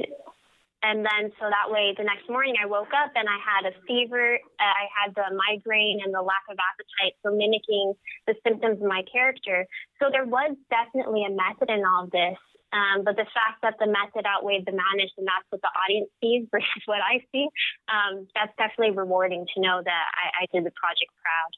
and 0.85 1.01
then 1.01 1.33
so 1.41 1.49
that 1.49 1.73
way 1.73 1.97
the 1.97 2.05
next 2.05 2.29
morning 2.29 2.53
I 2.61 2.69
woke 2.69 2.93
up 2.93 3.09
and 3.17 3.25
I 3.25 3.41
had 3.41 3.65
a 3.65 3.73
fever, 3.89 4.37
uh, 4.37 4.61
I 4.61 4.85
had 4.93 5.17
the 5.17 5.33
migraine 5.33 6.05
and 6.05 6.13
the 6.13 6.21
lack 6.21 6.45
of 6.45 6.61
appetite, 6.61 7.17
so 7.25 7.33
mimicking 7.33 7.97
the 8.29 8.37
symptoms 8.45 8.77
of 8.77 8.85
my 8.85 9.01
character. 9.09 9.65
So 9.97 10.13
there 10.13 10.29
was 10.29 10.53
definitely 10.69 11.25
a 11.25 11.33
method 11.33 11.73
in 11.73 11.81
all 11.81 12.05
this. 12.05 12.37
Um, 12.69 13.01
but 13.01 13.17
the 13.17 13.25
fact 13.33 13.65
that 13.65 13.81
the 13.81 13.89
method 13.89 14.29
outweighed 14.29 14.69
the 14.69 14.77
madness 14.77 15.09
and 15.17 15.25
that's 15.25 15.47
what 15.49 15.65
the 15.65 15.73
audience 15.73 16.11
sees 16.21 16.45
versus 16.53 16.83
what 16.85 17.01
I 17.01 17.25
see, 17.33 17.49
um, 17.89 18.29
that's 18.37 18.53
definitely 18.61 18.93
rewarding 18.93 19.49
to 19.55 19.57
know 19.65 19.81
that 19.81 20.05
I, 20.13 20.43
I 20.43 20.53
did 20.53 20.69
the 20.69 20.75
project 20.77 21.09
proud. 21.17 21.53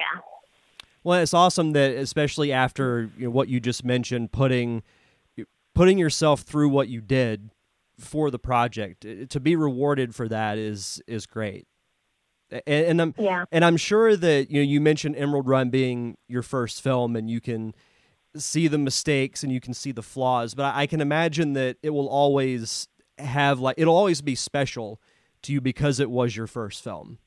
Yeah. 0.00 0.24
Well, 1.04 1.20
it's 1.20 1.34
awesome 1.34 1.72
that 1.72 1.94
especially 1.96 2.50
after 2.50 3.10
you 3.18 3.26
know, 3.26 3.30
what 3.30 3.48
you 3.48 3.60
just 3.60 3.84
mentioned, 3.84 4.32
putting 4.32 4.82
putting 5.74 5.98
yourself 5.98 6.40
through 6.40 6.70
what 6.70 6.88
you 6.88 7.00
did 7.00 7.50
for 7.98 8.30
the 8.30 8.38
project 8.38 9.06
to 9.28 9.40
be 9.40 9.54
rewarded 9.54 10.14
for 10.14 10.28
that 10.28 10.58
is 10.58 11.02
is 11.06 11.26
great. 11.26 11.66
And, 12.50 12.62
and 12.66 13.02
I'm 13.02 13.14
yeah. 13.18 13.44
and 13.52 13.64
I'm 13.64 13.76
sure 13.76 14.16
that 14.16 14.50
you 14.50 14.60
know 14.60 14.68
you 14.68 14.80
mentioned 14.80 15.16
Emerald 15.16 15.46
Run 15.46 15.70
being 15.70 16.16
your 16.28 16.42
first 16.42 16.82
film, 16.82 17.16
and 17.16 17.30
you 17.30 17.40
can 17.40 17.74
see 18.36 18.66
the 18.66 18.78
mistakes 18.78 19.42
and 19.42 19.52
you 19.52 19.60
can 19.60 19.74
see 19.74 19.92
the 19.92 20.02
flaws. 20.02 20.54
But 20.54 20.74
I 20.74 20.86
can 20.86 21.00
imagine 21.00 21.52
that 21.52 21.76
it 21.82 21.90
will 21.90 22.08
always 22.08 22.88
have 23.18 23.60
like 23.60 23.76
it'll 23.78 23.96
always 23.96 24.22
be 24.22 24.34
special 24.34 25.00
to 25.42 25.52
you 25.52 25.60
because 25.60 26.00
it 26.00 26.10
was 26.10 26.36
your 26.36 26.46
first 26.46 26.82
film. 26.82 27.18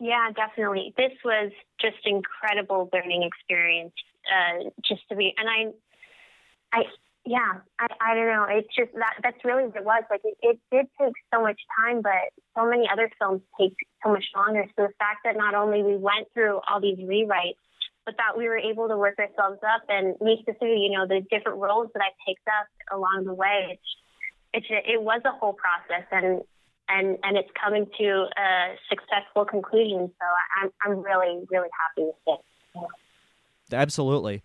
Yeah, 0.00 0.30
definitely. 0.34 0.94
This 0.96 1.12
was 1.24 1.52
just 1.78 1.98
incredible 2.04 2.88
learning 2.92 3.22
experience. 3.22 3.92
Uh, 4.24 4.70
just 4.84 5.02
to 5.10 5.16
be, 5.16 5.34
and 5.36 5.48
I, 5.48 6.78
I, 6.78 6.84
yeah, 7.24 7.60
I, 7.78 7.86
I 8.00 8.14
don't 8.14 8.26
know. 8.26 8.46
It's 8.48 8.68
just 8.74 8.92
that 8.94 9.20
that's 9.22 9.44
really 9.44 9.64
what 9.64 9.76
it 9.76 9.84
was. 9.84 10.04
Like 10.10 10.22
it, 10.24 10.36
it 10.40 10.58
did 10.72 10.86
take 11.00 11.14
so 11.32 11.42
much 11.42 11.60
time, 11.76 12.00
but 12.00 12.32
so 12.56 12.68
many 12.68 12.88
other 12.90 13.10
films 13.18 13.42
take 13.60 13.76
so 14.02 14.12
much 14.12 14.24
longer. 14.34 14.64
So 14.76 14.88
the 14.88 14.94
fact 14.98 15.20
that 15.24 15.36
not 15.36 15.54
only 15.54 15.82
we 15.82 15.96
went 15.96 16.28
through 16.32 16.60
all 16.68 16.80
these 16.80 16.98
rewrites, 16.98 17.60
but 18.06 18.16
that 18.16 18.36
we 18.38 18.48
were 18.48 18.56
able 18.58 18.88
to 18.88 18.96
work 18.96 19.18
ourselves 19.18 19.60
up 19.62 19.82
and 19.88 20.16
me 20.20 20.38
specifically, 20.40 20.88
you 20.88 20.96
know, 20.96 21.06
the 21.06 21.20
different 21.30 21.58
roles 21.58 21.90
that 21.92 22.00
I 22.00 22.12
picked 22.26 22.48
up 22.48 22.68
along 22.90 23.24
the 23.26 23.34
way. 23.34 23.76
It's, 23.76 23.88
it's 24.52 24.66
it 24.70 25.02
was 25.02 25.20
a 25.24 25.32
whole 25.32 25.52
process, 25.52 26.06
and 26.10 26.40
and 26.90 27.18
and 27.22 27.36
it's 27.36 27.50
coming 27.62 27.86
to 27.98 28.26
a 28.38 28.74
successful 28.88 29.44
conclusion. 29.44 30.10
So 30.18 30.26
I'm 30.60 30.70
I'm 30.84 31.02
really 31.02 31.44
really 31.50 31.68
happy 31.78 32.06
with 32.06 32.14
it. 32.26 32.40
Absolutely. 33.72 34.42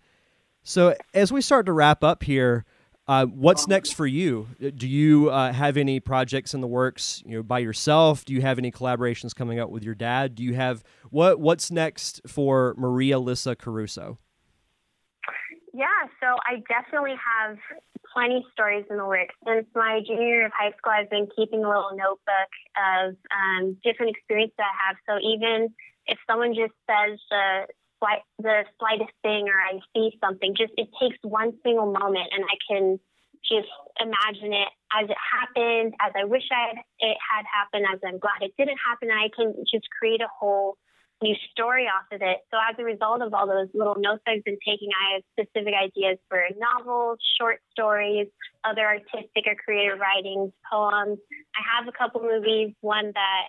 So 0.62 0.94
as 1.14 1.32
we 1.32 1.40
start 1.40 1.66
to 1.66 1.72
wrap 1.72 2.02
up 2.02 2.22
here, 2.24 2.64
uh, 3.08 3.26
what's 3.26 3.68
next 3.68 3.92
for 3.92 4.06
you? 4.06 4.48
Do 4.58 4.88
you 4.88 5.30
uh, 5.30 5.52
have 5.52 5.76
any 5.76 6.00
projects 6.00 6.54
in 6.54 6.60
the 6.60 6.66
works? 6.66 7.22
You 7.24 7.36
know, 7.36 7.42
by 7.42 7.60
yourself? 7.60 8.24
Do 8.24 8.32
you 8.32 8.42
have 8.42 8.58
any 8.58 8.72
collaborations 8.72 9.34
coming 9.34 9.60
up 9.60 9.70
with 9.70 9.84
your 9.84 9.94
dad? 9.94 10.34
Do 10.34 10.42
you 10.42 10.54
have 10.54 10.82
what 11.10 11.38
What's 11.38 11.70
next 11.70 12.20
for 12.26 12.74
Marialisa 12.74 13.56
Caruso? 13.56 14.18
Yeah, 15.72 15.86
so 16.20 16.36
I 16.46 16.62
definitely 16.68 17.14
have 17.14 17.58
plenty 18.16 18.40
stories 18.52 18.86
in 18.88 18.96
the 18.96 19.04
works. 19.04 19.34
Since 19.44 19.66
my 19.74 20.00
junior 20.06 20.24
year 20.26 20.46
of 20.46 20.52
high 20.56 20.72
school, 20.78 20.92
I've 20.96 21.10
been 21.10 21.28
keeping 21.36 21.62
a 21.62 21.68
little 21.68 21.92
notebook 21.92 22.52
of 22.72 23.14
um, 23.28 23.76
different 23.84 24.16
experiences 24.16 24.56
I 24.56 24.72
have. 24.88 24.96
So 25.04 25.20
even 25.20 25.68
if 26.06 26.16
someone 26.24 26.56
just 26.56 26.72
says 26.88 27.20
the 27.28 27.68
slight, 28.00 28.24
the 28.38 28.64
slightest 28.80 29.12
thing, 29.20 29.52
or 29.52 29.60
I 29.60 29.76
see 29.92 30.16
something, 30.24 30.56
just 30.56 30.72
it 30.80 30.88
takes 30.96 31.18
one 31.20 31.52
single 31.62 31.92
moment, 31.92 32.32
and 32.32 32.40
I 32.40 32.56
can 32.64 32.98
just 33.44 33.68
imagine 34.00 34.56
it 34.56 34.72
as 34.96 35.10
it 35.12 35.20
happened, 35.20 35.92
as 36.00 36.12
I 36.16 36.24
wish 36.24 36.42
I 36.50 36.72
had, 36.72 36.78
it 36.98 37.18
had 37.20 37.44
happened, 37.44 37.84
as 37.92 38.00
I'm 38.00 38.18
glad 38.18 38.40
it 38.40 38.56
didn't 38.56 38.80
happen, 38.80 39.12
I 39.12 39.28
can 39.36 39.52
just 39.70 39.86
create 39.92 40.20
a 40.20 40.32
whole 40.32 40.78
new 41.22 41.34
story 41.52 41.86
off 41.86 42.06
of 42.12 42.20
it. 42.20 42.38
So 42.50 42.58
as 42.58 42.76
a 42.78 42.84
result 42.84 43.22
of 43.22 43.32
all 43.32 43.46
those 43.46 43.68
little 43.74 43.96
notes 43.98 44.22
I've 44.26 44.44
been 44.44 44.58
taking, 44.66 44.90
I 44.92 45.14
have 45.14 45.22
specific 45.32 45.74
ideas 45.74 46.18
for 46.28 46.42
novels, 46.58 47.18
short 47.40 47.60
stories, 47.72 48.28
other 48.64 48.86
artistic 48.86 49.46
or 49.46 49.54
creative 49.54 49.98
writings, 49.98 50.52
poems. 50.70 51.18
I 51.56 51.62
have 51.76 51.88
a 51.88 51.92
couple 51.92 52.22
movies, 52.22 52.74
one 52.80 53.12
that 53.14 53.44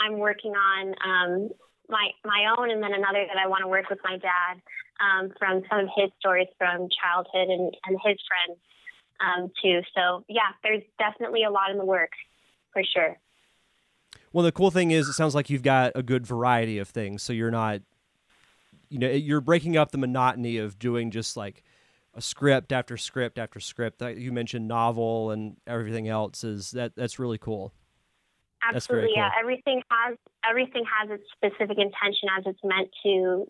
I'm 0.00 0.18
working 0.18 0.52
on 0.52 0.94
um, 1.04 1.50
my 1.88 2.10
my 2.24 2.54
own, 2.58 2.70
and 2.70 2.82
then 2.82 2.92
another 2.92 3.26
that 3.26 3.38
I 3.38 3.46
want 3.46 3.62
to 3.62 3.68
work 3.68 3.88
with 3.90 4.00
my 4.02 4.18
dad 4.18 4.60
um, 4.98 5.32
from 5.38 5.62
some 5.70 5.80
of 5.80 5.88
his 5.96 6.10
stories 6.18 6.48
from 6.58 6.88
childhood 6.90 7.48
and, 7.48 7.74
and 7.86 7.98
his 8.04 8.18
friends 8.26 8.58
um, 9.20 9.50
too. 9.62 9.80
So 9.94 10.24
yeah, 10.28 10.50
there's 10.62 10.82
definitely 10.98 11.44
a 11.44 11.50
lot 11.50 11.70
in 11.70 11.78
the 11.78 11.84
works 11.84 12.18
for 12.72 12.82
sure. 12.82 13.16
Well, 14.32 14.44
the 14.44 14.52
cool 14.52 14.70
thing 14.70 14.90
is, 14.90 15.08
it 15.08 15.12
sounds 15.12 15.34
like 15.34 15.50
you've 15.50 15.62
got 15.62 15.92
a 15.94 16.02
good 16.02 16.26
variety 16.26 16.78
of 16.78 16.88
things. 16.88 17.22
So 17.22 17.32
you're 17.32 17.50
not, 17.50 17.82
you 18.88 18.98
know, 18.98 19.08
you're 19.08 19.40
breaking 19.40 19.76
up 19.76 19.90
the 19.90 19.98
monotony 19.98 20.56
of 20.56 20.78
doing 20.78 21.10
just 21.10 21.36
like 21.36 21.62
a 22.14 22.22
script 22.22 22.72
after 22.72 22.96
script 22.96 23.38
after 23.38 23.60
script. 23.60 24.02
You 24.02 24.32
mentioned 24.32 24.68
novel 24.68 25.30
and 25.30 25.56
everything 25.66 26.08
else. 26.08 26.44
Is 26.44 26.70
that 26.72 26.94
that's 26.96 27.18
really 27.18 27.38
cool. 27.38 27.72
Absolutely, 28.62 29.08
cool. 29.08 29.16
yeah. 29.16 29.30
Everything 29.38 29.82
has 29.90 30.16
everything 30.48 30.84
has 31.00 31.10
its 31.10 31.24
specific 31.32 31.78
intention 31.78 32.28
as 32.38 32.44
it's 32.46 32.60
meant 32.62 32.90
to 33.02 33.46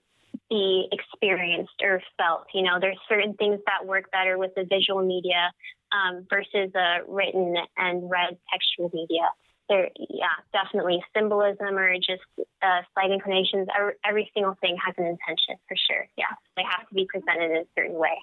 be 0.48 0.88
experienced 0.90 1.80
or 1.82 2.02
felt. 2.16 2.46
You 2.54 2.62
know, 2.62 2.78
there's 2.80 2.98
certain 3.08 3.34
things 3.34 3.60
that 3.66 3.86
work 3.86 4.10
better 4.10 4.38
with 4.38 4.54
the 4.54 4.64
visual 4.64 5.04
media 5.04 5.52
um, 5.92 6.26
versus 6.28 6.74
a 6.74 7.00
written 7.06 7.54
and 7.76 8.10
read 8.10 8.38
textual 8.50 8.90
media 8.92 9.28
there, 9.68 9.88
yeah, 9.96 10.26
definitely 10.52 11.02
symbolism 11.16 11.76
or 11.78 11.94
just 11.96 12.22
uh, 12.62 12.82
slight 12.94 13.10
inclinations. 13.10 13.68
Every, 13.78 13.94
every, 14.04 14.30
single 14.34 14.56
thing 14.60 14.76
has 14.84 14.94
an 14.98 15.04
intention 15.04 15.56
for 15.68 15.76
sure. 15.76 16.06
Yeah, 16.16 16.24
they 16.56 16.62
have 16.68 16.88
to 16.88 16.94
be 16.94 17.06
presented 17.06 17.50
in 17.50 17.56
a 17.58 17.64
certain 17.76 17.96
way. 17.96 18.18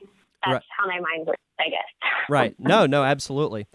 That's 0.46 0.54
right. 0.54 0.64
how 0.78 0.88
my 0.88 1.00
mind 1.00 1.28
works, 1.28 1.40
I 1.60 1.70
guess. 1.70 2.10
right. 2.30 2.56
No, 2.60 2.86
no, 2.86 3.04
absolutely. 3.04 3.68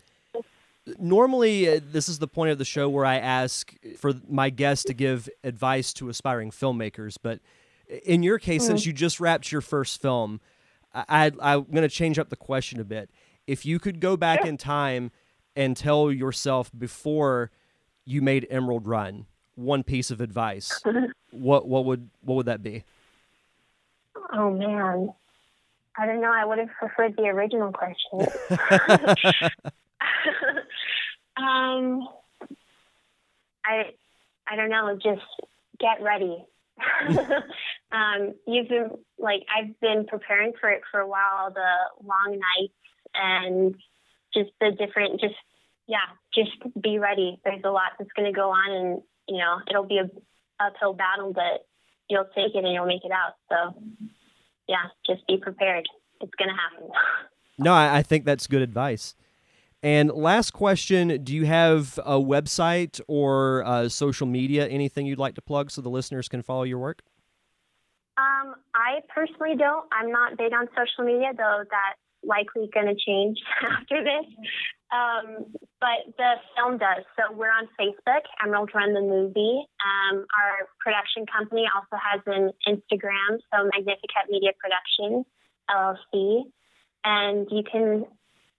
Normally, 0.98 1.68
uh, 1.68 1.80
this 1.82 2.08
is 2.08 2.18
the 2.18 2.28
point 2.28 2.50
of 2.50 2.58
the 2.58 2.64
show 2.64 2.88
where 2.88 3.06
I 3.06 3.16
ask 3.16 3.74
for 3.96 4.12
my 4.28 4.50
guests 4.50 4.84
to 4.84 4.94
give 4.94 5.28
advice 5.42 5.92
to 5.94 6.08
aspiring 6.08 6.50
filmmakers. 6.50 7.16
But 7.20 7.40
in 8.04 8.22
your 8.22 8.38
case, 8.38 8.62
mm-hmm. 8.62 8.72
since 8.72 8.86
you 8.86 8.92
just 8.92 9.20
wrapped 9.20 9.50
your 9.50 9.62
first 9.62 10.00
film, 10.00 10.40
I, 10.94 11.32
I, 11.40 11.54
am 11.54 11.64
going 11.64 11.82
to 11.82 11.88
change 11.88 12.18
up 12.18 12.28
the 12.28 12.36
question 12.36 12.80
a 12.80 12.84
bit. 12.84 13.10
If 13.46 13.66
you 13.66 13.78
could 13.78 14.00
go 14.00 14.16
back 14.16 14.40
sure. 14.40 14.48
in 14.48 14.56
time 14.56 15.10
and 15.56 15.76
tell 15.76 16.10
yourself 16.10 16.70
before 16.76 17.50
you 18.04 18.22
made 18.22 18.46
Emerald 18.50 18.86
Run 18.86 19.26
one 19.54 19.82
piece 19.82 20.10
of 20.10 20.20
advice, 20.20 20.82
what 21.30 21.68
what 21.68 21.84
would 21.84 22.08
what 22.22 22.36
would 22.36 22.46
that 22.46 22.62
be? 22.62 22.84
Oh 24.32 24.50
man, 24.50 25.12
I 25.96 26.06
don't 26.06 26.20
know. 26.20 26.32
I 26.32 26.44
would 26.44 26.58
have 26.58 26.70
preferred 26.78 27.16
the 27.16 27.24
original 27.24 27.72
question. 27.72 28.20
um, 31.36 32.08
I 33.64 33.92
I 34.46 34.56
don't 34.56 34.70
know. 34.70 34.98
Just 35.02 35.22
get 35.78 36.02
ready. 36.02 36.44
um, 37.92 38.34
you've 38.46 38.68
been 38.68 38.90
like 39.18 39.42
I've 39.54 39.78
been 39.80 40.06
preparing 40.06 40.52
for 40.60 40.70
it 40.70 40.82
for 40.90 41.00
a 41.00 41.06
while. 41.06 41.52
The 41.52 42.04
long 42.04 42.38
nights 42.38 42.74
and 43.14 43.76
just 44.34 44.50
the 44.60 44.70
different 44.72 45.20
just 45.20 45.34
yeah, 45.86 46.06
just 46.34 46.50
be 46.80 46.98
ready. 46.98 47.40
There's 47.44 47.62
a 47.64 47.70
lot 47.70 47.92
that's 47.98 48.10
going 48.16 48.32
to 48.32 48.36
go 48.36 48.50
on, 48.50 48.72
and 48.72 49.02
you 49.28 49.38
know 49.38 49.58
it'll 49.68 49.86
be 49.86 49.98
a 49.98 50.10
uphill 50.64 50.94
battle, 50.94 51.32
but 51.32 51.66
you'll 52.08 52.28
take 52.34 52.54
it 52.54 52.64
and 52.64 52.72
you'll 52.72 52.86
make 52.86 53.04
it 53.04 53.12
out. 53.12 53.34
So 53.48 53.82
yeah, 54.68 54.86
just 55.06 55.26
be 55.26 55.38
prepared. 55.38 55.86
It's 56.20 56.32
going 56.38 56.48
to 56.48 56.54
happen. 56.54 56.90
no, 57.58 57.74
I 57.74 58.02
think 58.02 58.24
that's 58.24 58.46
good 58.46 58.62
advice. 58.62 59.14
And 59.82 60.10
last 60.10 60.52
question: 60.52 61.22
Do 61.22 61.34
you 61.34 61.44
have 61.44 61.98
a 62.04 62.16
website 62.16 63.00
or 63.06 63.62
uh, 63.64 63.88
social 63.88 64.26
media? 64.26 64.66
Anything 64.66 65.06
you'd 65.06 65.18
like 65.18 65.34
to 65.34 65.42
plug 65.42 65.70
so 65.70 65.82
the 65.82 65.90
listeners 65.90 66.28
can 66.28 66.42
follow 66.42 66.62
your 66.62 66.78
work? 66.78 67.02
Um, 68.16 68.54
I 68.74 69.00
personally 69.12 69.56
don't. 69.58 69.86
I'm 69.92 70.10
not 70.10 70.38
big 70.38 70.52
on 70.52 70.68
social 70.68 71.04
media, 71.04 71.32
though. 71.36 71.64
That's 71.68 71.98
likely 72.26 72.68
going 72.72 72.86
to 72.86 72.94
change 72.94 73.38
after 73.62 74.02
this. 74.02 74.26
Um, 74.92 75.46
but 75.80 76.14
the 76.16 76.34
film 76.56 76.78
does. 76.78 77.04
So 77.16 77.34
we're 77.34 77.50
on 77.50 77.68
Facebook, 77.78 78.22
Emerald 78.44 78.70
Run 78.74 78.94
the 78.94 79.00
Movie. 79.00 79.66
Um, 79.82 80.24
our 80.38 80.68
production 80.78 81.26
company 81.26 81.64
also 81.74 82.00
has 82.00 82.20
an 82.26 82.52
Instagram, 82.68 83.38
so 83.52 83.68
Magnificat 83.72 84.30
Media 84.30 84.50
Productions, 84.58 85.26
LLC. 85.70 86.42
And 87.04 87.46
you 87.50 87.62
can 87.70 88.04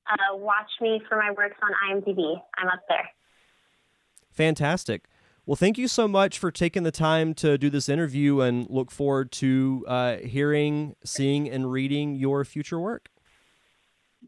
uh, 0.09 0.35
watch 0.35 0.69
me 0.81 1.01
for 1.07 1.17
my 1.17 1.31
works 1.31 1.57
on 1.63 1.71
IMDb. 1.89 2.35
I'm 2.57 2.67
up 2.67 2.81
there. 2.89 3.09
Fantastic. 4.31 5.07
Well, 5.45 5.55
thank 5.55 5.77
you 5.77 5.87
so 5.87 6.07
much 6.07 6.39
for 6.39 6.51
taking 6.51 6.83
the 6.83 6.91
time 6.91 7.35
to 7.35 7.57
do 7.57 7.69
this 7.69 7.87
interview 7.87 8.41
and 8.41 8.67
look 8.69 8.89
forward 8.89 9.31
to 9.33 9.85
uh, 9.87 10.17
hearing, 10.17 10.95
seeing, 11.03 11.47
and 11.47 11.71
reading 11.71 12.15
your 12.15 12.43
future 12.43 12.79
work. 12.79 13.09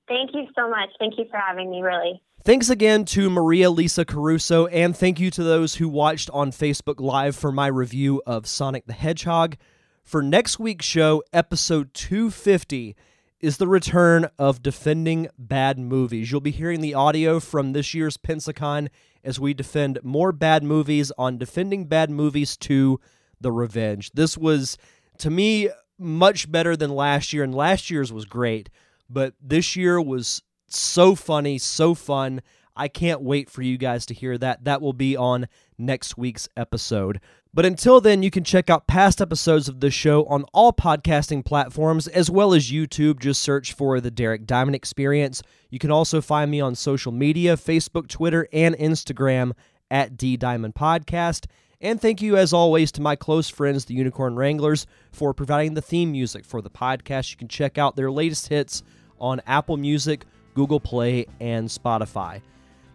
Thank 0.07 0.31
you 0.33 0.47
so 0.55 0.69
much. 0.69 0.89
Thank 0.99 1.17
you 1.17 1.25
for 1.29 1.37
having 1.37 1.69
me, 1.69 1.81
really. 1.81 2.21
Thanks 2.43 2.69
again 2.69 3.03
to 3.05 3.29
Marialisa 3.29 4.07
Caruso, 4.07 4.67
and 4.67 4.95
thank 4.95 5.19
you 5.19 5.29
to 5.31 5.43
those 5.43 5.75
who 5.75 5.89
watched 5.89 6.29
on 6.31 6.51
Facebook 6.51 7.01
Live 7.01 7.35
for 7.35 7.51
my 7.51 7.67
review 7.67 8.21
of 8.25 8.47
Sonic 8.47 8.85
the 8.85 8.93
Hedgehog. 8.93 9.57
For 10.03 10.21
next 10.21 10.57
week's 10.57 10.85
show, 10.85 11.23
episode 11.33 11.93
250 11.93 12.95
is 13.41 13.57
the 13.57 13.67
return 13.67 14.29
of 14.39 14.63
Defending 14.63 15.27
Bad 15.37 15.77
Movies. 15.77 16.31
You'll 16.31 16.39
be 16.39 16.51
hearing 16.51 16.79
the 16.79 16.93
audio 16.93 17.41
from 17.41 17.73
this 17.73 17.93
year's 17.93 18.15
Pensacon 18.15 18.87
as 19.25 19.41
we 19.41 19.53
defend 19.53 19.99
more 20.03 20.31
bad 20.31 20.63
movies 20.63 21.11
on 21.17 21.37
Defending 21.37 21.85
Bad 21.85 22.09
Movies 22.09 22.55
2 22.55 22.97
The 23.41 23.51
Revenge. 23.51 24.11
This 24.13 24.37
was, 24.37 24.77
to 25.17 25.29
me, 25.29 25.69
much 25.99 26.49
better 26.49 26.77
than 26.77 26.91
last 26.91 27.33
year, 27.33 27.43
and 27.43 27.53
last 27.53 27.91
year's 27.91 28.13
was 28.13 28.23
great. 28.23 28.69
But 29.09 29.33
this 29.41 29.75
year 29.75 30.01
was 30.01 30.41
so 30.67 31.15
funny, 31.15 31.57
so 31.57 31.93
fun. 31.93 32.41
I 32.75 32.87
can't 32.87 33.21
wait 33.21 33.49
for 33.49 33.61
you 33.61 33.77
guys 33.77 34.05
to 34.07 34.13
hear 34.13 34.37
that. 34.37 34.65
That 34.65 34.81
will 34.81 34.93
be 34.93 35.17
on 35.17 35.47
next 35.77 36.17
week's 36.17 36.47
episode. 36.55 37.19
But 37.53 37.65
until 37.65 37.99
then, 37.99 38.21
you 38.21 38.29
can 38.29 38.43
check 38.43 38.69
out 38.69 38.85
past 38.85 39.19
episodes 39.19 39.67
of 39.67 39.79
the 39.79 39.89
show 39.89 40.25
on 40.25 40.43
all 40.53 40.71
podcasting 40.71 41.43
platforms 41.43 42.07
as 42.07 42.29
well 42.29 42.53
as 42.53 42.71
YouTube. 42.71 43.19
Just 43.19 43.41
search 43.41 43.73
for 43.73 43.99
The 43.99 44.11
Derek 44.11 44.45
Diamond 44.45 44.75
Experience. 44.75 45.41
You 45.71 45.79
can 45.79 45.89
also 45.89 46.21
find 46.21 46.51
me 46.51 46.61
on 46.61 46.75
social 46.75 47.11
media 47.11 47.55
Facebook, 47.55 48.07
Twitter, 48.09 48.47
and 48.53 48.75
Instagram 48.77 49.53
at 49.89 50.17
D 50.17 50.37
Diamond 50.37 50.75
Podcast. 50.75 51.47
And 51.81 51.99
thank 52.01 52.21
you, 52.21 52.37
as 52.37 52.53
always, 52.53 52.91
to 52.93 53.01
my 53.01 53.15
close 53.15 53.49
friends, 53.49 53.85
the 53.85 53.93
Unicorn 53.95 54.35
Wranglers, 54.35 54.85
for 55.11 55.33
providing 55.33 55.73
the 55.73 55.81
theme 55.81 56.11
music 56.11 56.45
for 56.45 56.61
the 56.61 56.69
podcast. 56.69 57.31
You 57.31 57.37
can 57.37 57.47
check 57.47 57.77
out 57.77 57.95
their 57.95 58.11
latest 58.11 58.49
hits 58.49 58.83
on 59.19 59.41
Apple 59.47 59.77
Music, 59.77 60.25
Google 60.53 60.79
Play, 60.79 61.25
and 61.39 61.67
Spotify. 61.67 62.41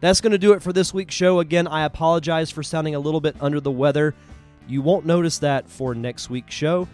That's 0.01 0.20
going 0.20 0.33
to 0.33 0.39
do 0.39 0.53
it 0.53 0.62
for 0.62 0.73
this 0.73 0.93
week's 0.93 1.14
show. 1.14 1.39
Again, 1.39 1.68
I 1.68 1.85
apologize 1.85 2.51
for 2.51 2.62
sounding 2.62 2.97
a 2.97 2.99
little 2.99 3.20
bit 3.20 3.37
under 3.41 3.61
the 3.61 3.70
weather. 3.70 4.14
You 4.66 4.83
won't 4.83 5.07
notice 5.07 5.39
that 5.39 5.68
for 5.68 5.95
next 5.95 6.29
week's 6.29 6.55
show. 6.55 6.89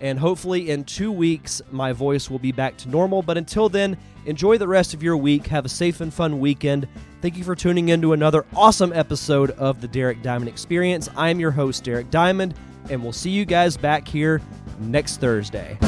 And 0.00 0.18
hopefully, 0.18 0.70
in 0.70 0.84
two 0.84 1.12
weeks, 1.12 1.60
my 1.70 1.92
voice 1.92 2.30
will 2.30 2.38
be 2.38 2.52
back 2.52 2.76
to 2.78 2.88
normal. 2.88 3.22
But 3.22 3.36
until 3.36 3.68
then, 3.68 3.96
enjoy 4.24 4.58
the 4.58 4.68
rest 4.68 4.94
of 4.94 5.02
your 5.02 5.16
week. 5.16 5.46
Have 5.46 5.64
a 5.64 5.70
safe 5.70 6.00
and 6.00 6.12
fun 6.12 6.40
weekend. 6.40 6.88
Thank 7.20 7.36
you 7.36 7.44
for 7.44 7.54
tuning 7.54 7.90
in 7.90 8.00
to 8.02 8.14
another 8.14 8.46
awesome 8.56 8.92
episode 8.94 9.50
of 9.52 9.80
the 9.82 9.88
Derek 9.88 10.22
Diamond 10.22 10.48
Experience. 10.48 11.08
I'm 11.16 11.38
your 11.38 11.50
host, 11.50 11.84
Derek 11.84 12.10
Diamond, 12.10 12.54
and 12.88 13.02
we'll 13.02 13.12
see 13.12 13.30
you 13.30 13.44
guys 13.44 13.76
back 13.76 14.08
here 14.08 14.40
next 14.78 15.18
Thursday. 15.18 15.78